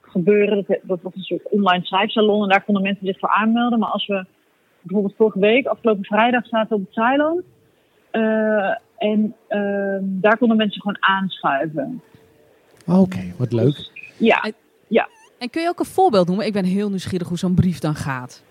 gebeuren. 0.00 0.64
Dat, 0.66 0.78
dat 0.82 1.02
was 1.02 1.14
een 1.14 1.22
soort 1.22 1.48
online 1.48 1.84
schrijfsalon 1.84 2.42
en 2.42 2.48
daar 2.48 2.64
konden 2.64 2.82
mensen 2.82 3.06
zich 3.06 3.18
voor 3.18 3.28
aanmelden. 3.28 3.78
Maar 3.78 3.90
als 3.90 4.06
we 4.06 4.24
bijvoorbeeld 4.82 5.16
vorige 5.16 5.38
week, 5.38 5.66
afgelopen 5.66 6.04
vrijdag, 6.04 6.46
zaten 6.46 6.76
op 6.76 6.82
het 6.82 6.92
Thailand. 6.92 7.42
Uh, 8.12 8.74
en 8.98 9.34
uh, 9.48 9.98
daar 10.02 10.38
konden 10.38 10.56
mensen 10.56 10.80
gewoon 10.80 10.96
aanschuiven. 11.00 12.02
Oké, 12.86 12.98
okay, 12.98 13.32
wat 13.38 13.52
leuk. 13.52 13.74
Dus, 13.74 13.92
ja, 14.20 14.50
ja. 14.88 15.08
En 15.38 15.50
kun 15.50 15.62
je 15.62 15.68
ook 15.68 15.78
een 15.78 15.84
voorbeeld 15.84 16.26
noemen? 16.26 16.46
Ik 16.46 16.52
ben 16.52 16.64
heel 16.64 16.88
nieuwsgierig 16.88 17.28
hoe 17.28 17.38
zo'n 17.38 17.54
brief 17.54 17.78
dan 17.78 17.94
gaat. 17.94 18.42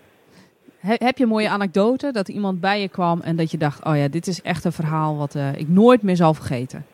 heb 0.80 1.16
je 1.16 1.22
een 1.22 1.28
mooie 1.28 1.48
anekdote 1.48 2.12
dat 2.12 2.28
iemand 2.28 2.60
bij 2.60 2.80
je 2.80 2.88
kwam 2.88 3.20
en 3.20 3.36
dat 3.36 3.50
je 3.50 3.58
dacht: 3.58 3.84
oh 3.84 3.96
ja, 3.96 4.08
dit 4.08 4.26
is 4.26 4.42
echt 4.42 4.64
een 4.64 4.72
verhaal 4.72 5.16
wat 5.16 5.34
uh, 5.34 5.58
ik 5.58 5.68
nooit 5.68 6.02
meer 6.02 6.16
zal 6.16 6.34
vergeten? 6.34 6.86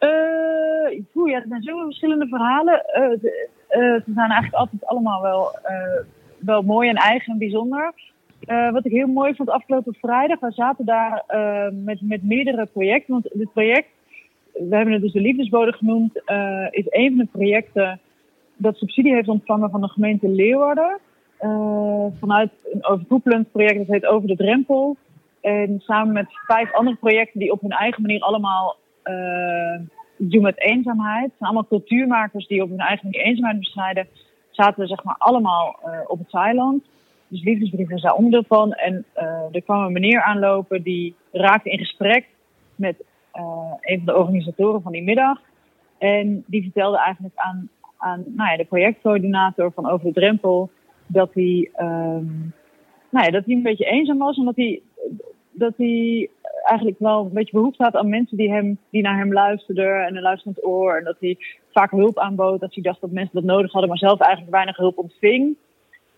Uh, 0.00 1.02
ja, 1.26 1.38
er 1.40 1.44
zijn 1.48 1.62
zoveel 1.62 1.84
verschillende 1.84 2.26
verhalen. 2.26 2.74
Uh, 2.74 3.20
ze 3.70 4.12
zijn 4.14 4.30
eigenlijk 4.30 4.54
altijd 4.54 4.86
allemaal 4.86 5.22
wel, 5.22 5.58
wel 6.38 6.62
mooi 6.62 6.88
en 6.88 6.96
eigen 6.96 7.32
en 7.32 7.38
bijzonder. 7.38 7.92
wat 8.72 8.84
ik 8.84 8.92
heel 8.92 9.06
mooi 9.06 9.34
vond 9.34 9.50
afgelopen 9.50 9.94
vrijdag, 10.00 10.40
we 10.40 10.52
zaten 10.52 10.84
daar 10.84 11.24
met, 11.72 12.00
met 12.00 12.22
meerdere 12.22 12.66
projecten. 12.66 13.12
Want 13.12 13.28
dit 13.32 13.52
project 13.52 13.88
we 14.52 14.76
hebben 14.76 14.92
het 14.92 15.02
dus 15.02 15.12
de 15.12 15.20
liefdesbode 15.20 15.72
genoemd, 15.72 16.22
uh, 16.26 16.66
is 16.70 16.86
een 16.88 17.08
van 17.08 17.18
de 17.18 17.28
projecten 17.32 18.00
dat 18.56 18.76
subsidie 18.76 19.14
heeft 19.14 19.28
ontvangen 19.28 19.70
van 19.70 19.80
de 19.80 19.88
gemeente 19.88 20.28
Leeuwarden. 20.28 20.98
Uh, 21.40 22.06
vanuit 22.18 22.50
een 22.72 22.86
overkoepelend 22.86 23.52
project, 23.52 23.78
dat 23.78 23.86
heet 23.86 24.06
Over 24.06 24.28
de 24.28 24.36
Drempel. 24.36 24.96
En 25.40 25.80
samen 25.80 26.12
met 26.12 26.26
vijf 26.46 26.72
andere 26.72 26.96
projecten 26.96 27.40
die 27.40 27.52
op 27.52 27.60
hun 27.60 27.70
eigen 27.70 28.02
manier 28.02 28.20
allemaal 28.20 28.76
uh, 29.04 29.80
doen 30.16 30.42
met 30.42 30.60
eenzaamheid. 30.60 31.24
Het 31.24 31.32
zijn 31.38 31.50
allemaal 31.50 31.68
cultuurmakers 31.68 32.46
die 32.46 32.62
op 32.62 32.68
hun 32.68 32.78
eigen 32.78 33.04
manier 33.10 33.26
eenzaamheid 33.26 33.58
bestrijden. 33.58 34.06
Zaten 34.50 34.80
we 34.80 34.86
zeg 34.86 35.04
maar 35.04 35.16
allemaal 35.18 35.78
op 36.06 36.18
het 36.18 36.34
eiland. 36.34 36.84
Dus 37.28 37.42
liefdesbrieven 37.42 37.98
zijn 37.98 38.14
onderdeel 38.14 38.44
van. 38.48 38.72
En 38.72 39.04
er 39.52 39.62
kwam 39.62 39.84
een 39.84 39.92
meneer 39.92 40.22
aanlopen 40.22 40.82
die 40.82 41.14
raakte 41.32 41.70
in 41.70 41.78
gesprek 41.78 42.26
met 42.74 43.04
een 43.80 44.02
van 44.04 44.14
de 44.14 44.16
organisatoren 44.16 44.82
van 44.82 44.92
die 44.92 45.02
middag. 45.02 45.40
En 45.98 46.44
die 46.46 46.62
vertelde 46.62 46.98
eigenlijk 46.98 47.36
aan, 47.36 47.68
aan 47.96 48.24
nou 48.26 48.50
ja, 48.50 48.56
de 48.56 48.64
projectcoördinator 48.64 49.72
van 49.72 49.90
Over 49.90 50.06
de 50.06 50.12
Drempel 50.12 50.70
dat 51.06 51.30
hij, 51.34 51.70
um, 51.80 52.52
nou 53.10 53.24
ja, 53.24 53.30
dat 53.30 53.44
hij 53.44 53.54
een 53.54 53.62
beetje 53.62 53.84
eenzaam 53.84 54.18
was 54.18 54.36
en 54.36 54.44
dat 54.44 54.56
hij, 54.56 54.82
dat 55.50 55.72
hij 55.76 56.28
eigenlijk 56.64 56.98
wel 56.98 57.24
een 57.24 57.32
beetje 57.32 57.56
behoefte 57.56 57.82
had 57.82 57.96
aan 57.96 58.08
mensen 58.08 58.36
die, 58.36 58.50
hem, 58.50 58.78
die 58.90 59.02
naar 59.02 59.18
hem 59.18 59.32
luisterden 59.32 60.06
en 60.06 60.16
een 60.16 60.22
luisterend 60.22 60.64
oor. 60.64 60.96
En 60.96 61.04
dat 61.04 61.16
hij 61.20 61.38
vaak 61.72 61.90
hulp 61.90 62.18
aanbood, 62.18 62.60
dat 62.60 62.74
hij 62.74 62.82
dacht 62.82 63.00
dat 63.00 63.10
mensen 63.10 63.34
dat 63.34 63.44
nodig 63.44 63.72
hadden, 63.72 63.90
maar 63.90 63.98
zelf 63.98 64.20
eigenlijk 64.20 64.52
weinig 64.52 64.76
hulp 64.76 64.98
ontving. 64.98 65.56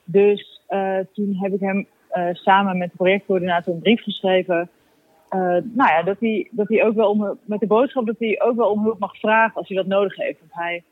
Dus 0.04 0.60
uh, 0.70 0.98
toen 1.12 1.36
heb 1.40 1.52
ik 1.52 1.60
hem 1.60 1.86
uh, 2.14 2.28
samen 2.32 2.78
met 2.78 2.90
de 2.90 2.96
projectcoördinator 2.96 3.74
een 3.74 3.80
brief 3.80 4.02
geschreven 4.02 4.68
uh, 5.34 5.40
nou 5.74 5.90
ja, 5.90 6.02
dat 6.02 6.16
hij, 6.20 6.48
dat 6.50 6.68
hij 6.68 6.84
ook 6.84 6.94
wel 6.94 7.10
om, 7.10 7.38
met 7.44 7.60
de 7.60 7.66
boodschap 7.66 8.06
dat 8.06 8.18
hij 8.18 8.42
ook 8.42 8.56
wel 8.56 8.70
om 8.70 8.82
hulp 8.82 8.98
mag 8.98 9.18
vragen 9.18 9.54
als 9.54 9.68
hij 9.68 9.76
dat 9.76 9.86
nodig 9.86 10.16
heeft. 10.16 10.38
Want 10.38 10.52
hij 10.54 10.82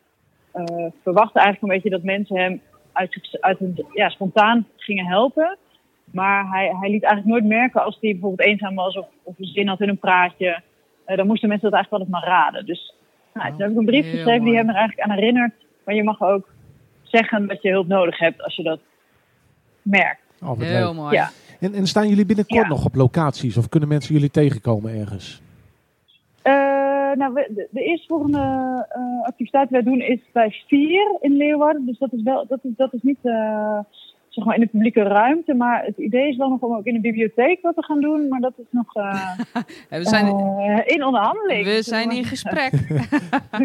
uh, 0.54 0.90
verwachtte 1.02 1.38
eigenlijk 1.38 1.62
een 1.62 1.80
beetje 1.80 1.96
dat 1.96 2.02
mensen 2.02 2.36
hem 2.36 2.60
uit, 2.92 3.38
uit 3.40 3.60
een, 3.60 3.86
ja, 3.92 4.08
spontaan 4.08 4.66
gingen 4.76 5.06
helpen. 5.06 5.58
Maar 6.04 6.48
hij, 6.48 6.76
hij 6.80 6.90
liet 6.90 7.02
eigenlijk 7.02 7.26
nooit 7.26 7.58
merken 7.58 7.84
als 7.84 7.98
hij 8.00 8.10
bijvoorbeeld 8.10 8.48
eenzaam 8.48 8.74
was 8.74 8.96
of, 8.96 9.06
of 9.22 9.34
zin 9.38 9.68
had 9.68 9.80
in 9.80 9.88
een 9.88 9.98
praatje. 9.98 10.62
Uh, 11.06 11.16
dan 11.16 11.26
moesten 11.26 11.48
mensen 11.48 11.70
dat 11.70 11.78
eigenlijk 11.78 11.90
wel 11.90 12.00
eens 12.00 12.26
maar 12.26 12.36
raden. 12.38 12.66
Dus 12.66 12.94
nou, 13.34 13.50
toen 13.50 13.60
heb 13.60 13.70
ik 13.70 13.76
een 13.76 13.84
brief 13.84 14.10
geschreven 14.10 14.44
die 14.44 14.56
hem 14.56 14.68
er 14.68 14.74
eigenlijk 14.74 15.08
aan 15.08 15.16
herinnert. 15.16 15.54
Maar 15.84 15.94
je 15.94 16.04
mag 16.04 16.22
ook 16.22 16.48
zeggen 17.02 17.46
dat 17.46 17.62
je 17.62 17.70
hulp 17.70 17.86
nodig 17.86 18.18
hebt 18.18 18.42
als 18.42 18.56
je 18.56 18.62
dat 18.62 18.80
merkt. 19.82 20.20
Oh, 20.42 20.58
Heel 20.58 20.94
mooi. 20.94 21.14
Ja. 21.14 21.30
En, 21.62 21.74
en 21.74 21.86
staan 21.86 22.08
jullie 22.08 22.26
binnenkort 22.26 22.68
nog 22.68 22.84
op 22.84 22.94
locaties 22.94 23.56
of 23.56 23.68
kunnen 23.68 23.88
mensen 23.88 24.14
jullie 24.14 24.30
tegenkomen 24.30 24.98
ergens? 24.98 25.42
Uh, 26.44 26.52
nou, 27.14 27.34
de, 27.34 27.68
de 27.70 27.82
eerstvolgende 27.82 28.38
uh, 28.96 29.26
activiteit 29.26 29.68
die 29.68 29.82
wij 29.82 29.92
doen 29.92 30.00
is 30.00 30.20
bij 30.32 30.50
Vier 30.66 31.16
in 31.20 31.36
Leeuwarden. 31.36 31.86
Dus 31.86 31.98
dat 31.98 32.12
is, 32.12 32.22
wel, 32.22 32.46
dat 32.48 32.58
is, 32.62 32.70
dat 32.76 32.92
is 32.92 33.02
niet 33.02 33.18
uh, 33.22 33.78
zeg 34.28 34.44
maar 34.44 34.54
in 34.54 34.60
de 34.60 34.66
publieke 34.66 35.02
ruimte. 35.02 35.54
Maar 35.54 35.84
het 35.84 35.96
idee 35.98 36.28
is 36.28 36.36
wel 36.36 36.48
nog 36.48 36.60
om 36.60 36.74
ook 36.74 36.84
in 36.84 36.94
de 36.94 37.00
bibliotheek 37.00 37.58
wat 37.62 37.74
te 37.74 37.82
gaan 37.82 38.00
doen. 38.00 38.28
Maar 38.28 38.40
dat 38.40 38.54
is 38.56 38.66
nog 38.70 38.92
we 39.88 40.04
zijn, 40.04 40.26
in 40.86 41.04
onderhandeling. 41.04 41.64
We 41.64 41.82
zijn 41.82 42.10
in 42.10 42.24
gesprek. 42.24 42.72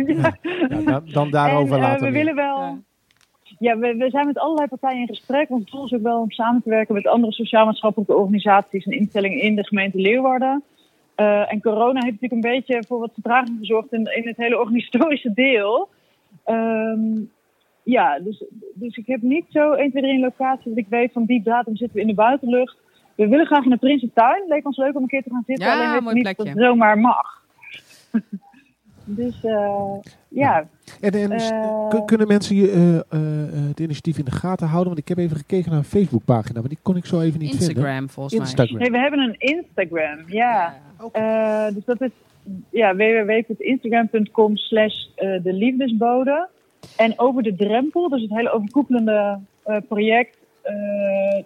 ja. 0.06 0.38
dan, 0.84 1.04
dan, 1.06 1.32
daarover 1.32 1.76
en, 1.76 1.82
later. 1.82 2.06
we 2.06 2.12
willen 2.12 2.36
wel... 2.36 2.58
Ja, 2.58 2.78
we, 3.58 3.96
we 3.98 4.10
zijn 4.10 4.26
met 4.26 4.40
allerlei 4.40 4.68
partijen 4.68 5.02
in 5.02 5.08
gesprek. 5.08 5.50
Ons 5.50 5.72
doel 5.72 5.86
is 5.86 5.94
ook 5.94 6.02
wel 6.02 6.22
om 6.22 6.32
samen 6.32 6.62
te 6.62 6.70
werken 6.70 6.94
met 6.94 7.08
andere 7.08 7.34
sociaal-maatschappelijke 7.34 8.16
organisaties 8.16 8.86
en 8.86 8.92
instellingen 8.92 9.42
in 9.42 9.56
de 9.56 9.64
gemeente 9.64 9.98
Leeuwarden. 9.98 10.64
Eh, 11.16 11.52
en 11.52 11.62
corona 11.62 12.04
heeft 12.04 12.22
natuurlijk 12.22 12.34
een 12.34 12.52
beetje 12.52 12.84
voor 12.88 13.00
wat 13.00 13.14
vertraging 13.14 13.58
gezorgd 13.60 13.94
in, 13.94 14.16
in 14.16 14.28
het 14.28 14.38
hele 14.38 14.60
organisatorische 14.60 15.34
deel. 15.34 15.90
Ehm, 16.44 17.22
ja, 17.84 18.20
dus, 18.20 18.44
dus 18.74 18.98
ik 18.98 19.08
heb 19.08 19.22
niet 19.22 19.46
zo 19.50 19.72
1, 19.72 19.90
2, 19.90 20.02
3 20.02 20.14
een 20.14 20.20
locatie 20.20 20.70
dat 20.70 20.78
ik 20.78 20.90
weet 20.90 21.12
van 21.12 21.26
die 21.26 21.44
datum 21.44 21.76
zitten 21.76 21.96
we 21.96 22.02
in 22.02 22.08
de 22.08 22.14
buitenlucht. 22.14 22.78
We 23.16 23.28
willen 23.28 23.46
graag 23.46 23.64
in 23.64 23.70
de 23.70 23.78
Prinsentuin. 23.78 24.44
Leek 24.48 24.66
ons 24.66 24.78
leuk 24.78 24.96
om 24.96 25.02
een 25.02 25.08
keer 25.08 25.24
te 25.24 25.30
gaan 25.30 25.44
zitten. 25.46 25.66
Ja, 25.66 25.90
alleen 25.90 26.04
mooi 26.04 26.16
niet 26.16 26.24
plekje. 26.24 26.44
dat 26.44 26.54
het 26.54 26.64
zomaar 26.64 26.98
mag. 26.98 27.46
Dus 29.10 29.44
eh, 29.44 29.94
ja. 30.28 30.68
En, 31.02 31.12
en 31.12 31.40
s- 31.40 31.50
Eh, 31.52 31.88
kun- 31.90 32.06
kunnen 32.06 32.28
mensen 32.28 32.56
je, 32.56 32.72
eh, 32.72 32.96
eh, 32.98 33.44
eh, 33.44 33.68
het 33.68 33.80
initiatief 33.80 34.18
in 34.18 34.26
de 34.26 34.32
gaten 34.32 34.68
houden? 34.68 34.88
Want 34.94 35.00
ik 35.00 35.08
heb 35.08 35.18
even 35.18 35.38
gekeken 35.38 35.70
naar 35.70 35.80
een 35.80 35.86
Facebookpagina, 35.86 36.60
maar 36.60 36.70
die 36.70 36.78
kon 36.82 36.96
ik 36.96 37.06
zo 37.06 37.20
even 37.22 37.40
niet 37.40 37.50
vinden. 37.50 37.68
Instagram 37.70 38.10
volgens 38.10 38.56
mij. 38.56 38.68
Nee, 38.80 38.92
we 38.92 38.98
hebben 38.98 39.20
een 39.20 39.36
Instagram, 39.40 40.18
ja. 40.28 40.74
Eh, 41.12 41.68
dus 41.74 41.86
dat 41.86 42.02
is 42.02 42.10
ja, 42.70 42.96
www.instagram.com 42.96 44.58
slash 44.58 44.94
eh, 45.16 45.44
de 45.44 45.54
liefdesbode. 45.54 46.48
En 46.98 47.14
over 47.20 47.44
de 47.44 47.56
drempel, 47.56 48.10
dus 48.10 48.22
het 48.22 48.32
hele 48.34 48.52
overkoepelende 48.52 49.40
eh, 49.64 49.78
project, 49.88 50.38
eh, 50.62 50.74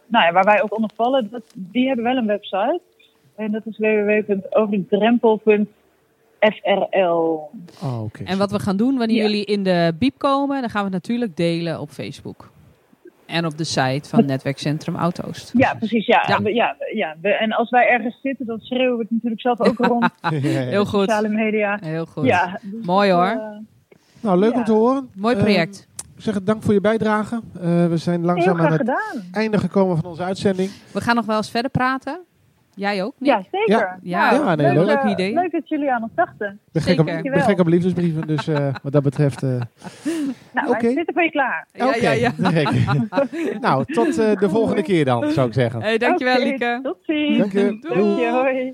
nou 0.08 0.26
ja, 0.26 0.32
waar 0.32 0.44
wij 0.44 0.62
ook 0.64 0.76
onder 0.76 0.90
vallen, 0.96 1.28
dat, 1.32 1.42
die 1.54 1.88
hebben 1.88 2.06
wel 2.06 2.18
een 2.18 2.26
website. 2.26 2.82
En 3.36 3.52
dat 3.52 3.66
is 3.66 3.78
www.overdrempel.frl. 6.42 7.50
Oh, 7.84 8.04
oké. 8.04 8.24
En 8.24 8.38
wat 8.38 8.52
we 8.52 8.60
gaan 8.60 8.78
doen 8.78 8.98
wanneer 8.98 9.16
Ja. 9.18 9.22
jullie 9.24 9.46
in 9.46 9.64
de 9.64 9.94
biep 10.00 10.18
komen, 10.18 10.62
dan 10.62 10.70
gaan 10.70 10.80
we 10.86 10.94
het 10.94 10.94
natuurlijk 11.04 11.36
delen 11.38 11.80
op 11.80 11.90
Facebook. 11.90 12.50
En 13.26 13.46
op 13.46 13.58
de 13.58 13.64
site 13.64 14.10
van 14.10 14.26
Netwerkcentrum 14.26 14.96
Auto's. 14.96 15.52
Ja, 15.54 15.74
precies. 15.74 16.06
Ja. 16.06 16.40
Ja. 16.44 16.76
Ja, 16.94 17.16
en 17.22 17.52
als 17.52 17.70
wij 17.70 17.88
ergens 17.88 18.20
zitten, 18.22 18.46
dan 18.46 18.60
schreeuwen 18.60 18.98
we 18.98 19.02
het 19.04 19.12
natuurlijk 19.12 19.42
zelf 19.42 19.60
ook 19.60 19.78
rond. 19.92 20.10
Heel 20.44 20.86
goed. 20.86 21.00
Sociale 21.10 21.30
media. 21.30 21.78
Heel 21.82 22.06
goed. 22.06 22.26
Ja, 22.26 22.60
dus 22.62 22.86
Mooi 22.86 23.12
hoor. 23.12 23.26
eh, 23.26 23.58
Nou, 24.22 24.40
leuk 24.40 24.52
Ja. 24.54 24.58
om 24.58 24.64
te 24.64 24.72
horen. 24.72 25.10
Mooi 25.16 25.36
Eh, 25.36 25.42
project. 25.42 25.88
ik 26.16 26.22
zeg 26.24 26.34
het 26.34 26.46
dank 26.46 26.64
voor 26.64 26.74
je 26.74 26.82
bijdrage. 26.82 27.42
Eh, 27.62 27.88
we 27.88 27.98
zijn 27.98 28.22
langzaam 28.26 28.60
aan 28.60 28.66
het 28.72 28.76
gedaan. 28.78 29.24
einde 29.32 29.58
gekomen 29.58 29.98
van 29.98 30.06
onze 30.10 30.24
uitzending. 30.24 30.70
We 30.94 31.02
gaan 31.02 31.16
nog 31.16 31.26
wel 31.26 31.38
eens 31.38 31.52
verder 31.52 31.72
praten. 31.72 32.20
Jij 32.82 33.04
ook? 33.04 33.14
Nick? 33.18 33.30
Ja, 33.30 33.42
zeker. 33.52 33.78
Ja. 33.78 33.98
Ja, 34.02 34.32
Ja, 34.34 34.56
nee, 34.56 34.74
leuk, 34.74 34.86
leuk. 34.86 34.98
eh, 34.98 35.04
Leuk 35.04 35.14
idee. 35.14 35.34
Leuk 35.34 35.52
dat 35.52 35.70
jullie 35.70 35.92
aan 35.92 36.02
ons 36.04 36.12
dachten. 36.16 36.48
Ik 36.52 36.72
ben 36.72 36.82
gek, 36.82 37.00
op, 37.00 37.08
Zeker. 37.08 37.26
ik 37.26 37.32
ben 37.32 37.42
gek 37.42 37.60
op 37.60 37.68
liefdesbrieven, 37.68 38.28
dus 38.28 38.48
eh, 38.48 38.68
wat 38.84 38.92
dat 38.92 39.04
betreft... 39.04 39.44
eh, 39.44 39.50
Nou, 40.54 40.68
Oké. 40.70 40.82
wij 40.82 40.94
zitten 40.94 41.14
voor 41.14 41.24
je 41.24 41.32
klaar. 41.32 41.68
Ja, 41.74 41.88
Oké, 41.88 42.10
ja, 42.12 42.32
nou, 43.68 43.86
tot 43.94 44.18
eh, 44.18 44.36
de 44.40 44.50
volgende 44.50 44.82
keer 44.84 45.06
dan, 45.06 45.32
zou 45.32 45.48
ik 45.48 45.54
zeggen. 45.54 45.82
Hey, 45.82 45.98
dankjewel 45.98 46.36
Oké, 46.36 46.44
Lieke. 46.44 46.80
Tot 46.84 46.98
ziens. 47.02 47.38
Dank 47.38 47.52
je. 47.52 47.78
Dank 47.82 48.20
je, 48.20 48.30
hoi. 48.32 48.74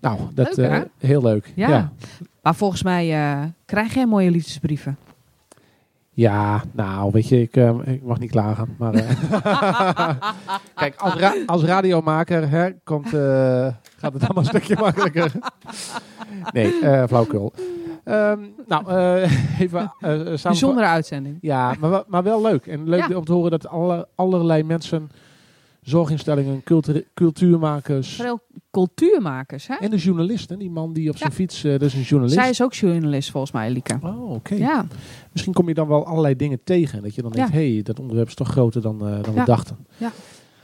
Nou, 0.00 0.18
dat 0.34 0.56
Leuk, 0.56 0.70
eh, 0.70 0.80
heel 0.98 1.22
leuk. 1.22 1.52
Ja. 1.54 1.68
ja. 1.68 1.92
Maar 2.42 2.54
volgens 2.54 2.82
mij 2.82 3.12
eh, 3.12 3.42
krijg 3.64 3.94
jij 3.94 4.06
mooie 4.06 4.30
liefdesbrieven. 4.30 4.96
Ja, 6.18 6.62
nou, 6.72 7.10
weet 7.12 7.28
je, 7.28 7.40
ik, 7.40 7.56
eh, 7.56 7.74
ik 7.84 8.02
mag 8.02 8.18
niet 8.18 8.30
klagen. 8.30 8.74
Maar, 8.78 8.94
eh, 8.94 9.10
Kijk, 10.74 10.94
als, 10.96 11.14
ra- 11.14 11.34
als 11.46 11.62
radiomaker 11.64 12.50
hè, 12.50 12.70
komt, 12.84 13.06
eh, 13.14 13.66
gaat 13.96 14.12
het 14.12 14.22
allemaal 14.22 14.36
een 14.36 14.44
stukje 14.44 14.76
makkelijker. 14.80 15.32
Nee, 16.52 16.80
eh 16.80 17.02
flauwkul. 17.06 17.52
Ehm, 18.04 18.38
nou, 18.66 18.88
eh, 18.90 19.60
even 19.60 19.80
uh, 20.00 20.10
samen. 20.10 20.38
Bijzondere 20.42 20.86
uitzending. 20.86 21.38
Ja, 21.40 21.74
maar, 21.80 21.90
wel- 21.90 22.04
maar 22.06 22.22
wel 22.22 22.42
leuk. 22.42 22.66
En 22.66 22.88
leuk 22.88 23.08
Ja. 23.08 23.16
om 23.16 23.24
te 23.24 23.32
horen 23.32 23.50
dat 23.50 23.68
alle, 23.68 24.08
allerlei 24.14 24.62
mensen, 24.62 25.10
zorginstellingen, 25.88 26.62
cultu- 26.64 27.04
cultuurmakers 27.14 28.14
Veel 28.14 28.40
cultuurmakers, 28.70 29.66
hè? 29.66 29.74
en 29.74 29.90
de 29.90 29.96
journalisten. 29.96 30.58
Die 30.58 30.70
man 30.70 30.92
die 30.92 31.10
op 31.10 31.16
zijn 31.16 31.30
Ja. 31.30 31.36
fiets, 31.36 31.64
eh, 31.64 31.70
dat 31.72 31.82
is 31.82 31.94
een 31.94 32.00
journalist. 32.00 32.38
Zij 32.40 32.50
is 32.50 32.62
ook 32.62 32.74
journalist 32.74 33.30
volgens 33.30 33.52
mij, 33.52 33.70
Lieke. 33.70 33.98
Oh, 34.02 34.30
oké. 34.30 34.54
Ja, 34.54 34.86
Misschien 35.32 35.52
kom 35.52 35.68
je 35.68 35.74
dan 35.74 35.88
wel 35.88 36.06
allerlei 36.06 36.36
dingen 36.36 36.60
tegen. 36.64 37.02
Dat 37.02 37.14
je 37.14 37.22
dan 37.22 37.30
denkt, 37.32 37.52
hé, 37.52 37.72
hey, 37.72 37.82
dat 37.82 38.00
onderwerp 38.00 38.28
is 38.28 38.34
toch 38.34 38.48
groter 38.48 38.82
dan, 38.82 39.06
eh, 39.08 39.22
dan 39.22 39.34
we 39.34 39.44
dachten. 39.44 39.76
Ja. 39.96 40.10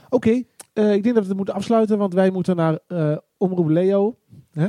Oké, 0.09 0.29
eh, 0.73 0.93
ik 0.93 1.03
denk 1.03 1.15
dat 1.15 1.23
we 1.23 1.27
het 1.29 1.37
moeten 1.37 1.53
afsluiten, 1.55 1.97
want 1.97 2.13
wij 2.13 2.29
moeten 2.31 2.55
naar 2.55 2.79
Omroep 3.37 3.67
Leo. 3.69 4.17
Hè? 4.51 4.67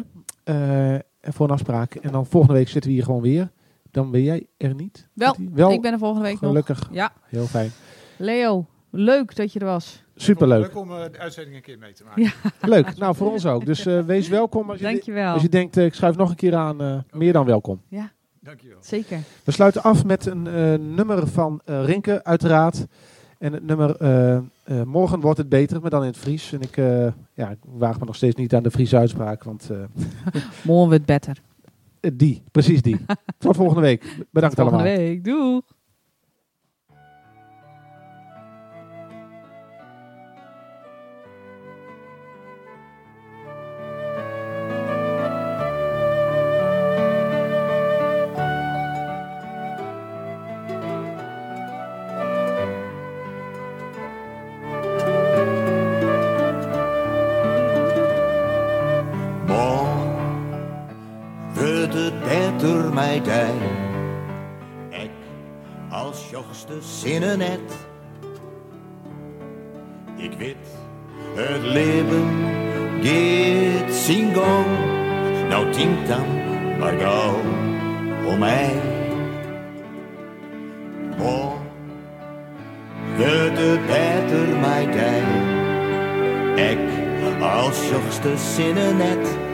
Voor 1.20 1.46
een 1.46 1.52
afspraak. 1.54 1.94
En 1.94 2.12
dan 2.12 2.26
volgende 2.26 2.54
week 2.56 2.68
zitten 2.68 2.90
we 2.90 2.96
hier 2.96 3.04
gewoon 3.04 3.22
weer. 3.22 3.50
Dan 3.90 4.10
ben 4.10 4.22
jij 4.22 4.46
er 4.56 4.74
niet. 4.74 5.08
wel. 5.12 5.36
Wel 5.52 5.70
Ik 5.70 5.80
ben 5.80 5.92
er 5.92 5.98
volgende 5.98 6.24
week 6.24 6.40
nog. 6.40 6.50
gelukkig. 6.50 6.88
Ja, 6.92 7.12
Heel 7.26 7.44
fijn. 7.46 7.70
Leo, 8.16 8.66
leuk 8.90 9.36
dat 9.36 9.52
je 9.52 9.58
er 9.58 9.66
was. 9.66 10.04
Superleuk. 10.16 10.60
Leuk 10.60 10.76
om 10.76 10.88
de 10.88 11.18
uitzending 11.18 11.56
een 11.56 11.62
keer 11.62 11.78
mee 11.78 11.92
te 11.92 12.04
maken. 12.04 12.22
Ja. 12.22 12.30
Leuk. 12.60 12.96
Nou, 12.96 13.14
voor 13.16 13.32
ons 13.32 13.46
ook. 13.46 13.66
Dus 13.66 13.86
eh, 13.86 14.00
wees 14.00 14.28
welkom. 14.28 14.70
Als 14.70 14.78
je, 14.78 14.84
Dankjewel. 14.84 15.32
als 15.32 15.42
je 15.42 15.48
denkt, 15.48 15.76
eh, 15.76 15.84
ik 15.84 15.94
schuif 15.94 16.16
nog 16.16 16.30
een 16.30 16.36
keer 16.36 16.54
aan, 16.54 16.80
eh, 16.80 16.98
meer 17.10 17.32
dan 17.32 17.46
welkom. 17.46 17.80
Dankjewel. 18.40 18.78
Zeker. 18.80 19.18
We 19.44 19.52
sluiten 19.52 19.82
af 19.82 20.04
met 20.04 20.26
een 20.26 20.46
eh, 20.46 20.74
nummer 20.74 21.26
van 21.26 21.60
eh, 21.64 21.84
Rinke, 21.84 22.24
uiteraard. 22.24 22.86
En 23.38 23.52
het 23.52 23.62
nummer 23.66 23.96
eh, 23.96 24.36
eh, 24.36 24.42
Morgen 24.84 25.20
wordt 25.20 25.38
het 25.38 25.48
beter, 25.48 25.80
maar 25.80 25.90
dan 25.90 26.00
in 26.00 26.06
het 26.08 26.16
Fries. 26.16 26.52
En 26.52 26.60
ik, 26.60 26.76
eh, 26.76 27.06
ja, 27.34 27.50
ik 27.50 27.58
waag 27.64 27.98
me 27.98 28.04
nog 28.04 28.16
steeds 28.16 28.34
niet 28.34 28.54
aan 28.54 28.62
de 28.62 28.70
Friese 28.70 28.96
uitspraak, 28.96 29.44
want 29.44 29.70
eh, 29.70 29.76
Morgen 30.64 30.88
wordt 30.88 31.04
beter. 31.04 31.36
die, 32.00 32.42
precies 32.52 32.82
die. 32.82 32.96
Tot 33.38 33.56
volgende 33.56 33.80
week. 33.82 34.00
Bedankt 34.30 34.54
Volgende 34.56 34.82
allemaal. 34.82 34.96
week. 34.98 35.24
Doeg. 35.24 35.62
Zinnen 66.80 67.38
net. 67.38 67.60
Ik 70.16 70.32
weet, 70.38 70.56
het 71.34 71.62
leven 71.62 72.54
zijn 73.90 74.34
gang. 74.34 74.66
Nou 75.48 75.72
denkt 75.72 76.08
dan 76.08 76.26
maar 76.78 76.98
gauw 76.98 77.40
om 78.26 78.38
mij. 78.38 78.82
Wordt 83.16 83.58
het 83.58 83.86
beter, 83.86 84.56
mij 84.60 84.86
dij. 84.86 85.22
Ik 86.70 86.78
als 87.42 87.88
jongste 87.90 88.36
zinnen 88.36 88.96
net. 88.96 89.45